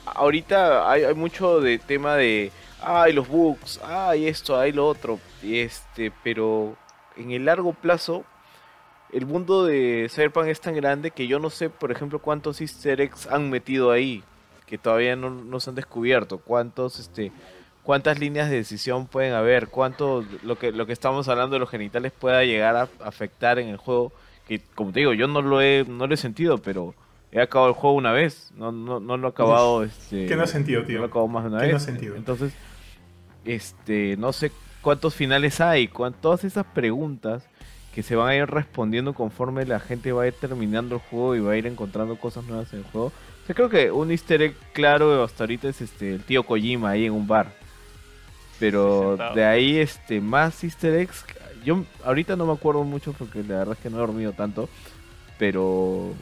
[0.06, 2.52] ahorita hay, hay mucho de tema de,
[2.82, 6.76] ay, los bugs, ay, esto, ay, lo otro, y este, pero
[7.18, 8.24] en el largo plazo,
[9.12, 13.02] el mundo de Cyberpunk es tan grande que yo no sé, por ejemplo, cuántos easter
[13.02, 14.24] eggs han metido ahí,
[14.66, 17.32] que todavía no, no se han descubierto, cuántos, este,
[17.84, 21.70] cuántas líneas de decisión pueden haber, cuánto lo que, lo que estamos hablando de los
[21.70, 24.12] genitales pueda llegar a afectar en el juego,
[24.48, 26.96] que como te digo, yo no lo he, no lo he sentido, pero
[27.32, 30.44] he acabado el juego una vez, no, no, no lo he acabado, este, ¿Qué no
[30.44, 30.96] has sentido, tío?
[30.96, 31.72] no lo he acabado más de una ¿Qué vez.
[31.74, 32.16] no has sentido?
[32.16, 32.54] Entonces,
[33.46, 34.52] este, no sé
[34.82, 37.44] cuántos finales hay, cuán- todas esas preguntas
[37.94, 41.36] que se van a ir respondiendo conforme la gente va a ir terminando el juego
[41.36, 43.08] y va a ir encontrando cosas nuevas en el juego.
[43.08, 46.92] O sea, creo que un easter egg claro hasta ahorita es este el tío Kojima
[46.92, 47.54] ahí en un bar.
[48.64, 51.26] Pero de ahí este más easter eggs,
[51.66, 54.70] yo ahorita no me acuerdo mucho porque la verdad es que no he dormido tanto,
[55.38, 56.14] pero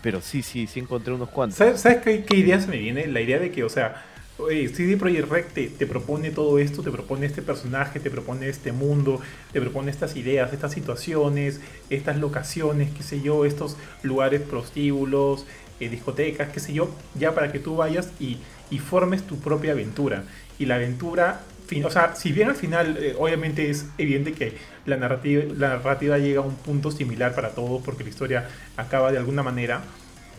[0.00, 1.58] pero sí, sí, sí encontré unos cuantos.
[1.58, 3.08] ¿Sabes, sabes qué, qué idea se me viene?
[3.08, 4.04] La idea de que, o sea,
[4.38, 8.48] oye, CD Projekt Red te, te propone todo esto, te propone este personaje, te propone
[8.48, 9.20] este mundo,
[9.52, 15.46] te propone estas ideas, estas situaciones, estas locaciones, qué sé yo, estos lugares prostíbulos,
[15.80, 16.88] eh, discotecas, qué sé yo,
[17.18, 18.38] ya para que tú vayas y,
[18.70, 20.22] y formes tu propia aventura.
[20.58, 21.40] Y la aventura,
[21.84, 24.54] o sea, si bien al final, eh, obviamente es evidente que
[24.86, 29.12] la narrativa, la narrativa llega a un punto similar para todos, porque la historia acaba
[29.12, 29.82] de alguna manera,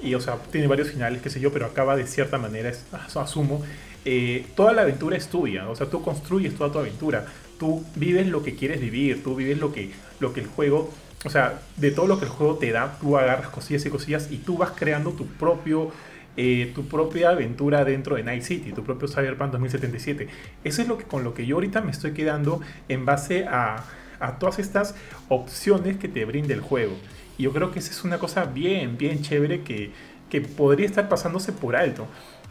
[0.02, 2.84] y o sea, tiene varios finales, qué sé yo, pero acaba de cierta manera, es-
[3.16, 3.64] asumo.
[4.06, 7.26] Eh, toda la aventura es tuya, o sea, tú construyes toda tu aventura,
[7.60, 10.90] tú vives lo que quieres vivir, tú vives lo que, lo que el juego,
[11.26, 14.30] o sea, de todo lo que el juego te da, tú agarras cosillas y cosillas
[14.32, 15.91] y tú vas creando tu propio,
[16.38, 20.27] eh, tu propia aventura dentro de Night City, tu propio Cyberpunk 2077.
[20.64, 23.84] Eso es lo que con lo que yo ahorita me estoy quedando en base a,
[24.19, 24.95] a todas estas
[25.27, 26.95] opciones que te brinda el juego.
[27.38, 29.91] Y yo creo que esa es una cosa bien, bien chévere que,
[30.30, 32.07] que podría estar pasándose por alto.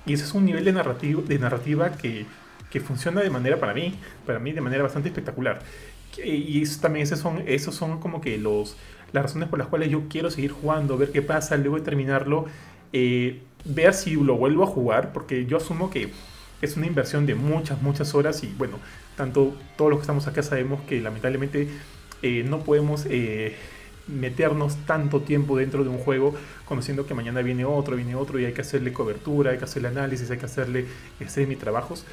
[0.06, 2.26] Y ese es un nivel de, narrativo, de narrativa que,
[2.70, 3.94] que funciona de manera, para mí,
[4.26, 5.60] para mí de manera bastante espectacular.
[6.24, 8.76] Y también esos son, esos son como que los,
[9.12, 12.46] las razones por las cuales yo quiero seguir jugando, ver qué pasa, luego de terminarlo,
[12.92, 16.10] eh, ver si lo vuelvo a jugar, porque yo asumo que
[16.60, 18.78] es una inversión de muchas, muchas horas y bueno,
[19.16, 21.68] tanto todos los que estamos acá sabemos que lamentablemente
[22.22, 23.56] eh, no podemos eh,
[24.08, 28.44] meternos tanto tiempo dentro de un juego conociendo que mañana viene otro, viene otro y
[28.44, 30.86] hay que hacerle cobertura, hay que hacerle análisis, hay que hacerle
[31.26, 32.04] semi trabajos.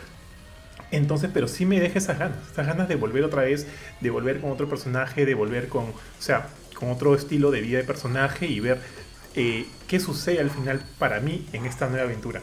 [0.91, 3.67] Entonces, pero sí me deja esas ganas, esas ganas de volver otra vez,
[4.01, 7.80] de volver con otro personaje, de volver con, o sea, con otro estilo de vida
[7.80, 8.80] de personaje y ver
[9.35, 12.41] eh, qué sucede al final para mí en esta nueva aventura.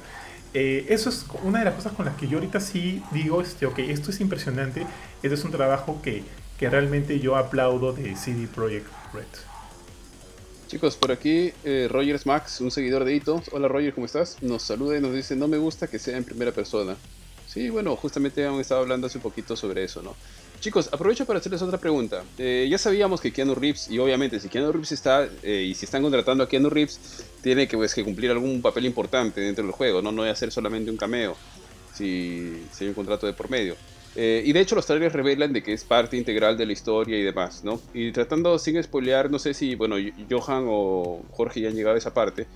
[0.54, 3.64] Eh, eso es una de las cosas con las que yo ahorita sí digo, este,
[3.66, 4.86] ok, esto es impresionante,
[5.22, 6.22] este es un trabajo que,
[6.58, 9.24] que realmente yo aplaudo de CD Projekt Red.
[10.68, 13.42] Chicos, por aquí eh, Rogers Max, un seguidor de Ito.
[13.52, 14.42] Hola Roger, ¿cómo estás?
[14.42, 16.96] Nos saluda y nos dice, no me gusta que sea en primera persona.
[17.46, 20.14] Sí, bueno, justamente hemos estado hablando hace un poquito sobre eso, ¿no?
[20.62, 22.22] Chicos, aprovecho para hacerles otra pregunta.
[22.38, 25.86] Eh, ya sabíamos que Keanu Reeves, y obviamente si Keanu Reeves está, eh, y si
[25.86, 27.00] están contratando a Keanu Reeves,
[27.42, 30.12] tiene que, pues, que cumplir algún papel importante dentro del juego, ¿no?
[30.12, 31.36] No ser solamente un cameo,
[31.92, 33.74] si, si hay un contrato de por medio.
[34.14, 37.18] Eh, y de hecho los trailers revelan de que es parte integral de la historia
[37.18, 37.80] y demás, ¿no?
[37.92, 39.96] Y tratando sin spoilear, no sé si, bueno,
[40.30, 42.46] Johan o Jorge ya han llegado a esa parte.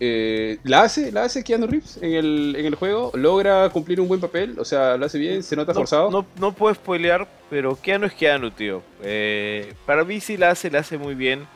[0.00, 1.10] Eh, ¿La hace?
[1.10, 3.10] ¿La hace Keanu Reeves en el, en el juego?
[3.14, 4.56] ¿Logra cumplir un buen papel?
[4.58, 5.42] O sea, ¿lo hace bien?
[5.42, 6.10] ¿Se nota No, forzado?
[6.10, 8.82] No, no puedo spoilear, pero Keanu es Keanu, tío.
[9.02, 11.46] Eh, para mí sí la hace, la hace muy bien.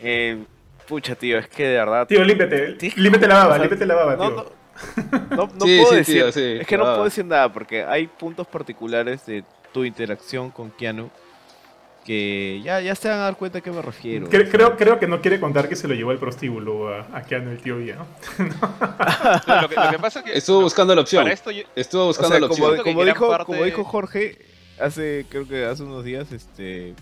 [0.00, 0.38] Eh,
[0.86, 2.06] pucha, tío, es que de verdad.
[2.06, 2.92] Tío, límpiate, Sí.
[2.96, 4.52] límpiate la baba, sea, límpiate la baba, no, tío.
[5.30, 6.14] no, no, no Sí, puedo sí, decir.
[6.16, 9.42] tío, sí, es que no puedo decir nada porque hay puntos particulares de
[9.72, 11.10] tu interacción con Keanu
[12.04, 14.28] que ya, ya se van a dar cuenta a qué me refiero.
[14.28, 17.22] Cre- creo, creo que no quiere contar que se lo llevó al prostíbulo a, a
[17.22, 18.06] Keanu el tío ya, ¿no?
[19.46, 20.36] No, lo, que, lo que pasa es que.
[20.38, 21.22] Estuvo buscando la opción.
[21.24, 22.84] Para esto yo- Estuvo O buscando sea, la como, opción.
[22.84, 24.38] Que como dijo, parte- como dijo Jorge,
[24.78, 26.94] hace, creo que hace unos días, este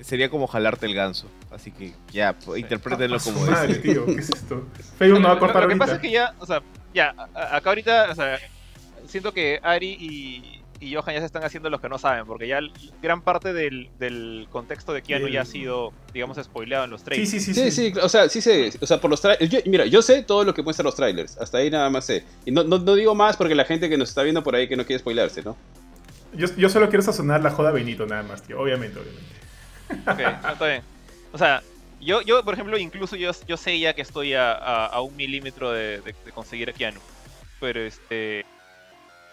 [0.00, 1.26] sería como jalarte el ganso.
[1.50, 3.82] Así que ya, pues, interprétenlo como Su madre, es.
[3.82, 4.64] tío, ¿qué es esto?
[4.98, 5.84] Facebook no va a lo, cortar lo que ahorita.
[5.84, 6.62] pasa es que ya, o sea,
[6.94, 8.38] ya, acá ahorita, o sea,
[9.06, 12.46] siento que Ari y, y Johan ya se están haciendo los que no saben, porque
[12.46, 12.60] ya
[13.02, 17.00] gran parte del, del contexto de Keanu El- ya ha sido, digamos, spoileado en los
[17.00, 17.30] Sí, trailers.
[17.30, 17.54] sí, sí.
[17.54, 20.22] Sí, sí, o sea, sí sé, o sea, por los trailers, yo- mira, yo sé
[20.22, 22.24] todo lo que muestran los trailers, hasta ahí nada más sé.
[22.44, 24.68] Y no, no, no digo más porque la gente que nos está viendo por ahí
[24.68, 25.56] que no quiere spoilarse, ¿no?
[26.34, 28.60] Yo, yo solo quiero sazonar la joda a Benito nada más, tío.
[28.60, 29.32] Obviamente, obviamente.
[30.10, 30.82] Ok, no, está bien.
[31.32, 31.62] O sea,
[32.00, 35.16] yo, yo por ejemplo, incluso yo, yo sé ya que estoy a, a- a un
[35.16, 37.00] milímetro de, de- de conseguir a Keanu.
[37.60, 38.44] Pero este.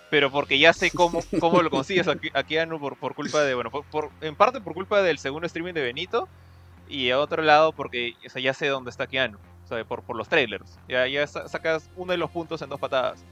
[0.09, 3.43] Pero porque ya sé cómo, cómo lo consigues a, Ke- a Keanu por, por culpa
[3.43, 3.55] de.
[3.55, 6.27] Bueno, por, por- en parte por culpa del segundo streaming de Benito.
[6.87, 9.37] Y a otro lado porque o sea, ya sé dónde está Keanu.
[9.65, 10.77] O sea, por, por los trailers.
[10.87, 13.23] Ya, ya sa- sacas uno de los puntos en dos patadas.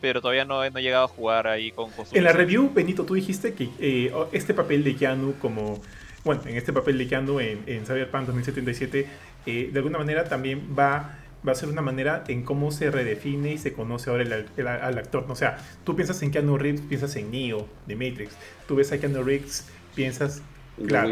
[0.00, 3.04] Pero todavía no, no he llegado a jugar ahí con, su En la review, Benito,
[3.04, 5.80] tú dijiste que eh, este papel de Keanu como
[6.24, 9.08] bueno, en este papel liqueando en, en Cyberpunk 2077,
[9.46, 13.52] eh, de alguna manera también va, va a ser una manera en cómo se redefine
[13.54, 15.26] y se conoce ahora el, el- al actor.
[15.28, 18.32] O sea, tú piensas en Keanu Reeves, piensas en Neo de Matrix.
[18.68, 20.42] Tú ves a Keanu Reeves, piensas,
[20.86, 21.08] claro,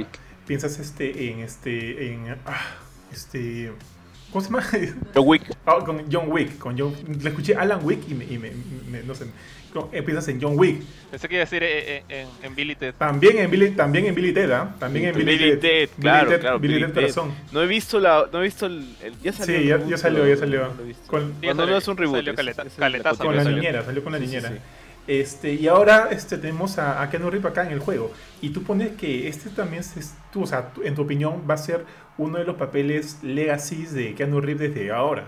[0.46, 2.60] piensas este, en este, en, ah,
[3.12, 3.72] este,
[4.32, 4.62] ¿cómo se llama?
[5.14, 5.42] John Wick.
[5.66, 8.52] Ah, con John Wick, con John, le escuché Alan Wick y me, y me-
[8.90, 9.26] me- no sé,
[9.72, 10.82] con- eh, piensas en John Wick.
[11.10, 12.94] Pensé que iba a decir eh, eh, en, en Billy Ted.
[12.98, 14.74] También en Billy, también en Billy Ted, ¿ah?
[14.78, 17.00] También en Billy, Billy Ted, claro, Ted- claro, Billy Billy Ted Ted.
[17.14, 17.34] Corazón.
[17.52, 19.58] No he visto la, no he visto el, el- ya salió.
[19.58, 20.68] Sí, ya, ya salió, ya salió.
[20.68, 23.58] Con, Sí, Cuando salió- no es un reboot, salió caleta- es caletazo, con la salió.
[23.58, 24.48] niñera, salió con la Sí, sí, niñera.
[24.50, 24.54] sí.
[25.06, 28.12] Este, y ahora este, tenemos a, a Keanu Reeves acá en el juego.
[28.40, 31.54] Y tú pones que este también, es, tú, o sea, tú- en tu opinión, va
[31.54, 31.84] a ser
[32.18, 35.24] uno de los papeles legacies de Keanu Reeves desde ahora.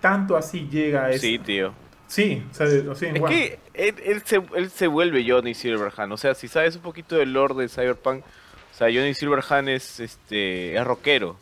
[0.00, 1.72] Tanto así llega a Sí, tío.
[2.06, 5.54] Sí, o sea, de- o sea, Es que él, él se, él se vuelve Johnny
[5.54, 6.12] Silverhand.
[6.12, 9.98] O sea, si sabes un poquito del lore de Cyberpunk, o sea, Johnny Silverhand es
[10.00, 11.36] este es rockero.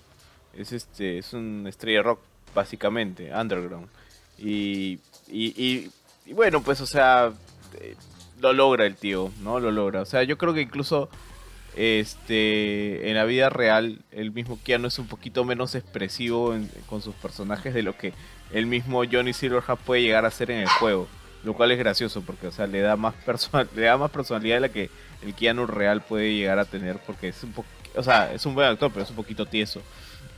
[0.56, 2.20] Es este es un estrella rock
[2.54, 3.88] básicamente, underground.
[4.38, 4.98] Y
[5.28, 5.90] y, y,
[6.24, 7.32] y bueno, pues o sea,
[7.80, 7.96] eh,
[8.40, 9.60] lo logra el tío, ¿no?
[9.60, 10.02] Lo logra.
[10.02, 11.08] O sea, yo creo que incluso
[11.74, 17.02] este en la vida real el mismo Keanu es un poquito menos expresivo en- con
[17.02, 18.12] sus personajes de lo que
[18.52, 21.06] el mismo Johnny Silverhand puede llegar a ser en el juego,
[21.44, 24.56] lo cual es gracioso porque o sea, le da más perso- le da más personalidad
[24.56, 24.90] de la que
[25.22, 28.54] el Keanu real puede llegar a tener porque es un poco, o sea, es un
[28.54, 29.82] buen actor, pero es un poquito tieso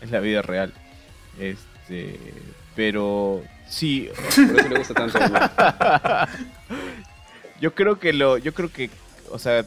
[0.01, 0.73] en la vida real.
[1.39, 2.19] Este,
[2.75, 5.19] pero sí, Por eso le gusta tanto.
[7.61, 8.91] yo creo que lo, yo creo que,
[9.31, 9.67] o sea,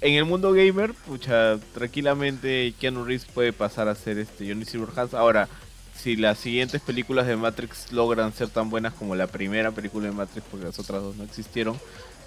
[0.00, 5.14] en el mundo gamer, pucha, tranquilamente Keanu Reeves puede pasar a ser este Johnny Silverhand.
[5.14, 5.48] Ahora,
[5.94, 10.12] si las siguientes películas de Matrix logran ser tan buenas como la primera película de
[10.12, 11.78] Matrix, porque las otras dos no existieron,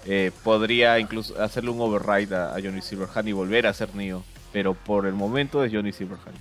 [0.04, 4.24] eh, podría incluso hacerle un override a, a Johnny Silverhand y volver a ser Neo.
[4.52, 6.36] Pero por el momento es Johnny Silverhand.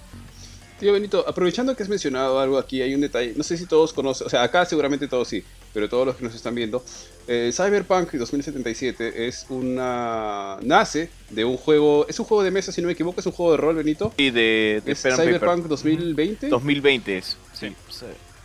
[0.80, 3.94] Tío Benito, aprovechando que has mencionado algo aquí, hay un detalle, no sé si todos
[3.94, 5.44] conocen, o sea, acá seguramente todos sí,
[5.74, 6.84] pero todos los que nos están viendo,
[7.28, 10.58] eh, Cyberpunk 2077 es una...
[10.62, 13.32] nace de un juego, es un juego de mesa, si no me equivoco, es un
[13.32, 14.14] juego de rol, Benito.
[14.18, 14.82] Y de.
[14.96, 16.50] Cyberpunk 2020.
[16.50, 17.38] 2020 es.
[17.54, 17.74] Sí.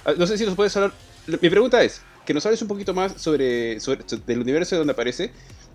[0.05, 0.93] Ah, No sé si nos puedes hablar.
[1.27, 4.93] Mi pregunta es que nos hables un poquito más sobre, sobre del universo de donde
[4.93, 5.33] aparece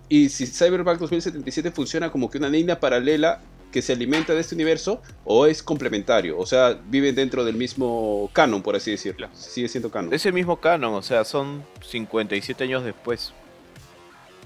[0.08, 3.40] y si Cyberpunk 2077 funciona como que una línea paralela
[3.72, 8.30] que se alimenta de este universo o es complementario, o sea, viven dentro del mismo
[8.32, 9.28] canon, por así decirlo.
[9.32, 10.14] Sigue siendo canon.
[10.14, 13.32] Es el mismo canon, o sea, son 57 años después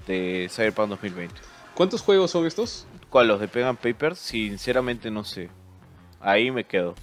[0.07, 1.35] de Cyberpunk 2020.
[1.75, 2.87] ¿Cuántos juegos son estos?
[3.11, 3.29] ¿Cuál?
[3.29, 4.17] ¿Los de Pen and Paper?
[4.17, 5.51] Sinceramente no sé.
[6.21, 6.95] Ahí me quedo.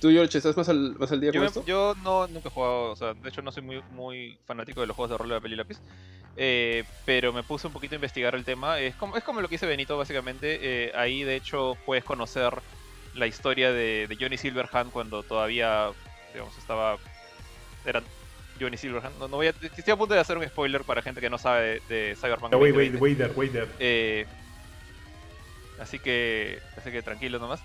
[0.00, 1.64] ¿Tú, George, estás más al, más al día Yo, con me- esto?
[1.66, 4.86] yo no, nunca he jugado, o sea, de hecho no soy muy, muy fanático de
[4.86, 5.78] los juegos de rol de papel y lápiz,
[6.36, 8.78] eh, pero me puse un poquito a investigar el tema.
[8.78, 10.58] Es como, es como lo que dice Benito, básicamente.
[10.60, 12.62] eh, ahí, de hecho, puedes conocer
[13.14, 15.90] la historia de, de Johnny Silverhand cuando todavía,
[16.32, 16.96] digamos, estaba.
[17.84, 18.02] Era
[18.60, 19.18] Johnny Silverhand.
[19.18, 21.38] No, no voy a, estoy a punto de hacer un spoiler para gente que no
[21.38, 22.52] sabe de, de Cyberpunk.
[22.54, 22.98] Wait, wait, 2020.
[23.00, 23.68] wait there, wait there.
[23.80, 24.26] Eh,
[25.78, 27.62] así que así que tranquilo nomás.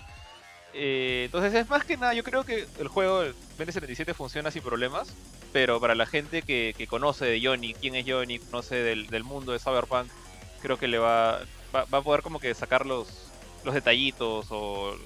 [0.76, 4.62] Eh, entonces es más que nada, yo creo que el juego el 2077 funciona sin
[4.62, 5.14] problemas,
[5.52, 9.22] pero para la gente que, que conoce de Johnny, quién es Johnny, conoce del, del
[9.22, 10.08] mundo de Cyberpunk,
[10.62, 11.40] creo que le va,
[11.74, 13.06] va, va a poder como que sacar los,
[13.64, 14.96] los detallitos o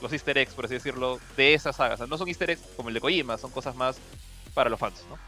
[0.00, 1.94] los easter eggs, por así decirlo, de esa saga.
[1.94, 3.96] O sea, no son easter eggs como el de Kojima, son cosas más
[4.54, 5.18] para los fans, ¿no?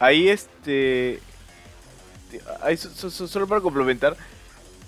[0.00, 1.20] Ahí este...
[2.62, 4.16] ahí so- so- so- solo para complementar,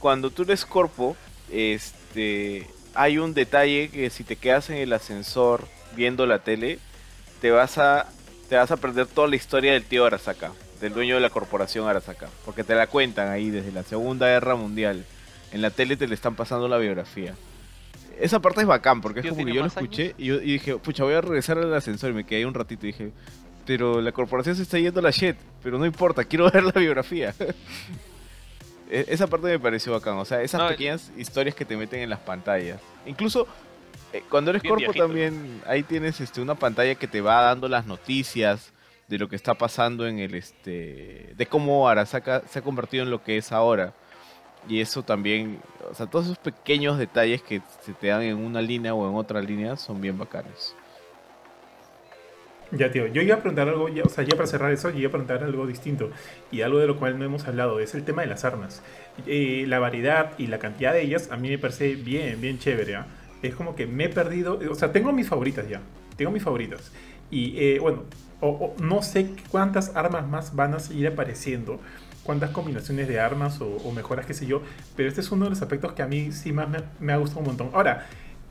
[0.00, 1.16] cuando tú eres corpo,
[1.50, 2.66] este...
[2.96, 6.78] Hay un detalle que si te quedas en el ascensor viendo la tele,
[7.40, 8.06] te vas a
[8.48, 11.88] te vas a perder toda la historia del tío Arasaka, del dueño de la corporación
[11.88, 15.04] Arasaka, porque te la cuentan ahí desde la Segunda Guerra Mundial.
[15.52, 17.34] En la tele te le están pasando la biografía.
[18.20, 20.52] Esa parte es bacán, porque es ¿Tío como que yo lo escuché y yo y
[20.52, 23.10] dije, pucha, voy a regresar al ascensor y me quedé un ratito y dije,
[23.66, 26.72] pero la corporación se está yendo a la shit, pero no importa, quiero ver la
[26.72, 27.34] biografía.
[28.90, 32.00] E- Esa parte me pareció bacán, o sea, esas No, pequeñas historias que te meten
[32.00, 32.80] en las pantallas.
[33.04, 33.46] Incluso
[34.12, 37.68] eh, cuando eres Bien corpo también, ahí tienes este, una pantalla que te va dando
[37.68, 38.72] las noticias
[39.08, 43.10] de lo que está pasando en el este de cómo Arasaka se ha convertido en
[43.10, 43.92] lo que es ahora.
[44.68, 45.60] Y eso también,
[45.90, 49.14] o sea, todos esos pequeños detalles que se te dan en una línea o en
[49.14, 50.74] otra línea son bien bacanes.
[52.72, 54.98] Ya, tío, yo iba a preguntar algo, ya, o sea, ya para cerrar eso, yo
[54.98, 56.10] iba a preguntar algo distinto
[56.50, 58.82] y algo de lo cual no hemos hablado, es el tema de las armas.
[59.26, 62.96] Eh, la variedad y la cantidad de ellas a mí me parece bien, bien chévere.
[62.96, 63.06] ¿ah?
[63.42, 65.80] Es como que me he perdido, o sea, tengo mis favoritas ya,
[66.16, 66.90] tengo mis favoritas.
[67.30, 68.02] Y eh, bueno,
[68.80, 71.80] no sé cuántas armas más van a seguir apareciendo,
[72.22, 74.62] cuántas combinaciones de armas o, mejoras, qué sé yo,
[74.96, 76.68] pero este es uno de los aspectos que a mí sí más
[76.98, 77.70] me, ha gustado un montón.
[77.72, 78.06] Ahora,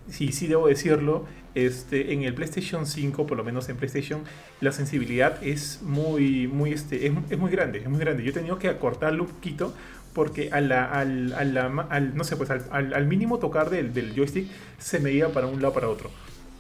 [0.10, 1.26] sí, sí debo decirlo,
[1.56, 4.24] este, en el PlayStation 5, por lo menos en PlayStation,
[4.62, 8.24] la sensibilidad es muy, muy, este, es, muy grande, es muy grande.
[8.24, 9.74] Yo he tenido que acortarlo un poquito
[10.14, 15.30] porque al, al, no sé, pues al, mínimo tocar del, del, joystick se me iba
[15.30, 16.10] para un lado para otro.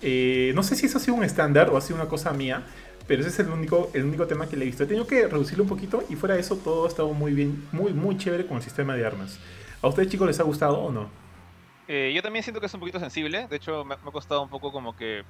[0.01, 2.63] Eh, no sé si eso ha sido un estándar o ha sido una cosa mía,
[3.07, 4.83] pero ese es el único, el único tema que le he visto.
[4.83, 7.65] He tenido que reducirlo un poquito y fuera de eso todo ha estado muy bien,
[7.71, 9.39] muy, muy chévere con el sistema de armas.
[9.81, 11.24] ¿A ustedes chicos les ha gustado o no?
[11.87, 13.47] Eh, yo también siento que es un poquito sensible.
[13.47, 15.23] De hecho, me, ha costado un poco como que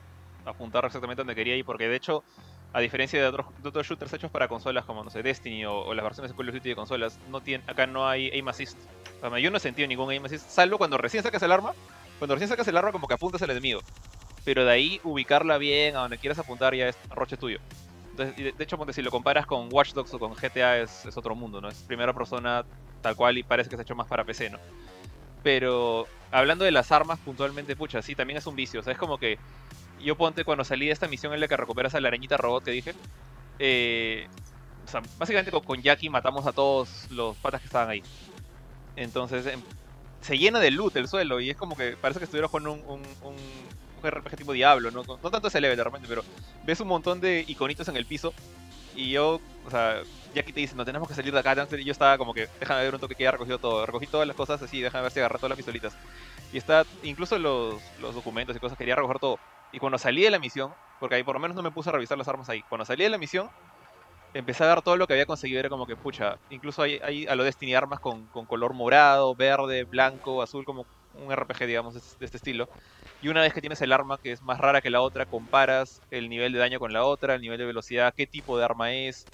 [0.46, 2.24] apuntar exactamente donde quería ir, porque de hecho,
[2.72, 6.32] a diferencia de otros, shooters hechos para consolas como, no sé, Destiny o, las versiones
[6.32, 8.78] de Call of Duty de consolas, no acá no hay aim assist.
[9.42, 11.74] yo no he sentido ningún aim assist, salvo cuando recién sacas el arma.
[12.20, 13.82] Cuando recién sacas el arma, como que apuntas al enemigo.
[14.46, 17.60] Pero de ahí, ubicarla bien a donde quieras apuntar ya es roche tuyo
[18.16, 21.70] de hecho, si lo comparas con Watch Dogs o con GTA es, otro mundo, ¿no?
[21.70, 22.66] Es primera persona
[23.02, 24.58] tal cual y parece que se ha hecho más para PC, ¿no?
[25.46, 28.80] Pero hablando de las armas puntualmente, pucha, sí, también es un vicio.
[28.80, 29.38] O sea, es como que
[30.02, 32.64] yo ponte cuando salí de esta misión en la que recuperas a la arañita robot
[32.64, 32.96] que dije.
[33.60, 34.28] Eh,
[34.84, 38.02] o sea, básicamente con, Jackie matamos a todos los patas que estaban ahí.
[38.96, 39.62] Entonces em,
[40.20, 43.04] se llena de loot el suelo y es como que parece que estuviera jugando un,
[44.02, 45.04] RPG tipo Diablo, ¿no?
[45.04, 46.24] No tanto ese level de repente, pero
[46.64, 48.34] ves un montón de iconitos en el piso
[48.96, 50.02] y yo, o sea,
[50.36, 52.84] ya que te dicen, no tenemos que salir de acá, yo estaba como que, déjame
[52.84, 55.20] ver un toque que ya recogido todo, recogí todas las cosas así, déjame ver si
[55.20, 55.98] agarré todas las pistolitas.
[56.52, 59.40] Y está, incluso los, los documentos y cosas, quería recoger todo.
[59.72, 61.94] Y cuando salí de la misión, porque ahí por lo menos no me puse a
[61.94, 63.50] revisar las armas ahí, cuando salí de la misión,
[64.34, 67.26] empecé a ver todo lo que había conseguido, era como que, pucha, incluso hay, hay
[67.28, 71.94] a lo Destiny armas con, con color morado, verde, blanco, azul, como un RPG, digamos,
[71.94, 72.70] de este estilo.
[73.22, 76.04] Y una vez que tienes el arma que es más rara que la otra, comparas
[76.10, 78.94] el nivel de daño con la otra, el nivel de velocidad, qué tipo de arma
[78.94, 79.30] es.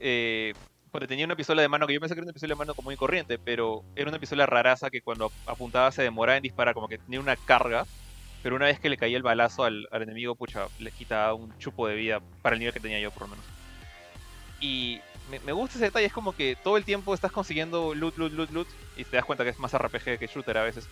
[0.00, 0.52] Eh,
[0.90, 2.74] porque tenía una pistola de mano que yo pensé que era una pistola de mano
[2.74, 6.74] como muy corriente, pero era una pistola raraza que cuando apuntaba se demoraba en disparar,
[6.74, 7.84] como que tenía una carga.
[8.42, 11.88] Pero una vez que le caía el balazo al, enemigo, pucha, le quita un chupo
[11.88, 13.44] de vida para el nivel que tenía yo, por lo menos.
[14.60, 15.00] Y
[15.30, 18.32] me, me, gusta ese detalle, es como que todo el tiempo estás consiguiendo loot, loot,
[18.32, 20.88] loot, loot, y te das cuenta que es más RPG que shooter a veces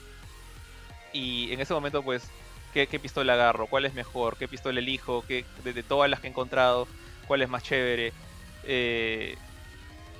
[1.15, 2.29] y en ese momento pues
[2.75, 6.31] ¿qué, pistola agarro, cuál es mejor, qué pistola elijo, qué, de, todas las que he
[6.31, 6.89] encontrado,
[7.29, 8.13] cuál es más chévere.
[8.67, 9.37] Eh,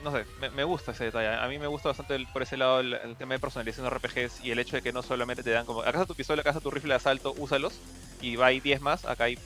[0.03, 1.29] no sé, me, gusta ese detalle.
[1.29, 4.51] A mí me gusta bastante por ese lado el, tema de personalización de RPGs y
[4.51, 6.61] el hecho de que no solamente te dan como, acá está tu pistola, acá está
[6.61, 7.75] tu rifle de asalto, úsalos
[8.21, 9.39] y va hay 10 más, acá hay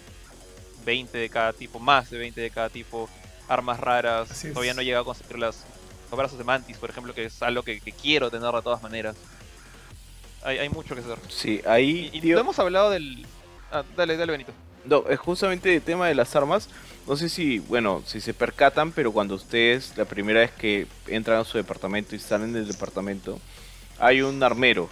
[0.84, 3.08] 20 de cada tipo, más de 20 de cada tipo,
[3.48, 5.64] armas raras, todavía no he llegado a conseguir las,
[6.10, 8.82] los brazos de Mantis, por ejemplo, que es algo que, que quiero tener de todas
[8.82, 9.16] maneras.
[10.42, 11.18] Hay, mucho que hacer.
[11.28, 12.10] Sí, ahí.
[12.12, 13.26] Y, no hemos hablado del.
[13.72, 14.52] Ah, dale, dale, Benito.
[14.84, 16.68] No, es justamente el tema de las armas.
[17.08, 21.40] No sé si, bueno, si se percatan, pero cuando ustedes, la primera vez que entran
[21.40, 23.38] a su departamento y salen del departamento,
[23.98, 24.90] hay un armero,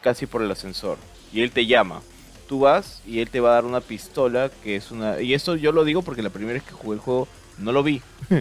[0.00, 0.96] casi por el ascensor,
[1.34, 2.00] y él te llama.
[2.48, 5.20] Tú vas y él te va a dar una pistola que es una...
[5.20, 7.82] Y esto yo lo digo porque la primera vez que jugué el juego no lo
[7.82, 8.00] vi.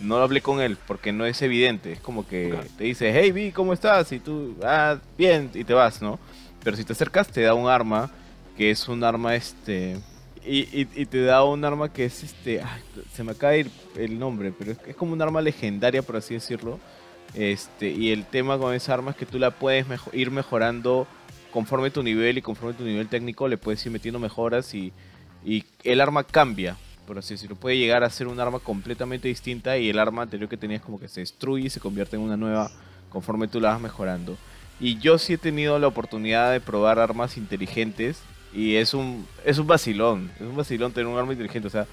[0.00, 1.92] no hablé con él porque no es evidente.
[1.92, 4.12] Es como que te dice, hey Vi, ¿cómo estás?
[4.12, 6.20] Y tú, ah, bien, y te vas, ¿no?
[6.62, 8.10] Pero si te acercas, te da un arma
[8.56, 9.96] que es un arma, este.
[10.48, 12.62] Y, te da un arma que es este.
[13.12, 16.34] se me acaba de ir el nombre, pero es, como un arma legendaria, por así
[16.34, 16.78] decirlo.
[17.34, 21.06] Este, y el tema con esa arma es que tú la puedes ir mejorando
[21.50, 24.92] conforme tu nivel y conforme tu nivel técnico, le puedes ir metiendo mejoras y,
[25.44, 27.56] y el arma cambia por así decirlo.
[27.56, 30.98] Puede llegar a ser un arma completamente distinta y el arma anterior que tenías como
[30.98, 32.70] que se destruye y se convierte en una nueva
[33.08, 34.36] conforme tú la vas mejorando.
[34.78, 38.20] Y yo sí he tenido la oportunidad de probar armas inteligentes
[38.56, 41.68] y es un, es un vacilón, es un vacilón tener un arma inteligente.
[41.68, 41.86] O sea,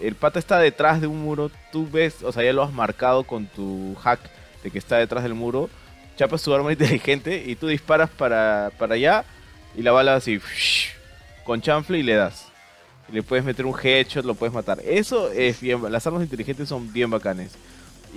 [0.00, 3.24] el pata está detrás de un muro, tú ves, o sea, ya lo has marcado
[3.24, 4.20] con tu hack
[4.62, 5.68] de que está detrás del muro,
[6.16, 9.24] chapas tu arma inteligente y tú disparas para, para allá
[9.76, 10.40] y la bala así,
[11.44, 12.54] con chanfle y le das
[13.12, 14.80] le puedes meter un headshot, lo puedes matar.
[14.84, 17.52] Eso es bien, las armas inteligentes son bien bacanes.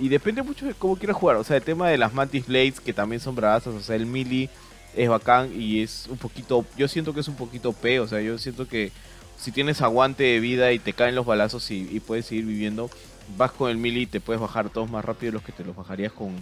[0.00, 1.36] Y depende mucho de cómo quieras jugar.
[1.36, 3.74] O sea, el tema de las Mantis Blades, que también son bravazas.
[3.74, 4.48] O sea, el melee
[4.94, 6.64] es bacán y es un poquito.
[6.76, 8.00] Yo siento que es un poquito P.
[8.00, 8.92] O sea, yo siento que
[9.38, 12.90] si tienes aguante de vida y te caen los balazos y, puedes seguir viviendo,
[13.36, 15.64] vas con el melee y te puedes bajar todos más rápido de los que te
[15.64, 16.34] los bajarías con,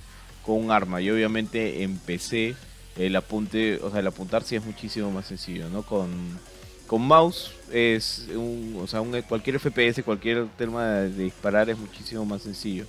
[0.44, 1.00] con un arma.
[1.00, 2.54] Y obviamente empecé
[2.96, 5.82] el apunte, o sea, el apuntar sí es muchísimo más sencillo, ¿no?
[5.82, 6.38] Con
[6.86, 12.24] con mouse es un, o sea, un, cualquier FPS, cualquier tema de, disparar es muchísimo
[12.24, 12.86] más sencillo.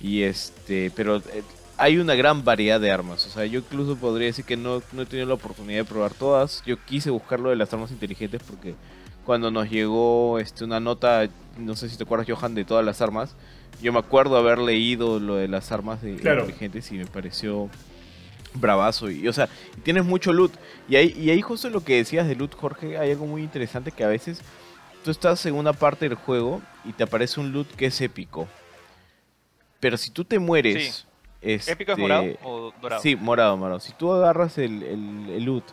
[0.00, 1.42] Y este, pero eh,
[1.80, 3.26] hay una gran variedad de armas.
[3.26, 6.12] O sea, yo incluso podría decir que no, no he tenido la oportunidad de probar
[6.12, 6.62] todas.
[6.66, 8.74] Yo quise buscar lo de las armas inteligentes porque
[9.24, 11.26] cuando nos llegó este, una nota,
[11.58, 13.34] no sé si te acuerdas, Johan, de todas las armas.
[13.80, 16.40] Yo me acuerdo haber leído lo de las armas de Claro.
[16.42, 17.70] inteligentes y me pareció
[18.52, 19.10] bravazo.
[19.10, 19.48] Y, o sea,
[19.82, 20.52] tienes mucho loot.
[20.86, 23.90] Y ahí, y ahí justo lo que decías de loot, Jorge, hay algo muy interesante
[23.90, 24.42] que a veces
[25.02, 28.46] tú estás en una parte del juego y te aparece un loot que es épico.
[29.80, 31.06] Pero si tú te mueres...
[31.42, 33.02] ¿Épico es este, morado o dorado?
[33.02, 33.80] Sí, morado, morado.
[33.80, 35.64] Si tú agarras el, el- el loot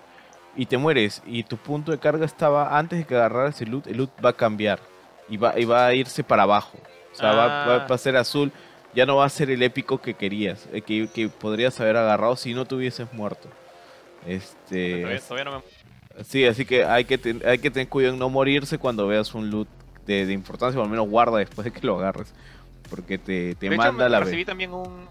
[0.56, 3.88] y te mueres y tu punto de carga estaba antes de que agarraras el loot,
[3.88, 4.80] el loot va a cambiar
[5.30, 6.77] y va, y va a irse para abajo.
[7.11, 7.88] O sea, va, va- Ah.
[7.89, 8.52] va a ser azul.
[8.94, 12.35] Ya no va a ser el épico que querías, eh, que, que podrías haber agarrado
[12.35, 13.48] si no te hubieses muerto.
[14.26, 15.64] Este, Todavía, todavía no
[16.18, 16.23] me...
[16.23, 19.34] sí, así que hay que, ten- hay que tener cuidado en no morirse cuando veas
[19.35, 19.68] un loot
[20.06, 22.34] de, de importancia, o al menos guarda después de que lo agarres.
[22.89, 25.07] Porque te, te De hecho, manda me- la recibí también un...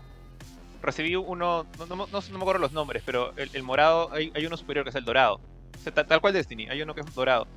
[0.86, 4.30] Recibí uno, no, no, no, no me acuerdo los nombres, pero el, el morado, hay,
[4.36, 5.40] hay uno superior que es el dorado.
[5.74, 7.48] O sea, tal, tal cual Destiny, hay uno que es dorado.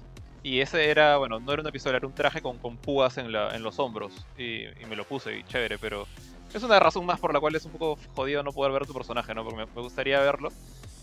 [0.41, 3.31] Y ese era, bueno, no era una pistola, era un traje con, con púas en,
[3.31, 4.25] la, en los hombros.
[4.35, 6.07] Y, y me lo puse y chévere, pero
[6.51, 8.93] es una razón más por la cual es un poco jodido no poder ver tu
[8.93, 9.43] personaje, ¿no?
[9.43, 10.49] Porque me, me gustaría verlo.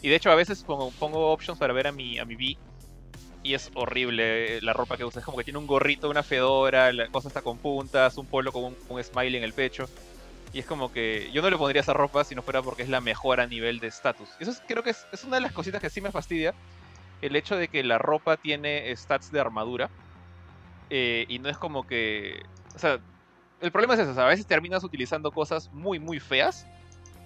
[0.02, 2.56] Y de hecho a veces pongo, pongo options para ver a mi, a mi B.
[3.44, 5.20] Y es horrible la ropa que usa.
[5.20, 8.50] Es como que tiene un gorrito, una fedora, la cosa está con puntas, un polo
[8.50, 9.86] con un, un smiley en el pecho.
[10.56, 12.88] Y es como que yo no le pondría esa ropa si no fuera porque es
[12.88, 14.30] la mejor a nivel de estatus.
[14.40, 16.54] Eso es- creo que es, es una de las cositas que sí me fastidia.
[17.20, 19.90] El hecho de que la ropa tiene stats de armadura.
[20.88, 22.40] eh, y no es como que...
[22.74, 22.98] O sea,
[23.60, 24.18] el problema es eso.
[24.18, 26.64] a veces terminas utilizando cosas muy, muy feas.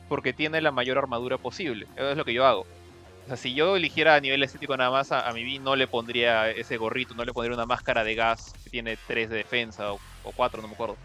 [0.09, 1.86] Porque tiene la mayor armadura posible.
[1.94, 2.62] Eso es lo que yo hago.
[2.62, 5.77] O sea, si yo eligiera a nivel estético nada más, a, a mi B no
[5.77, 9.36] le pondría ese gorrito, no le pondría una máscara de gas que tiene 3 de
[9.36, 10.97] defensa o, o 4, no me acuerdo.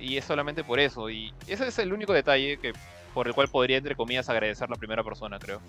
[0.00, 1.10] Y es solamente por eso.
[1.10, 2.72] Y ese es el único detalle que
[3.14, 5.60] por el cual podría, entre comillas, agradecer la primera persona, creo.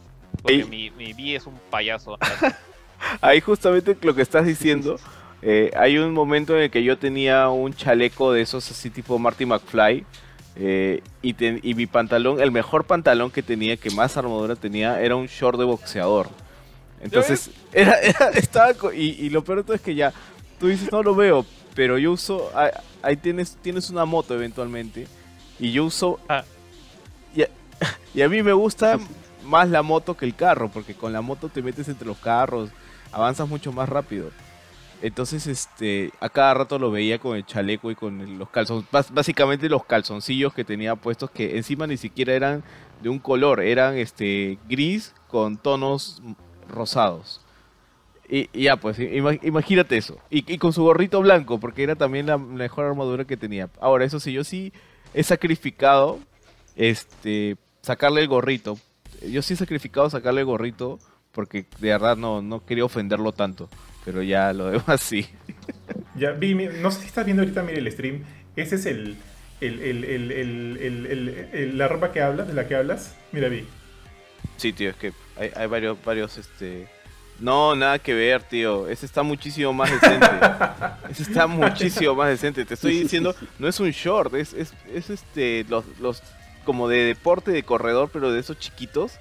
[0.41, 2.17] Porque mi, mi B es un payaso.
[3.21, 4.99] Ahí justamente lo que estás diciendo,
[5.41, 9.17] eh, hay un momento en el que yo tenía un chaleco de esos así tipo
[9.17, 10.05] Marty McFly
[10.55, 15.01] eh, y, te- y mi pantalón, el mejor pantalón que tenía, que más armadura tenía,
[15.01, 16.29] era un short de boxeador.
[17.01, 20.13] Entonces, era, era- estaba, y, y lo peor de todo es que ya,
[20.59, 21.43] tú dices, no lo veo,
[21.75, 22.69] pero yo uso, ahí,
[23.01, 25.07] ahí tienes, tienes una moto eventualmente,
[25.59, 26.43] y yo uso, Ah.
[27.35, 27.49] y, a,
[28.13, 28.99] y a mí me gusta
[29.45, 32.69] más la moto que el carro, porque con la moto te metes entre los carros,
[33.11, 34.29] avanzas mucho más rápido.
[35.03, 38.85] Entonces, este, a cada rato lo veía con el chaleco y con el- los calzones,
[39.11, 42.63] básicamente los calzoncillos que tenía puestos que encima ni siquiera eran
[43.01, 46.21] de un color, eran este gris con tonos
[46.69, 47.40] rosados.
[48.33, 50.17] Y, y ya, pues, ima- imagínate eso.
[50.29, 53.69] Y, y con su gorrito blanco, porque era también la mejor armadura que tenía.
[53.81, 54.71] Ahora, eso sí, yo sí
[55.13, 56.17] he sacrificado
[56.77, 58.77] este sacarle el gorrito.
[59.29, 60.97] Yo sí he sacrificado sacarle el gorrito
[61.33, 63.69] porque de verdad no, no quería ofenderlo tanto.
[64.05, 65.27] Pero ya lo demás sí.
[66.15, 68.23] Ya, vi, no sé si estás viendo ahorita, mire, el stream.
[68.55, 69.17] Ese es el,
[69.59, 73.15] el, el, el, el- el- el- el- la ropa que hablas, de la que hablas.
[73.33, 73.65] Mira, vi.
[74.57, 76.87] Sí, tío, es que hay, hay varios, varios, este...
[77.41, 78.87] No, nada que ver, tío.
[78.87, 80.27] Ese está muchísimo más decente.
[81.09, 82.63] Ese está muchísimo más decente.
[82.65, 86.21] Te estoy diciendo, no es un short, es, es, es este, los, los,
[86.63, 89.13] como de deporte de corredor, pero de esos chiquitos.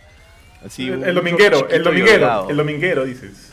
[0.65, 3.49] Así, el, el dominguero, el dominguero, el dominguero, dices.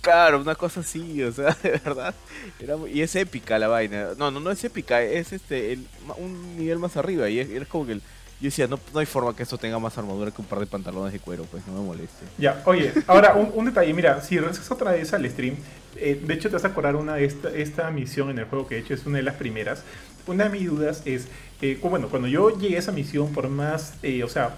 [0.00, 2.12] Claro, una cosa así, o sea, de verdad.
[2.58, 4.08] Era muy- y es épica la vaina.
[4.18, 5.86] No, no, no es épica, es este el-
[6.16, 7.28] un nivel más arriba.
[7.28, 8.02] Y es, es como que el-
[8.42, 10.66] yo decía, no, no hay forma que esto tenga más armadura que un par de
[10.66, 12.24] pantalones de cuero, pues no me moleste.
[12.38, 15.56] Ya, oye, ahora un, un detalle, mira, si regresas otra vez al stream,
[15.96, 18.66] eh, de hecho te vas a acordar una de esta, esta misión en el juego
[18.66, 19.82] que he hecho, es una de las primeras.
[20.26, 21.28] Una de mis dudas es,
[21.62, 24.56] eh, bueno, cuando yo llegué a esa misión, por más, eh, o sea,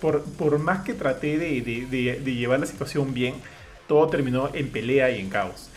[0.00, 3.34] por, por más que traté de, de- de- de llevar la situación bien,
[3.88, 5.68] todo terminó en pelea y en caos.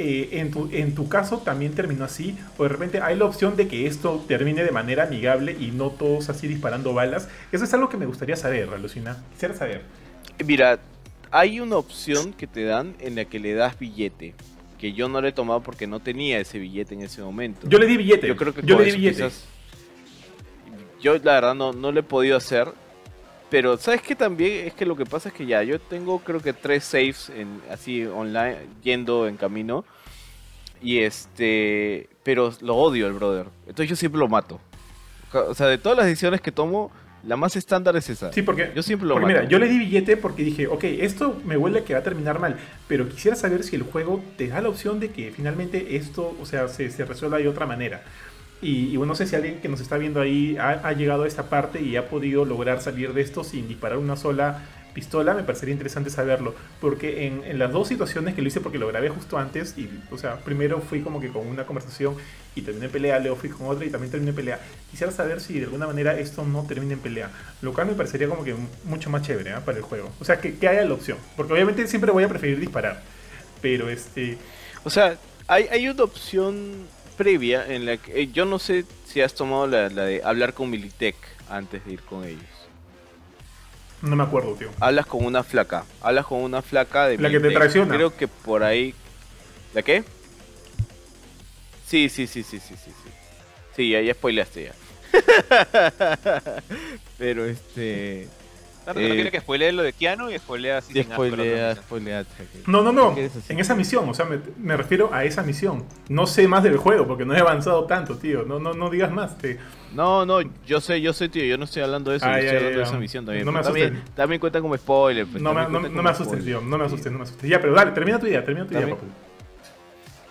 [0.00, 3.56] Eh, en, tu, en tu caso también terminó así, o de repente hay la opción
[3.56, 7.28] de que esto termine de manera amigable y no todos así disparando balas.
[7.50, 9.16] Eso es algo que me gustaría saber, Alucina.
[9.32, 9.82] Quisiera saber.
[10.46, 10.78] Mira,
[11.32, 14.34] hay una opción que te dan en la que le das billete.
[14.78, 17.68] Que yo no le he tomado porque no tenía ese billete en ese momento.
[17.68, 18.28] Yo le di billete.
[18.28, 19.16] Yo creo que yo le di billete.
[19.24, 19.44] quizás-
[21.00, 22.68] Yo la verdad no, no lo he podido hacer.
[23.50, 26.40] Pero sabes que también es que lo que pasa es que ya yo tengo creo
[26.40, 29.84] que tres saves en, así online yendo en camino.
[30.82, 33.46] Y este, pero lo odio el brother.
[33.66, 34.60] Entonces yo siempre lo mato.
[35.32, 36.92] O sea, de todas las decisiones que tomo,
[37.24, 38.32] la más estándar es esa.
[38.32, 39.40] Sí, porque, yo siempre lo porque mato.
[39.40, 42.02] mira, yo le di billete porque dije, ok, esto me huele a que va a
[42.02, 42.56] terminar mal,
[42.86, 46.46] pero quisiera saber si el juego te da la opción de que finalmente esto, o
[46.46, 48.02] sea, se, se resuelva de otra manera.
[48.60, 51.48] Y, bueno, no sé si alguien que nos está viendo ahí ha, llegado a esta
[51.48, 54.64] parte y ha podido lograr salir de esto sin disparar una sola
[54.94, 56.56] pistola, me parecería interesante saberlo.
[56.80, 59.88] Porque en, en, las dos situaciones que lo hice, porque lo grabé justo antes, y,
[60.10, 62.16] o sea, primero fui como que con una conversación
[62.56, 64.58] y terminé pelea, luego fui con otra y también terminé pelea.
[64.90, 67.30] Quisiera saber si de alguna manera esto no termina en pelea,
[67.62, 69.56] lo cual me parecería como que mucho más chévere ¿eh?
[69.64, 70.10] para el juego.
[70.20, 73.02] O sea, que, que haya la opción, porque obviamente siempre voy a preferir disparar,
[73.62, 74.36] pero este...
[74.82, 75.16] O sea,
[75.46, 76.86] hay, hay una opción
[77.18, 80.54] previa en la que eh, yo no sé si has tomado la, la de hablar
[80.54, 81.16] con Militech
[81.50, 82.58] antes de ir con ellos.
[84.00, 84.70] No me acuerdo, tío.
[84.80, 85.84] Hablas con una flaca.
[86.00, 87.18] Hablas con una flaca de.
[87.18, 87.94] La que te traiciona.
[87.94, 88.94] Creo que por ahí.
[89.74, 90.04] ¿La qué?
[91.86, 92.90] Sí, sí, sí, sí, sí, sí.
[93.04, 93.10] Sí,
[93.74, 94.74] sí ya, ya spoileaste ya.
[97.18, 98.28] Pero este.
[98.88, 101.02] Tanto que no quiere que spoilee lo de Keanu y spoilea así.
[101.02, 102.24] Spoilea, spoilea.
[102.66, 103.14] No, no, no.
[103.18, 105.84] En esa misión, o sea, me, me, refiero a esa misión.
[106.08, 108.44] No sé más del juego porque no he avanzado tanto, tío.
[108.44, 109.36] No, no, no digas más.
[109.36, 109.58] Te...
[109.92, 111.44] No, no, yo sé, yo sé, tío.
[111.44, 112.24] Yo no estoy hablando de eso.
[112.24, 113.44] Ah, yo estoy hablando de esa misión también.
[113.44, 114.14] No me también, asustes.
[114.14, 115.26] también cuenta como spoiler.
[115.26, 116.44] Pues, no me, no, no me asustes, spoiler.
[116.46, 116.60] tío.
[116.62, 117.50] No me asustes, no me asustes.
[117.50, 118.96] Ya, pero dale, termina tu idea, termina tu idea.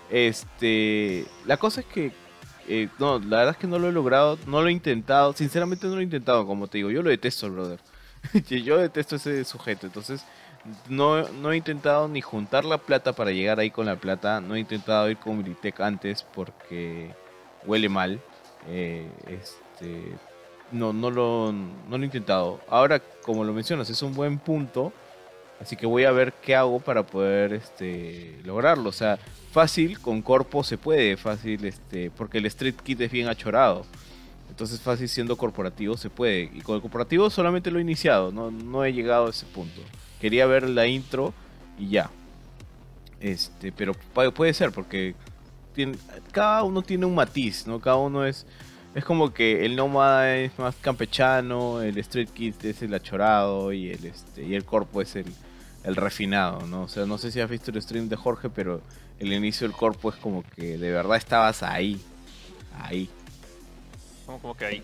[0.09, 2.11] Este, la cosa es que,
[2.67, 5.85] eh, no, la verdad es que no lo he logrado, no lo he intentado, sinceramente
[5.85, 7.79] no lo he intentado, como te digo, yo lo detesto, brother.
[8.49, 10.23] yo detesto ese sujeto, entonces
[10.89, 14.55] no, no he intentado ni juntar la plata para llegar ahí con la plata, no
[14.55, 17.11] he intentado ir con Militech antes porque
[17.65, 18.19] huele mal,
[18.67, 20.13] eh, este,
[20.71, 22.59] no, no lo, no lo he intentado.
[22.69, 24.91] Ahora, como lo mencionas, es un buen punto.
[25.59, 28.89] Así que voy a ver qué hago para poder este, lograrlo.
[28.89, 29.17] O sea,
[29.51, 33.85] fácil, con corpo se puede, fácil, este, porque el Street Kit es bien achorado.
[34.57, 36.49] Entonces fácil siendo corporativo se puede.
[36.51, 39.79] Y con el corporativo solamente lo he iniciado, no, no he llegado a ese punto.
[40.19, 41.31] Quería ver la intro
[41.77, 42.09] y ya.
[43.19, 45.13] Este, pero pu- puede ser porque
[46.31, 47.79] cada uno tiene un matiz, ¿no?
[47.79, 48.47] Cada uno es
[48.95, 53.91] es como que el nómada es más campechano, el street kid es el achorado y
[53.91, 55.27] el este y el corpo es el,
[55.83, 56.81] el refinado, ¿no?
[56.81, 58.81] O sea, no sé si has visto el stream de Jorge, pero
[59.19, 62.01] el inicio del corpo es como que de verdad estabas ahí.
[62.79, 63.07] Ahí.
[64.27, 64.83] Como, como que ahí.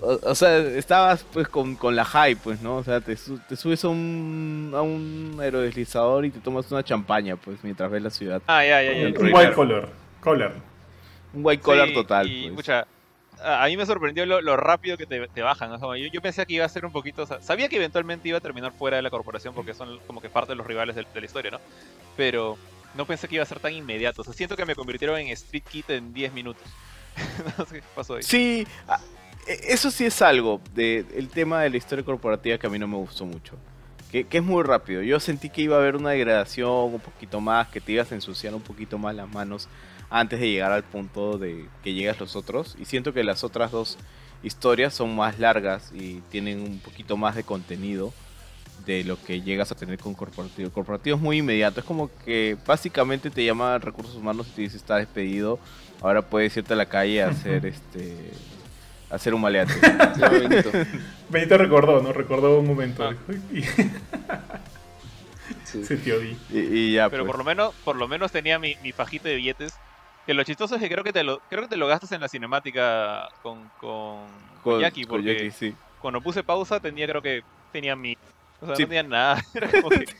[0.00, 2.76] O, o sea, estabas pues con, con la hype, pues, ¿no?
[2.76, 6.82] O sea, te, su- te subes a un, a un aerodeslizador y te tomas una
[6.82, 8.42] champaña, pues, mientras ves la ciudad.
[8.46, 9.06] Ah, ya, ya, ya.
[9.06, 9.36] Un Claro.
[9.36, 9.88] white color.
[10.20, 10.52] Color.
[11.32, 12.54] Un white collar Sí, total, Y, pues.
[12.56, 12.86] pucha,
[13.42, 15.72] a a mí me sorprendió lo, lo rápido que te, te bajan.
[15.72, 17.22] o sea, yo, yo pensé que iba a ser un poquito.
[17.22, 20.20] o sea, sabía que eventualmente iba a terminar fuera de la corporación porque son como
[20.20, 21.60] que parte de los rivales de, de la historia, ¿no?
[22.18, 22.58] Pero
[22.94, 24.20] no pensé que iba a ser tan inmediato.
[24.20, 26.62] O sea, siento que me convirtieron en Street Kid en 10 minutos.
[27.94, 28.22] pasó ahí.
[28.22, 29.00] Sí, ah,
[29.46, 32.78] e- eso sí es algo de el tema de la historia corporativa que a mí
[32.78, 33.56] no me gustó mucho.
[34.10, 35.02] Que es muy rápido.
[35.02, 38.14] Yo sentí que iba a haber una degradación un poquito más, que te ibas a
[38.14, 39.68] ensuciar un poquito más las manos
[40.08, 42.76] antes de llegar al punto de que llegas los otros.
[42.78, 43.98] Y siento que las otras dos
[44.42, 48.14] historias son más largas y tienen un poquito más de contenido
[48.84, 50.66] de lo que llegas a tener con corporativo.
[50.66, 51.80] El corporativo es muy inmediato.
[51.80, 55.58] Es como que básicamente te llama recursos humanos y te dice está despedido.
[56.02, 58.16] Ahora puedes irte a la calle a hacer este
[59.10, 59.74] a hacer un maleante.
[60.30, 60.70] Benito.
[61.28, 62.12] Benito recordó, ¿no?
[62.12, 63.04] Recordó un momento.
[63.04, 63.14] Ah.
[63.52, 63.62] Y
[65.64, 65.84] Sí.
[65.84, 66.36] se te oí.
[66.50, 67.32] y, y ya Pero pues.
[67.32, 69.74] por lo menos, por lo menos tenía mi, mi fajito de billetes.
[70.26, 72.20] Que lo chistoso es que creo que te lo, creo que te lo gastas en
[72.20, 74.26] la cinemática con, con,
[74.64, 75.74] con con, Jackie, con porque Jackie, sí.
[76.00, 77.42] cuando puse pausa tenía creo que
[77.72, 78.16] tenía mi.
[78.60, 78.82] O sea, Sí.
[78.82, 79.44] no tenía nada.
[79.52, 80.04] Que.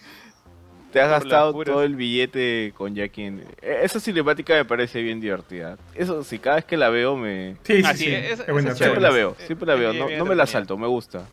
[0.92, 3.24] Te has gastado todo el billete con Jackie.
[3.24, 5.76] en- e- Esa cinemática me parece bien divertida.
[5.94, 7.56] Eso sí, cada vez que la veo me...
[7.64, 8.04] Sí, sí, Ah, sí.
[8.04, 8.74] sí, es, es- es buena.
[8.74, 9.90] Siempre la veo, siempre la es veo.
[9.90, 11.26] bien- No, bien no me la salto, me gusta.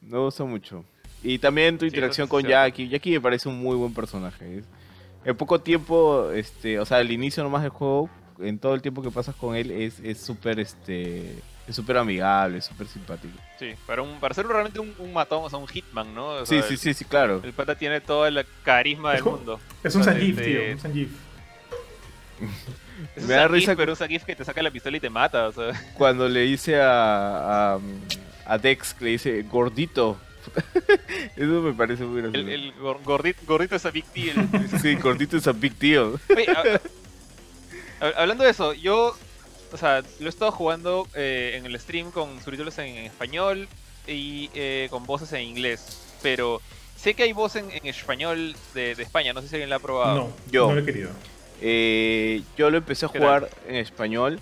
[0.00, 0.84] Me gusta mucho.
[1.22, 2.66] Y también tu Sí, interacción con es cierto.
[2.68, 2.88] Jackie.
[2.88, 4.58] Jackie me parece un muy buen personaje.
[4.58, 4.64] Es-
[5.24, 9.02] En poco tiempo, este, o sea, al inicio nomás del juego, en todo el tiempo
[9.02, 11.34] que pasas con él, es es súper, este,
[11.68, 13.36] es súper amigable, es súper simpático.
[13.58, 16.28] Sí, para, un, para ser realmente un, un matón, o sea, un hitman, ¿no?
[16.28, 17.40] O Sí, sea, sí, sí, sí, claro.
[17.44, 19.60] El pata tiene todo el carisma del mundo.
[19.84, 20.72] Es un O sea, Sangif, te- tío.
[20.72, 21.10] Un Sangif.
[23.16, 25.10] Es un Me da risa- pero un Zangief que te saca la pistola y te
[25.10, 25.72] mata, o sea.
[25.98, 27.78] Cuando le dice a, a,
[28.46, 30.18] a Dex, que le dice gordito.
[31.36, 32.46] Eso me parece muy gracioso.
[32.48, 34.48] El, el gor- gordito, gordito es a big deal.
[34.80, 36.18] Sí, gordito es a big deal.
[36.34, 36.46] Oye,
[38.00, 39.16] a- a- hablando de eso, yo,
[39.72, 43.68] o sea, lo he estado jugando eh, en el stream con subtítulos en, en español
[44.06, 46.60] y eh, con voces en inglés, pero
[46.96, 49.76] sé que hay voz en, en español de, de España, no sé si alguien la
[49.76, 50.16] ha probado.
[50.16, 50.68] No, Yo.
[50.68, 51.10] no lo he querido.
[51.60, 54.40] Eh, yo lo empecé a ¿Qué jugar en español.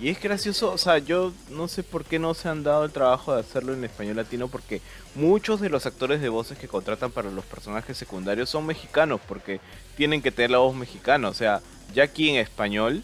[0.00, 2.92] Y es gracioso, o sea, yo no sé por qué no se han dado el
[2.92, 4.80] trabajo de hacerlo en español latino, porque
[5.14, 9.60] muchos de los actores de voces que contratan para los personajes secundarios son mexicanos, porque
[9.96, 11.28] tienen que tener la voz mexicana.
[11.28, 11.60] O sea,
[11.94, 13.02] Jackie en español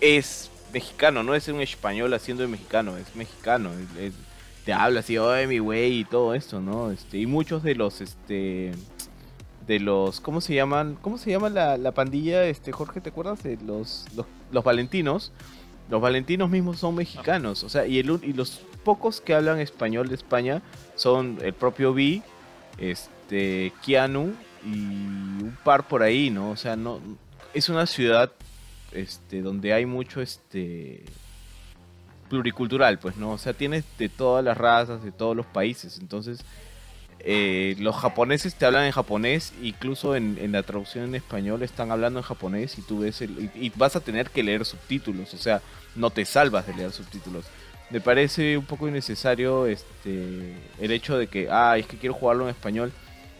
[0.00, 3.70] es mexicano, no es un español haciendo de mexicano, es mexicano.
[4.64, 6.90] te habla así, oye, mi güey, y todo esto, ¿no?
[6.90, 8.72] Este, y muchos de los, este,
[9.66, 10.96] de los, ¿cómo se llaman?
[11.00, 13.42] ¿Cómo se llama la, la pandilla, este, Jorge, ¿te acuerdas?
[13.42, 15.32] De los, los, los valentinos.
[15.88, 20.08] Los valentinos mismos son mexicanos, o sea, y, el, y los pocos que hablan español
[20.08, 20.62] de España
[20.94, 22.22] son el propio Vi,
[22.78, 24.32] este, Keanu
[24.64, 26.50] y un par por ahí, ¿no?
[26.50, 27.00] O sea, no,
[27.54, 28.32] es una ciudad,
[28.92, 31.04] este, donde hay mucho, este,
[32.30, 33.32] pluricultural, pues, ¿no?
[33.32, 35.98] O sea, tienes de todas las razas, de todos los países.
[35.98, 36.40] Entonces,
[37.18, 42.20] eh, los japoneses te hablan en japonés, incluso en, la traducción en español están hablando
[42.20, 45.60] en japonés y tú ves y vas a tener que leer subtítulos, o sea,
[45.94, 47.44] no te salvas de leer subtítulos.
[47.90, 52.44] Me parece un poco innecesario este el hecho de que, ah, es que quiero jugarlo
[52.44, 52.90] en español.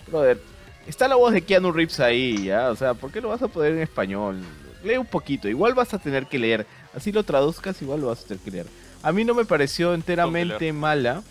[0.08, 0.38] Brother,
[0.86, 2.70] está la voz de Keanu Reeves ahí, ¿ya?
[2.70, 4.42] O sea, ¿por qué lo vas a poner en español?
[4.82, 6.66] Lee un poquito, igual vas a tener que leer.
[6.94, 8.66] Así lo traduzcas, igual lo vas a tener que leer.
[9.02, 11.22] A mí no me pareció enteramente mala,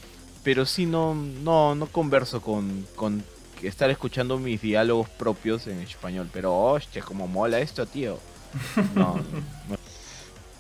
[0.44, 3.24] pero sí no, no, no converso con, con
[3.62, 6.30] estar escuchando mis diálogos propios en español.
[6.32, 8.20] Pero, hostia, como mola esto, tío.
[8.96, 9.16] No,
[9.70, 9.78] no.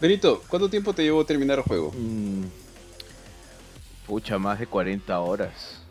[0.02, 1.92] Benito, ¿cuánto tiempo te llevó terminar el juego?
[1.96, 2.44] Mm,
[4.08, 5.82] pucha, más de 40 horas.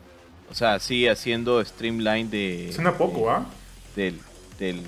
[0.50, 2.70] O sea, sí, haciendo streamline de...
[2.72, 3.46] Suena poco, ¿ah?
[3.94, 4.18] del,
[4.58, 4.82] del.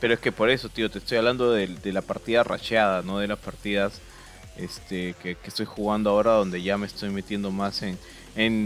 [0.00, 3.18] Pero es que por eso, tío, te estoy hablando del- de, la partida rasheada, no
[3.18, 4.00] de las partidas
[4.56, 7.98] este, que, estoy jugando ahora, donde ya me estoy metiendo más en,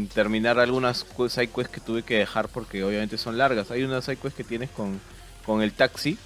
[0.08, 3.70] terminar algunas cu- side quests que tuve que dejar porque obviamente son largas.
[3.70, 5.00] Hay una side quest que tienes con,
[5.46, 6.18] con el taxi,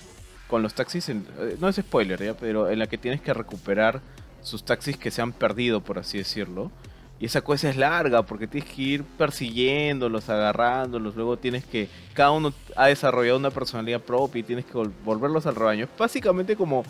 [0.48, 2.34] con los taxis, en- eh, no es spoiler, ¿ya?
[2.34, 4.01] pero en la que tienes que recuperar
[4.42, 6.70] sus taxis que se han perdido, por así decirlo.
[7.20, 11.88] Y esa cosa es larga porque tienes que ir persiguiéndolos, agarrándolos, luego tienes que...
[12.12, 15.84] Cada uno ha desarrollado una personalidad propia y tienes que vol- volverlos al rebaño.
[15.84, 16.84] Es básicamente como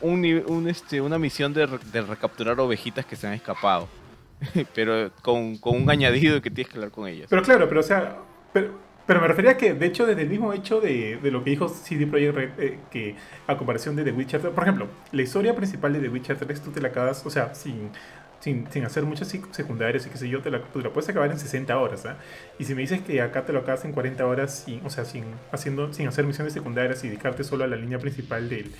[0.00, 3.88] un, este, una misión de, re- de recapturar ovejitas que se han escapado.
[4.74, 7.26] Pero con, con un añadido que tienes que hablar con ellas.
[7.30, 8.16] Pero claro, pero o sea,
[8.52, 8.72] pero,
[9.06, 11.50] pero me refería a que, de hecho, desde el mismo hecho de, de lo que
[11.50, 13.14] dijo CD Projekt Red, eh, que
[13.46, 16.60] a comparación de The Witcher 3, por ejemplo, la historia principal de The Witcher 3
[16.62, 17.90] tú te la acabas, o sea, sin,
[18.44, 21.08] sin, sin hacer muchas sec- secundarias y qué sé yo, te la, tú la puedes
[21.08, 22.18] acabar en 60 horas, ¿ah?
[22.58, 25.24] Y si me dices que acá te lo acabas en 40 horas, o sea, sin,
[25.50, 28.70] haciendo, sin hacer misiones secundarias y dedicarte solo a la línea principal del,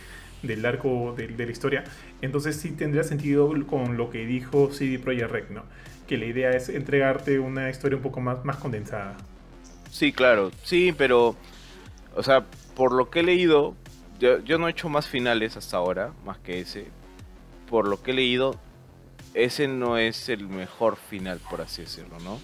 [0.43, 1.85] del arco de, de la historia,
[2.21, 5.63] entonces sí tendría sentido con lo que dijo CD Projekt Red, ¿no?
[6.07, 9.17] Que la idea es entregarte una historia un poco más, más condensada.
[9.91, 11.37] Sí, claro, sí, pero,
[12.15, 12.45] o sea,
[12.77, 13.75] por lo que he leído,
[14.21, 16.85] yo, yo no he hecho más finales hasta ahora, más que ese.
[17.71, 18.57] Por lo que he leído,
[19.35, 22.41] ese no es el mejor final, por así decirlo, ¿no?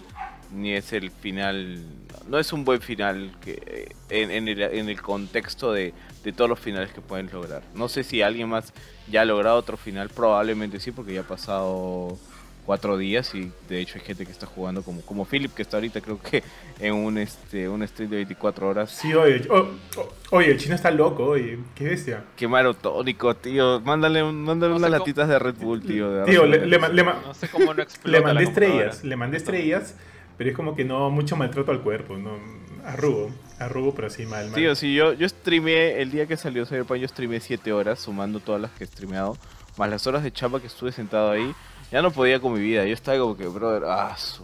[0.51, 1.83] Ni es el final,
[2.27, 5.93] no es un buen final que, eh, en, en el, en el contexto de,
[6.23, 7.63] de todos los finales que pueden lograr.
[7.73, 8.73] No sé si alguien más
[9.09, 12.17] ya ha logrado otro final, probablemente sí, porque ya ha pasado
[12.65, 15.77] cuatro días y de hecho hay gente que está jugando como, como Philip, que está
[15.77, 16.43] ahorita creo que
[16.79, 18.91] en un, este, un stream de 24 horas.
[18.91, 22.23] Sí, oye, o- o- oye, el chino está loco, oye, qué bestia.
[22.35, 23.79] Qué maratónico, tío.
[23.81, 26.11] Mándale, mándale No unas latitas de Red Bull, tío.
[26.11, 29.37] de Tío, le, le le ma- No sé cómo no le mandé estrellas, le mandé
[29.37, 29.95] estrellas,
[30.37, 32.37] pero es como que no mucho maltrato al cuerpo, no
[32.85, 33.29] arrugo,
[33.59, 34.55] arrugo, pero sí mal, mal.
[34.55, 38.39] Tío, si yo, yo streameé el día que salió Cyberpunk, yo streameé 7 horas, sumando
[38.39, 39.37] todas las que he streameado,
[39.77, 41.53] más las horas de chamba que estuve sentado ahí.
[41.91, 42.85] Ya no podía con mi vida.
[42.85, 44.43] Yo estaba como que, brother, ah, su-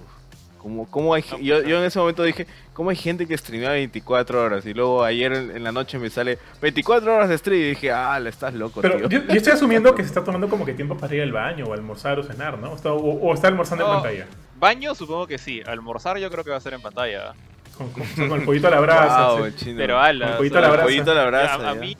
[0.58, 3.70] ¿Cómo, cómo hay, No, yo, yo en ese momento dije, ¿cómo hay gente que streamea
[3.72, 4.66] 24 horas?
[4.66, 7.92] Y luego ayer en, en la noche me sale 24 horas de stream y dije,
[7.92, 9.08] ah, le estás loco, Pero tío.
[9.22, 11.66] yo, yo estoy asumiendo que se está tomando como que tiempo para ir al baño
[11.68, 12.72] o almorzar o cenar, ¿no?
[12.72, 14.28] O, está- o- o está almorzando en pantalla.
[14.60, 15.62] Baño supongo que sí.
[15.66, 17.34] Almorzar yo creo que va a ser en pantalla.
[17.78, 19.28] Con, con- con el pollito a la brasa.
[19.34, 19.54] Wow, sí.
[19.58, 19.78] chino.
[19.78, 21.54] Pero ala, Con o pollito sea, a la brasa.
[21.54, 21.98] Pollito a la mí,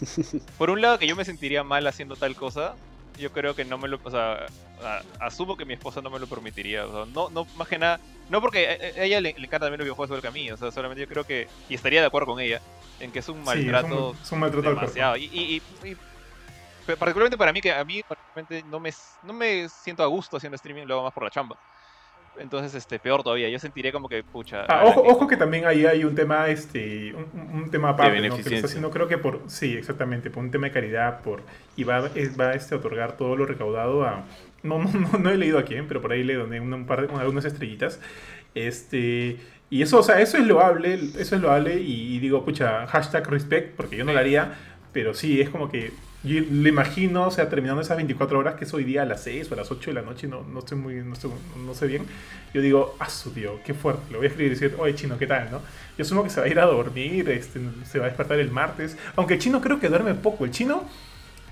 [0.58, 2.74] por un lado que yo me sentiría mal haciendo tal cosa,
[3.18, 4.46] yo creo que no me lo, o sea,
[5.20, 7.98] asumo que mi esposa no me lo permitiría, o sea, no, no, más que nada,
[8.28, 10.70] no porque a a ella le, le encanta también los videojuegos a mí, o sea,
[10.70, 12.60] solamente yo creo que, y estaría de acuerdo con ella,
[13.00, 15.16] en que es un Sí, maltrato es un, es un maltrato demasiado.
[15.16, 15.96] Y, y- y- y-
[16.86, 18.90] particularmente para mí, que a mí particularmente no me,
[19.22, 21.56] no me siento a gusto haciendo streaming, lo hago más por la chamba.
[22.38, 24.66] Entonces, este, peor todavía, yo sentiría como que, pucha...
[24.68, 28.28] Ah, ojo, que- ojo que también ahí hay un tema, este, un, un- tema aparte,
[28.28, 28.36] ¿no?
[28.36, 31.42] Que está haciendo, creo que por, sí, exactamente, por un tema de caridad, por,
[31.76, 34.22] y va, es- va este, a otorgar todo lo recaudado a,
[34.66, 37.06] no, no, no, no he leído a quién, pero por ahí le doné un, par
[37.06, 38.00] de, algunas estrellitas,
[38.54, 39.38] este,
[39.70, 43.28] y eso, o sea, eso es loable, eso es loable, y, y digo, pucha, hashtag
[43.28, 44.54] respect, porque yo no lo haría,
[44.92, 45.92] pero sí, es como que,
[46.24, 49.22] yo lo imagino, o sea, terminando esas 24 horas, que es hoy día a las
[49.22, 51.30] 6 o a las 8 de la noche, no, no estoy muy, no, estoy-
[51.64, 52.04] no sé bien,
[52.54, 54.02] yo digo, ah, su tío, qué fuerte.
[54.10, 55.50] Le voy a escribir y decir, oye, chino, ¿qué tal?
[55.50, 55.60] ¿no?
[55.98, 58.50] Yo asumo que se va a ir a dormir, este, se va a despertar el
[58.50, 58.96] martes.
[59.14, 60.46] Aunque el chino creo que duerme poco.
[60.46, 60.84] El chino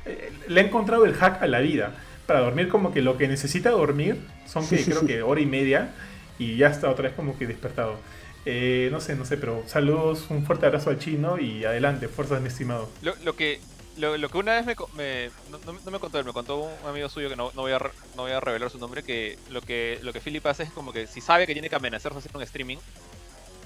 [0.07, 1.95] eh, le ha encontrado el hack a la vida.
[2.27, 5.95] Para dormir como que lo que necesita dormir son que creo que hora y media
[6.39, 7.99] y ya está otra vez como que despertado.
[8.47, 12.43] Eh, no sé, no sé, pero saludos, un fuerte abrazo al chino y adelante, fuerzas
[12.43, 12.91] mi estimado.
[13.03, 13.61] Lo, lo que
[13.97, 16.89] lo, lo, que una vez me, me no, no, me contó él, me contó un
[16.89, 19.63] amigo suyo que no, no, voy a, no voy a revelar su nombre, que lo
[19.63, 22.19] que lo que Philip hace es como que si sabe que tiene que amenazarse a
[22.19, 22.79] hacer un streaming,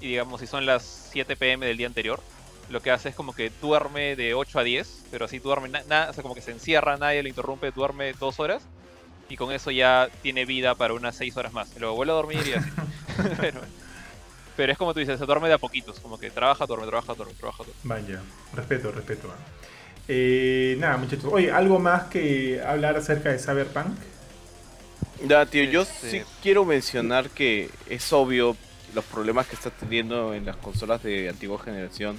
[0.01, 2.21] y digamos si son las 7 pm del día anterior,
[2.71, 6.11] lo que hace es como que duerme de 8 a 10, pero así duerme, nada,
[6.11, 8.63] o sea, como que se encierra, nadie le interrumpe, duerme dos horas,
[9.29, 11.69] y con eso ya tiene vida para unas 6 horas más.
[11.79, 12.71] Luego vuelve a dormir y así.
[13.41, 13.61] pero,
[14.57, 17.15] pero, es como tú dices, se duerme de a poquitos, como que trabaja, duerme, trabaja,
[17.15, 17.81] duerme, trabaja, duerme.
[17.85, 18.23] Vaya,
[18.55, 19.29] respeto, respeto.
[20.07, 21.31] Eh, nada, muchachos.
[21.31, 23.99] Oye, ¿algo más que hablar acerca de Cyberpunk?
[25.27, 28.57] Ya, tío, yo este sí quiero mencionar que es obvio
[28.95, 32.19] los problemas que está teniendo en las consolas de antigua generación,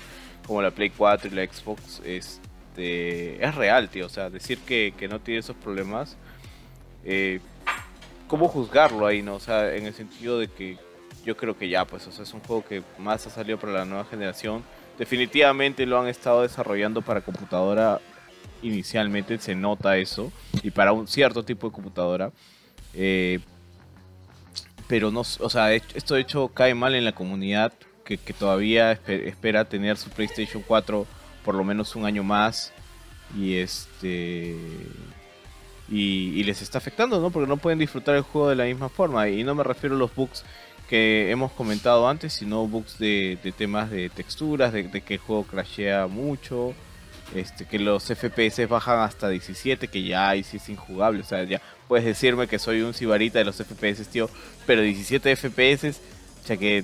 [0.49, 4.07] como la Play 4 y la Xbox, este, es real, tío.
[4.07, 6.17] O sea, decir que, que no tiene esos problemas,
[7.05, 7.39] eh,
[8.27, 9.35] ¿cómo juzgarlo ahí, no?
[9.35, 10.77] O sea, en el sentido de que
[11.23, 13.73] yo creo que ya, pues, o sea, es un juego que más ha salido para
[13.73, 14.63] la nueva generación
[14.97, 18.01] definitivamente lo han estado desarrollando para computadora
[18.63, 20.31] inicialmente, se nota eso,
[20.63, 22.31] y para un cierto tipo de computadora.
[22.95, 23.39] Eh,
[24.87, 27.71] pero no, o sea, esto de hecho cae mal en la comunidad
[28.17, 31.05] que, todavía espera tener su PlayStation 4
[31.43, 32.73] por lo menos un año más
[33.37, 34.55] y este
[35.89, 37.31] y, y, les está afectando, ¿no?
[37.31, 39.99] Porque no pueden disfrutar el juego de la misma forma y no me refiero a
[39.99, 40.43] los bugs
[40.89, 46.07] que hemos comentado antes, sino bugs de, temas de texturas, de, que el juego crashea
[46.07, 46.73] mucho,
[47.35, 51.21] este, que los FPS bajan hasta 17, que ya ahí sí es injugable.
[51.21, 54.31] O sea, ya puedes decirme que soy un cibarita de los FPS, tío,
[54.65, 56.01] pero 17 FPS,
[56.43, 56.83] sea que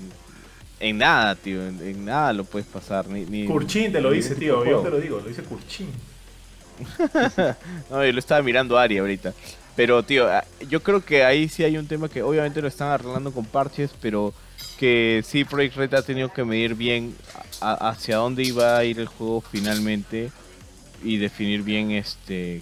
[0.79, 3.07] en nada, tío, en, nada lo puedes pasar.
[3.07, 5.89] Ni, ni Kurchin te lo dice, tío, yo te lo digo, lo dice Kurchin.
[7.89, 9.33] no, yo lo estaba mirando Ari ahorita.
[9.75, 12.89] Pero, tío, ah, yo creo que ahí sí hay un tema que obviamente lo están
[12.89, 14.33] arreglando con parches, pero
[14.79, 17.15] que sí Project Red ha tenido que medir bien
[17.61, 20.31] hacia dónde iba a ir el juego finalmente
[21.03, 22.61] y definir bien este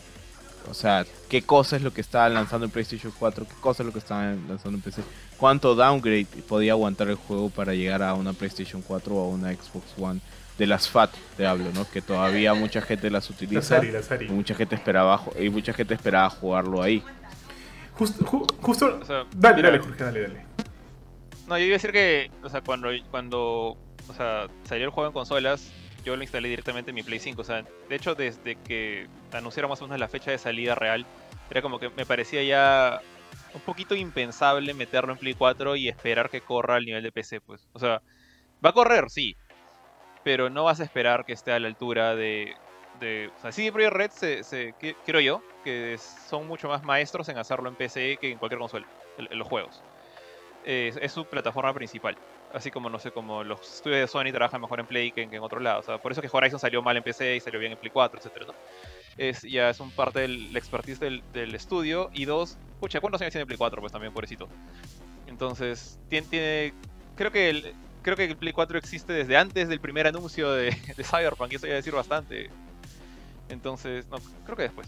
[0.69, 3.87] o sea, qué cosa es lo que estaba lanzando en PlayStation 4, qué cosa es
[3.87, 5.01] lo que estaba lanzando en PC,
[5.37, 9.53] cuánto downgrade podía aguantar el juego para llegar a una PlayStation 4 o a una
[9.53, 10.19] Xbox One
[10.57, 11.89] de las FAT te hablo, ¿no?
[11.89, 13.81] Que todavía mucha gente las utiliza.
[13.83, 17.03] Y mucha gente esperaba y mucha gente esperaba jugarlo ahí.
[17.93, 18.25] Justo,
[18.61, 18.99] justo
[19.35, 20.45] dale, dale, Jorge, dale, dale.
[21.47, 23.77] No, yo iba a decir que, o sea, cuando, cuando
[24.07, 25.71] o sea, salió el juego en consolas,
[26.03, 27.41] yo lo instalé directamente en mi Play 5.
[27.41, 31.05] O sea, de hecho, desde que anunciaron más o menos la fecha de salida real,
[31.49, 33.01] era como que me parecía ya
[33.53, 37.41] un poquito impensable meterlo en Play 4 y esperar que corra al nivel de PC,
[37.41, 37.67] pues.
[37.73, 38.01] O sea,
[38.63, 39.35] va a correr, sí,
[40.23, 42.55] pero no vas a esperar que esté a la altura de...
[42.99, 44.73] de o sea, CD Projekt Red, se,
[45.05, 48.87] creo yo, que son mucho más maestros en hacerlo en PC que en cualquier consola,
[49.17, 49.83] en, los juegos.
[50.65, 52.17] es su plataforma principal.
[52.53, 55.39] Así como, no sé, como los estudios de Sony trabajan mejor en Play que en,
[55.39, 55.79] otro lado.
[55.79, 57.89] O sea, por eso que Horizon salió mal en PC y salió bien en Play
[57.91, 58.47] 4, etc.
[58.47, 58.53] ¿no?
[59.17, 62.09] Es, ya es un parte del expertise del, del, estudio.
[62.13, 63.81] Y dos, pucha, ¿cuántos años tiene Play 4?
[63.81, 64.49] Pues también, pobrecito.
[65.27, 66.73] Entonces, tiene, tiene
[67.15, 70.75] creo que el, creo que el Play 4 existe desde antes del primer anuncio de,
[70.97, 72.49] de Cyberpunk, y eso iba a decir bastante.
[73.49, 74.87] Entonces, no, creo que después.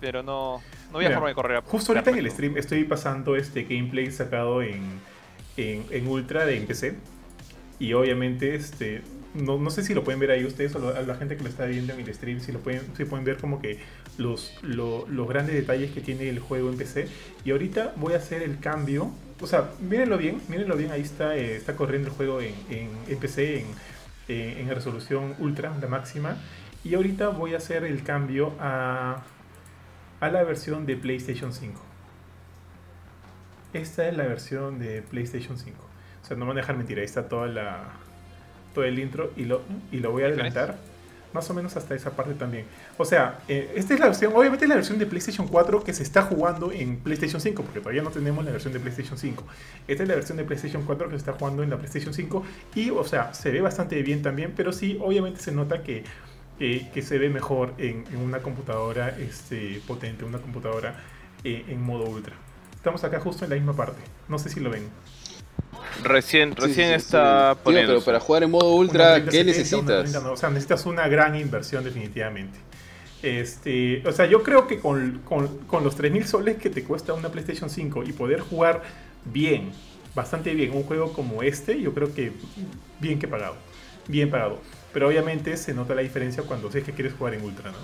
[0.00, 0.60] Pero no,
[0.90, 1.62] no había forma de correr.
[1.64, 4.82] Justo ahorita en el stream estoy pasando este gameplay sacado en,
[5.56, 6.96] en, en Ultra de PC.
[7.78, 9.02] Y obviamente, este,
[9.34, 11.66] no, no, sé si lo pueden ver ahí ustedes o la, gente que lo está
[11.66, 13.78] viendo en el stream, si lo pueden, si pueden ver como que
[14.18, 17.08] los, los grandes detalles que tiene el juego en PC.
[17.44, 21.36] Y ahorita voy a hacer el cambio o sea, mírenlo bien, mírenlo bien, ahí está,
[21.36, 23.66] eh, está corriendo el juego en, en, PC, en,
[24.28, 26.36] eh, en, resolución ultra, la máxima.
[26.84, 29.24] Y ahorita voy a hacer el cambio a,
[30.20, 31.80] a la versión de PlayStation 5.
[33.72, 35.76] Esta es la versión de PlayStation 5.
[36.22, 37.94] O sea, no me van a dejar mentir, ahí está toda la,
[38.74, 40.76] todo el intro y lo, y lo voy a adelantar
[41.32, 42.66] más o menos hasta esa parte también.
[42.98, 45.92] O sea, eh, esta es la versión, obviamente es la versión de PlayStation 4 que
[45.92, 49.44] se está jugando en PlayStation 5, porque todavía no tenemos la versión de PlayStation 5.
[49.88, 52.42] Esta es la versión de PlayStation 4 que se está jugando en la PlayStation 5
[52.74, 56.04] y, o sea, se ve bastante bien también, pero sí, obviamente se nota que,
[56.58, 61.00] que se ve mejor en, una computadora este, potente, una computadora
[61.44, 62.34] eh, en modo ultra.
[62.76, 64.00] Estamos acá justo en la misma parte.
[64.28, 64.88] No sé si lo ven.
[66.02, 67.92] Recién, recién está poniendo.
[67.92, 70.14] pero para jugar en modo ultra, ¿qué necesitas?
[70.14, 72.58] o sea, necesitas una gran inversión definitivamente.
[73.22, 77.12] Este, o sea, yo creo que con, con, con los 3.000 soles que te cuesta
[77.12, 78.82] una PlayStation 5 y poder jugar
[79.24, 79.70] bien,
[80.14, 82.32] bastante bien, un juego como este, yo creo que
[83.00, 83.56] bien que pagado.
[84.08, 84.58] Bien pagado.
[84.92, 87.78] Pero obviamente se nota la diferencia cuando sé que quieres jugar en Ultra, ¿no?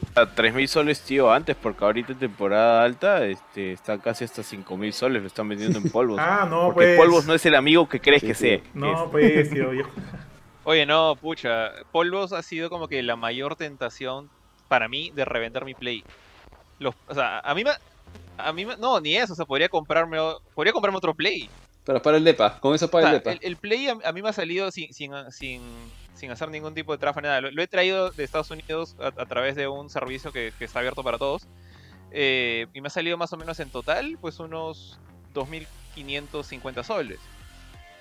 [0.00, 4.92] Puta, 3.000 soles, tío, antes, porque ahorita en temporada alta este, están casi hasta 5.000
[4.92, 6.18] soles, lo están vendiendo en polvos.
[6.20, 6.96] Ah, no, porque pues.
[6.96, 8.40] polvos no es el amigo que crees Sí, que sí.
[8.48, 8.60] sea.
[8.74, 9.84] No, pues, tío, yo-
[10.64, 11.70] Oye, no, pucha.
[11.90, 14.28] Polvos ha sido como que la mayor tentación
[14.68, 16.04] para mí de reventar mi Play.
[16.78, 17.70] Los, o sea, a mí me...
[18.36, 20.18] A mí me- no, ni eso, o sea, podría comprarme,
[20.54, 21.48] podría comprarme otro Play.
[21.84, 23.32] Para, para el DEPA, con eso O para sea, el DEPA.
[23.32, 25.60] el, el Play a, a mí me ha salido sin, sin, sin,
[26.20, 27.40] sin hacer ningún tipo de tráfico, nada.
[27.40, 31.02] Lo, he traído de Estados Unidos a, través de un servicio que, que está abierto
[31.02, 31.48] para todos.
[32.12, 35.00] Eh, y me ha salido más o menos en total, pues unos
[35.32, 37.18] 2.550 soles.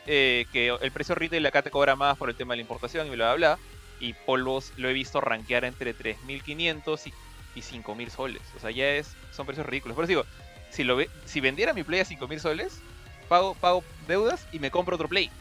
[0.06, 3.08] Eh, que el precio retail acá te cobra más por el tema de la importación
[3.08, 3.60] y bla, bla, bla.
[4.02, 7.14] Y polvos lo he visto rankear entre 3.500 y,
[7.56, 8.42] y 5.000 soles.
[8.56, 9.96] O sea, ya es, son precios ridículos.
[9.96, 10.26] Por eso digo,
[10.72, 12.82] si, lo ve- si vendiera mi Play a 5.000 soles,
[13.30, 15.32] pago, pago deudas y me compro otro Play.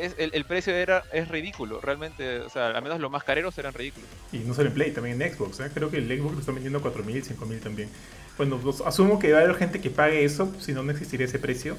[0.00, 2.40] Es, el, el precio era, es ridículo, realmente.
[2.40, 4.08] O sea, al menos los más careros eran ridículos.
[4.32, 5.60] Y no solo en Play, también en Xbox.
[5.60, 5.70] ¿eh?
[5.72, 7.88] Creo que el Xbox lo están vendiendo 4.000, 5.000 también.
[8.36, 11.26] Bueno, pues, asumo que va a haber gente que pague eso, si no, no existiría
[11.26, 11.76] ese precio.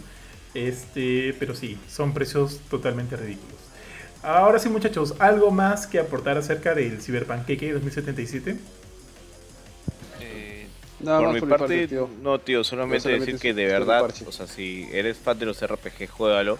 [0.53, 3.57] Este, pero sí, son precios totalmente ridículos.
[4.21, 8.57] Ahora sí, muchachos, ¿algo más que aportar acerca del Cyberpunk 2077?
[10.19, 10.67] Eh,
[10.99, 12.09] Nada por más mi por parte, mi parte, tío.
[12.21, 14.25] no, tío, solamente, solamente decir que de verdad, parche.
[14.27, 16.59] o sea, si eres fan de los RPG, juégalo.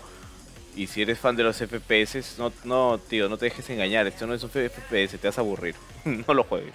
[0.76, 4.08] Y si eres fan de los FPS, no, no, tío, no te dejes engañar.
[4.08, 5.76] Esto no es un FPS, te vas a aburrir.
[6.06, 6.74] no lo juegues.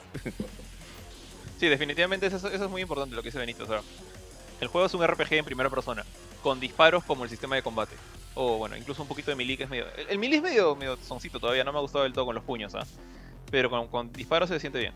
[1.59, 3.65] sí, definitivamente eso, es muy importante lo que dice Benito.
[3.65, 3.81] O sea,
[4.61, 6.05] el juego es un RPG en primera persona,
[6.43, 7.95] con disparos como el sistema de combate.
[8.35, 9.87] O bueno, incluso un poquito de melee que es medio...
[9.97, 12.35] El, el melee es medio, medio soncito todavía, no me ha gustado del todo con
[12.35, 12.85] los puños, ¿ah?
[13.51, 14.93] Pero con, con disparos se siente bien.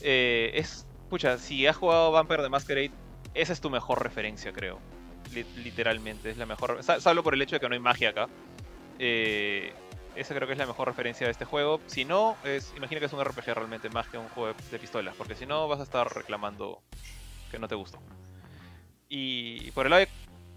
[0.00, 0.86] Eh, es...
[1.10, 2.92] Pucha, si has jugado Vampire the Masquerade,
[3.34, 4.78] esa es tu mejor referencia, creo.
[5.32, 6.82] Li- literalmente, es la mejor...
[6.82, 8.28] sa- Salvo por el hecho de que no hay magia acá.
[8.98, 9.72] Eh,
[10.14, 11.80] esa creo que es la mejor referencia de este juego.
[11.86, 15.14] Si no, es, imagina que es un RPG realmente más que un juego de, pistolas,
[15.16, 16.82] porque si no vas a estar reclamando
[17.50, 17.98] que no te gustó.
[19.08, 20.08] Y por el lado de,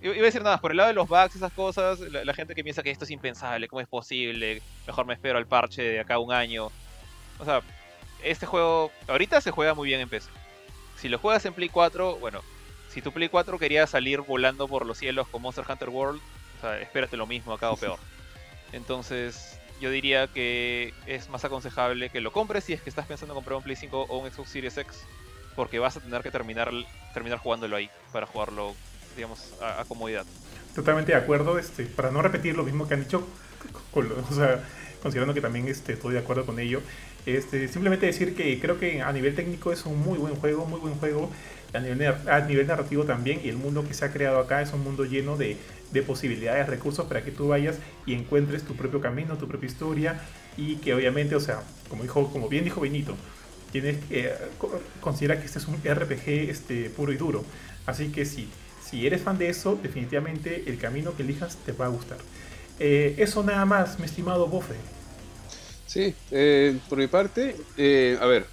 [0.08, 2.64] iba a decir nada, por el lado de los bugs, esas cosas, la, gente que
[2.64, 6.18] piensa que esto es impensable, cómo es posible, mejor me espero al parche de acá
[6.18, 6.70] un año.
[7.40, 7.62] O sea,
[8.24, 10.30] este juego ahorita se juega muy bien en PC.
[10.98, 12.42] Si lo juegas en Play 4, bueno,
[12.92, 16.22] si tu Play 4 quería salir volando por los cielos con Monster Hunter World,
[16.58, 17.98] o sea, espérate lo mismo acá o peor.
[18.74, 23.34] Entonces, yo diría que es más aconsejable que lo compres si es que estás pensando
[23.34, 25.04] en comprar un Play 5 o un Xbox Series X,
[25.56, 26.72] porque vas a tener que terminar,
[27.14, 28.76] terminar jugándolo ahí para jugarlo,
[29.16, 30.26] digamos, a, a comodidad.
[30.76, 33.26] Totalmente de acuerdo, este, para no repetir lo mismo que han dicho,
[33.92, 34.64] con o sea,
[35.02, 36.82] considerando que también este, estoy de acuerdo con ello,
[37.26, 40.80] este, simplemente decir que creo que a nivel técnico es un muy buen juego, muy
[40.80, 41.30] buen juego,
[41.74, 44.74] a nivel, a nivel narrativo también, y el mundo que se ha creado acá es
[44.74, 45.58] un mundo lleno de,
[45.92, 50.22] de posibilidades, recursos para que tú vayas y encuentres tu propio camino, tu propia historia,
[50.58, 53.16] y que obviamente, o sea, como, dijo, como bien dijo Benito,
[53.72, 57.46] tienes que eh, co- considera que este es un RPG este, puro y duro.
[57.86, 58.50] Así que sí,
[58.80, 62.20] si eres fan de eso, definitivamente el camino que elijas te va a gustar.
[62.80, 64.76] Eh, eso nada más, mi estimado Bofe.
[65.86, 67.66] Sí, eh, por mi parte,
[68.20, 68.48] a ver,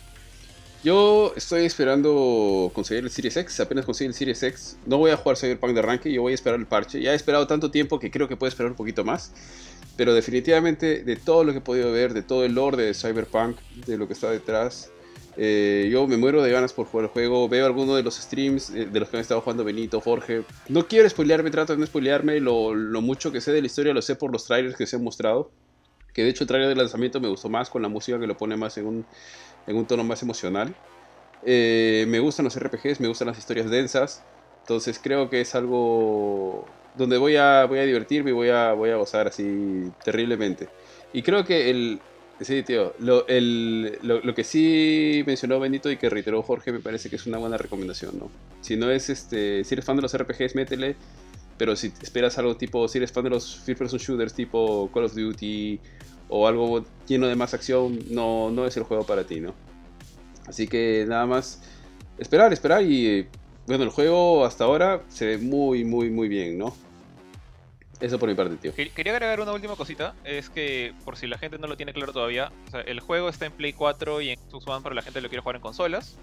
[0.85, 5.17] yo estoy esperando conseguir el Series X, apenas consigue el Series X, no voy a
[5.17, 7.99] jugar Cyberpunk de arranque, yo voy a esperar el parche, ya he esperado tanto tiempo
[7.99, 9.33] que creo que puedo esperar un poquito más,
[9.97, 13.59] pero definitivamente de todo lo que he podido ver, de todo el lore de Cyberpunk,
[13.87, 14.91] de lo que está detrás,
[15.37, 18.71] eh, yo me muero de ganas por jugar el juego, veo algunos de los streams
[18.71, 21.87] eh, de los que han estado jugando Benito, Jorge, no quiero spoilearme, trato de no
[21.87, 24.87] spoilearme, lo, lo mucho que sé de la historia lo sé por los trailers que
[24.87, 25.51] se han mostrado,
[26.13, 28.37] que de hecho el trailer de lanzamiento me gustó más con la música que lo
[28.37, 29.07] pone más en un,
[29.69, 30.75] en un tono más emocional.
[31.43, 34.25] Eh, me gustan los RPGs, me gustan las historias densas,
[34.63, 38.91] entonces creo que es algo donde voy a, voy a divertirme y voy a, voy
[38.91, 40.71] a gozar así terriblemente.
[41.13, 42.03] Y creo que el...
[42.41, 46.79] Sí, tío, lo, el- lo, lo que sí mencionó Benito y que reiteró Jorge me
[46.81, 48.31] parece que es una buena recomendación, ¿no?
[48.61, 50.97] Si no es este, si eres fan de los RPGs, métele,
[51.57, 55.05] pero si esperas algo tipo, si eres fan de los first person shooters tipo Call
[55.05, 55.81] of Duty
[56.29, 59.55] o algo lleno de más acción, no, no es el juego para ti, ¿no?
[60.47, 61.63] Así que nada más
[62.19, 63.29] esperar, esperar y
[63.67, 66.75] bueno, el juego hasta ahora se ve muy, muy, muy bien, ¿no?
[68.01, 68.73] Eso por mi parte, tío.
[68.75, 71.93] Que- Quería agregar una última cosita, es que por si la gente no lo tiene
[71.93, 74.95] claro todavía, o sea, el juego está en Play 4 y en Xbox One para
[74.95, 76.17] la gente lo quiere jugar en consolas,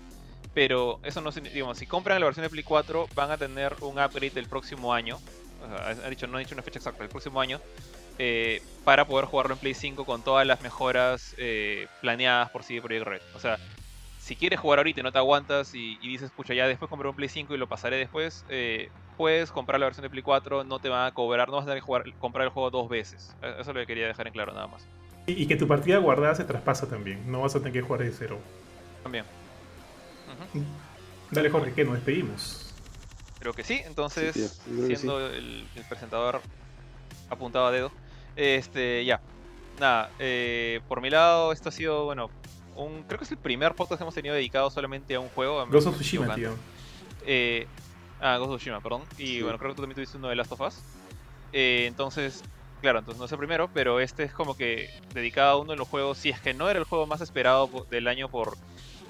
[0.53, 3.76] pero eso no significa, digamos, si compran la versión de Play 4 van a tener
[3.82, 5.19] un upgrade el próximo año,
[5.61, 7.60] o sea, dicho, no ha dicho una fecha exacta, el próximo año,
[8.17, 12.81] eh, para poder jugarlo en Play 5 con todas las mejoras eh, planeadas por CD
[12.81, 13.21] Projekt Red.
[13.35, 13.57] O sea,
[14.19, 17.07] si quieres jugar ahorita y no te aguantas y, y dices, pucha, ya después compré
[17.09, 20.63] un Play 5 y lo pasaré después, eh, puedes comprar la versión de Play 4,
[20.63, 22.89] no te van a cobrar, no vas a tener que jugar, comprar el juego dos
[22.89, 23.35] veces.
[23.41, 24.83] Eh, Eso es lo que quería dejar en claro nada más.
[25.27, 28.01] Y, y que tu partida guardada se traspasa también, no vas a tener que jugar
[28.01, 28.39] de cero.
[29.03, 29.25] También.
[31.31, 32.73] Dale, Jorge, que nos despedimos.
[33.39, 36.41] Creo que sí, entonces, Sí, siendo el, el presentador
[37.29, 37.91] apuntado a dedo,
[38.35, 39.21] este, ya.
[39.79, 42.29] Nada, eh, por mi lado, esto ha sido, bueno,
[42.75, 45.65] un, creo que es el primer podcast que hemos tenido dedicado solamente a un juego.
[45.67, 46.51] Ghost of Tsushima, tío.
[47.25, 47.67] Eh,
[48.21, 49.03] ah, Ghost of Tsushima, perdón.
[49.17, 49.41] Y Sí.
[49.41, 50.79] bueno, creo que tú también tuviste uno de Last of Us.
[51.53, 52.43] Eh, entonces,
[52.81, 55.77] claro, entonces no es el primero, pero este es como que dedicado a uno de
[55.77, 58.57] los juegos, si es que no era el juego más esperado del año por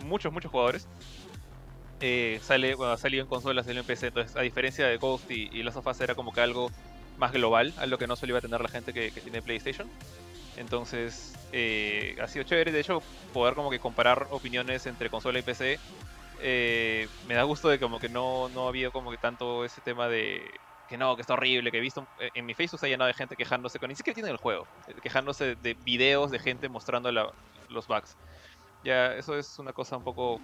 [0.04, 0.88] muchos, muchos jugadores.
[2.02, 5.32] Eh, sale, bueno, ha salido en consolas, salió en PC, entonces a diferencia de Ghost
[5.32, 6.70] y, y Last of Us era como que algo
[7.18, 9.92] más global, algo que no a tener la gente que, tiene PlayStation.
[10.56, 15.44] Entonces, eh, ha sido chévere, de hecho, poder como que comparar opiniones entre consola y
[15.44, 15.78] PC.
[16.40, 19.82] eh, me da gusto de como que no, no ha habido como que tanto ese
[19.82, 22.86] tema de que no, que está horrible, que he visto eh, en mi Facebook se
[22.88, 24.70] ha llenado de gente quejándose, con ni siquiera tienen el juego,
[25.02, 27.32] quejándose de videos de gente mostrando la-
[27.70, 28.18] los bugs.
[28.84, 30.42] Ya, eso es una cosa un poco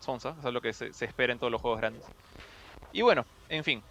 [0.00, 2.12] sonsa, es lo que se espera en todos los juegos grandes.
[2.92, 3.84] Y bueno, en fin,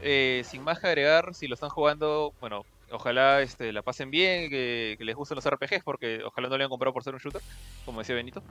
[0.00, 4.50] eh, sin más que agregar, si lo están jugando, bueno, ojalá este, la pasen bien,
[4.50, 7.20] que, que les gusten los RPGs, porque ojalá no le hayan comprado por ser un
[7.20, 7.42] shooter,
[7.84, 8.42] como decía Benito.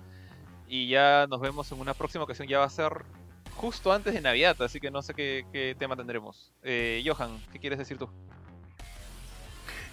[0.68, 3.06] Y ya nos vemos en una próxima ocasión, ya va a ser
[3.56, 6.54] justo antes de Navidad, así que no sé qué, tema tendremos.
[6.64, 8.10] Eh, Johan, ¿qué quieres decir tú?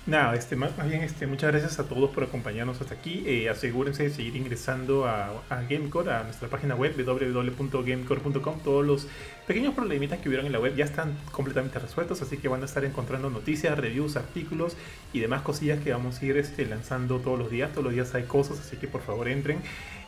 [0.06, 3.22] Nada, este, más, bien este, muchas gracias a todos por acompañarnos hasta aquí.
[3.24, 8.60] Eh, asegúrense de seguir ingresando a, a Gamecore, a nuestra página web www.gamecore.com.
[8.62, 9.06] Todos los
[9.46, 12.66] pequeños problemitas que hubieron en la web ya están completamente resueltos, así que van a
[12.66, 14.76] estar encontrando noticias, reviews, artículos
[15.14, 17.70] y demás cosillas que vamos a ir este, lanzando todos los días.
[17.70, 19.62] Todos los días hay cosas, así que por favor entren.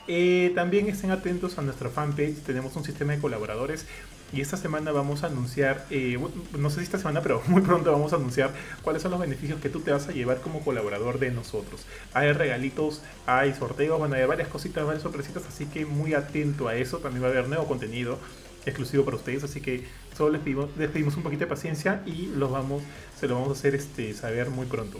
[0.09, 3.86] Eh, también estén atentos a nuestra fanpage, tenemos un sistema de colaboradores
[4.32, 6.19] y esta semana vamos a anunciar, eh,
[6.59, 9.61] no sé si esta semana, pero muy pronto vamos a anunciar cuáles son los beneficios
[9.61, 11.86] que tú te vas a llevar como colaborador de nosotros.
[12.12, 16.74] Hay regalitos, hay sorteos, bueno, hay varias cositas, varias sorpresitas, así que muy atento a
[16.74, 16.98] eso.
[16.98, 18.19] También va a haber nuevo contenido
[18.65, 19.85] exclusivo para ustedes, así que
[20.16, 22.82] solo les pedimos, les pedimos un poquito de paciencia y los vamos,
[23.19, 24.98] se lo vamos a hacer este, saber muy pronto.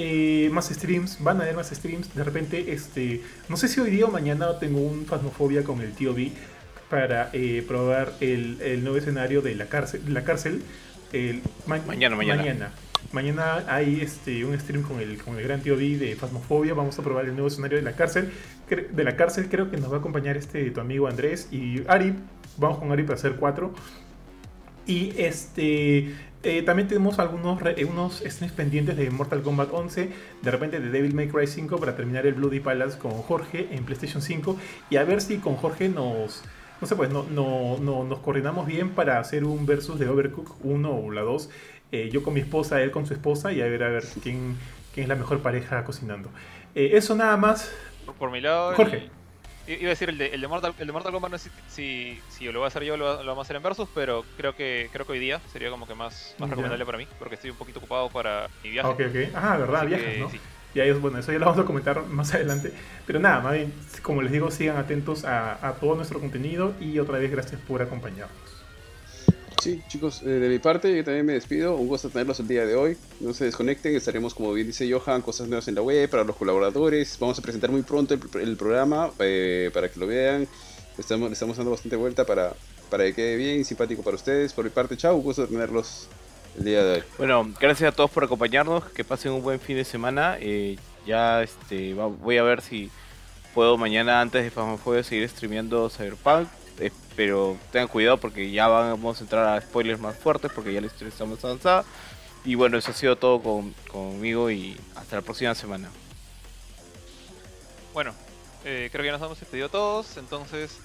[0.00, 2.14] Eh, más streams, van a haber más streams.
[2.14, 5.92] De repente, este, no sé si hoy día o mañana tengo un Fasmofobia con el
[5.92, 6.32] tío B
[6.90, 10.02] para eh, probar el, el nuevo escenario de la cárcel.
[10.08, 10.62] La cárcel
[11.12, 12.42] el, ma- Mañana, mañana.
[12.42, 12.70] Mañana,
[13.12, 16.74] Mañana hay este, un stream con el, con el gran tío B de Fasmofobia.
[16.74, 18.30] Vamos a probar el nuevo escenario de la cárcel.
[18.68, 21.82] Cre- De la cárcel creo que nos va a acompañar este tu amigo Andrés y
[21.88, 22.14] Ari.
[22.56, 23.72] Vamos con Ari para hacer cuatro.
[24.86, 30.10] Y este eh, también tenemos algunos re- eh, unos streams pendientes de Mortal Kombat 11,
[30.42, 33.84] de repente de Devil May Cry 5 para terminar el Bloody Palace con Jorge en
[33.84, 34.56] PlayStation 5
[34.90, 36.42] y a ver si con Jorge nos
[36.80, 40.64] no sé pues no, no, no- nos coordinamos bien para hacer un versus de Overcook
[40.64, 41.50] 1 o la 2,
[41.92, 44.56] eh, yo con mi esposa, él con su esposa y a ver a ver quién,
[44.92, 46.30] quién es la mejor pareja cocinando.
[46.74, 47.72] Eh, eso nada más.
[48.18, 49.10] Por, mi lado, Jorge.
[49.66, 51.62] iba a decir el de, el de Mortal, el de Mortal Kombat, no sé si,
[51.66, 54.22] si, si lo voy a hacer yo lo, lo vamos a hacer en Versus, pero
[54.36, 57.34] creo que creo que hoy día sería como que más, más recomendable para mí, porque
[57.34, 58.88] estoy un poquito ocupado para mi viaje.
[58.88, 59.16] Ah, ok, ok.
[59.34, 60.28] Ah, verdad, Así que ¿no?
[60.30, 60.38] sí.
[60.74, 62.72] Ya es bueno, eso ya lo vamos a comentar más adelante.
[63.06, 63.72] Pero nada, más bien,
[64.02, 68.36] como les digo, sigan atentos a, todo nuestro contenido y otra vez gracias por acompañarnos.
[69.62, 71.74] Sí, chicos, eh, de mi parte yo también me despido.
[71.76, 72.96] Un gusto tenerlos el día de hoy.
[73.20, 76.36] No se desconecten, estaremos, como bien dice Johan, cosas nuevas en la web para los
[76.36, 77.16] colaboradores.
[77.18, 80.46] Vamos a presentar muy pronto el, programa eh, para que lo vean.
[80.96, 82.54] Estamos, estamos dando bastante vuelta para,
[82.88, 84.52] para que quede bien y simpático para ustedes.
[84.52, 86.08] Por mi parte, chao, un gusto tenerlos
[86.58, 87.02] el día de hoy.
[87.16, 88.84] Bueno, gracias a todos por acompañarnos.
[88.90, 90.36] Que pasen un buen fin de semana.
[90.40, 90.76] Eh,
[91.06, 92.90] ya este, va- voy a ver si
[93.54, 96.48] puedo mañana antes de Fasmofobia seguir streameando Cyberpunk.
[96.80, 100.80] Eh, pero tengan cuidado porque ya vamos a entrar a spoilers más fuertes porque ya
[100.80, 101.84] la historia está más avanzada.
[102.44, 105.88] Y bueno, eso ha sido todo con- conmigo y hasta la próxima semana.
[107.92, 108.12] Bueno,
[108.64, 110.78] eh, creo que ya nos hemos despedido todos, entonces,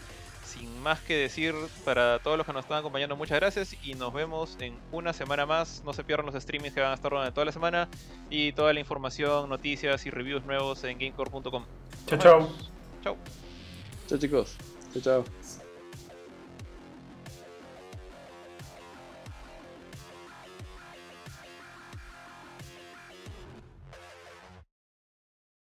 [0.54, 4.14] sin más que decir, para todos los que nos están acompañando, muchas gracias y nos
[4.14, 5.82] vemos en una semana más.
[5.84, 7.90] No se pierdan los streamings que van a estar durante toda la semana
[8.30, 11.66] y toda la información, noticias y reviews nuevos en gamecore.com.
[12.08, 12.50] Chao, chao.
[13.04, 13.18] Chao.
[14.08, 14.56] Chao, chicos.
[14.94, 15.43] Chao, chao.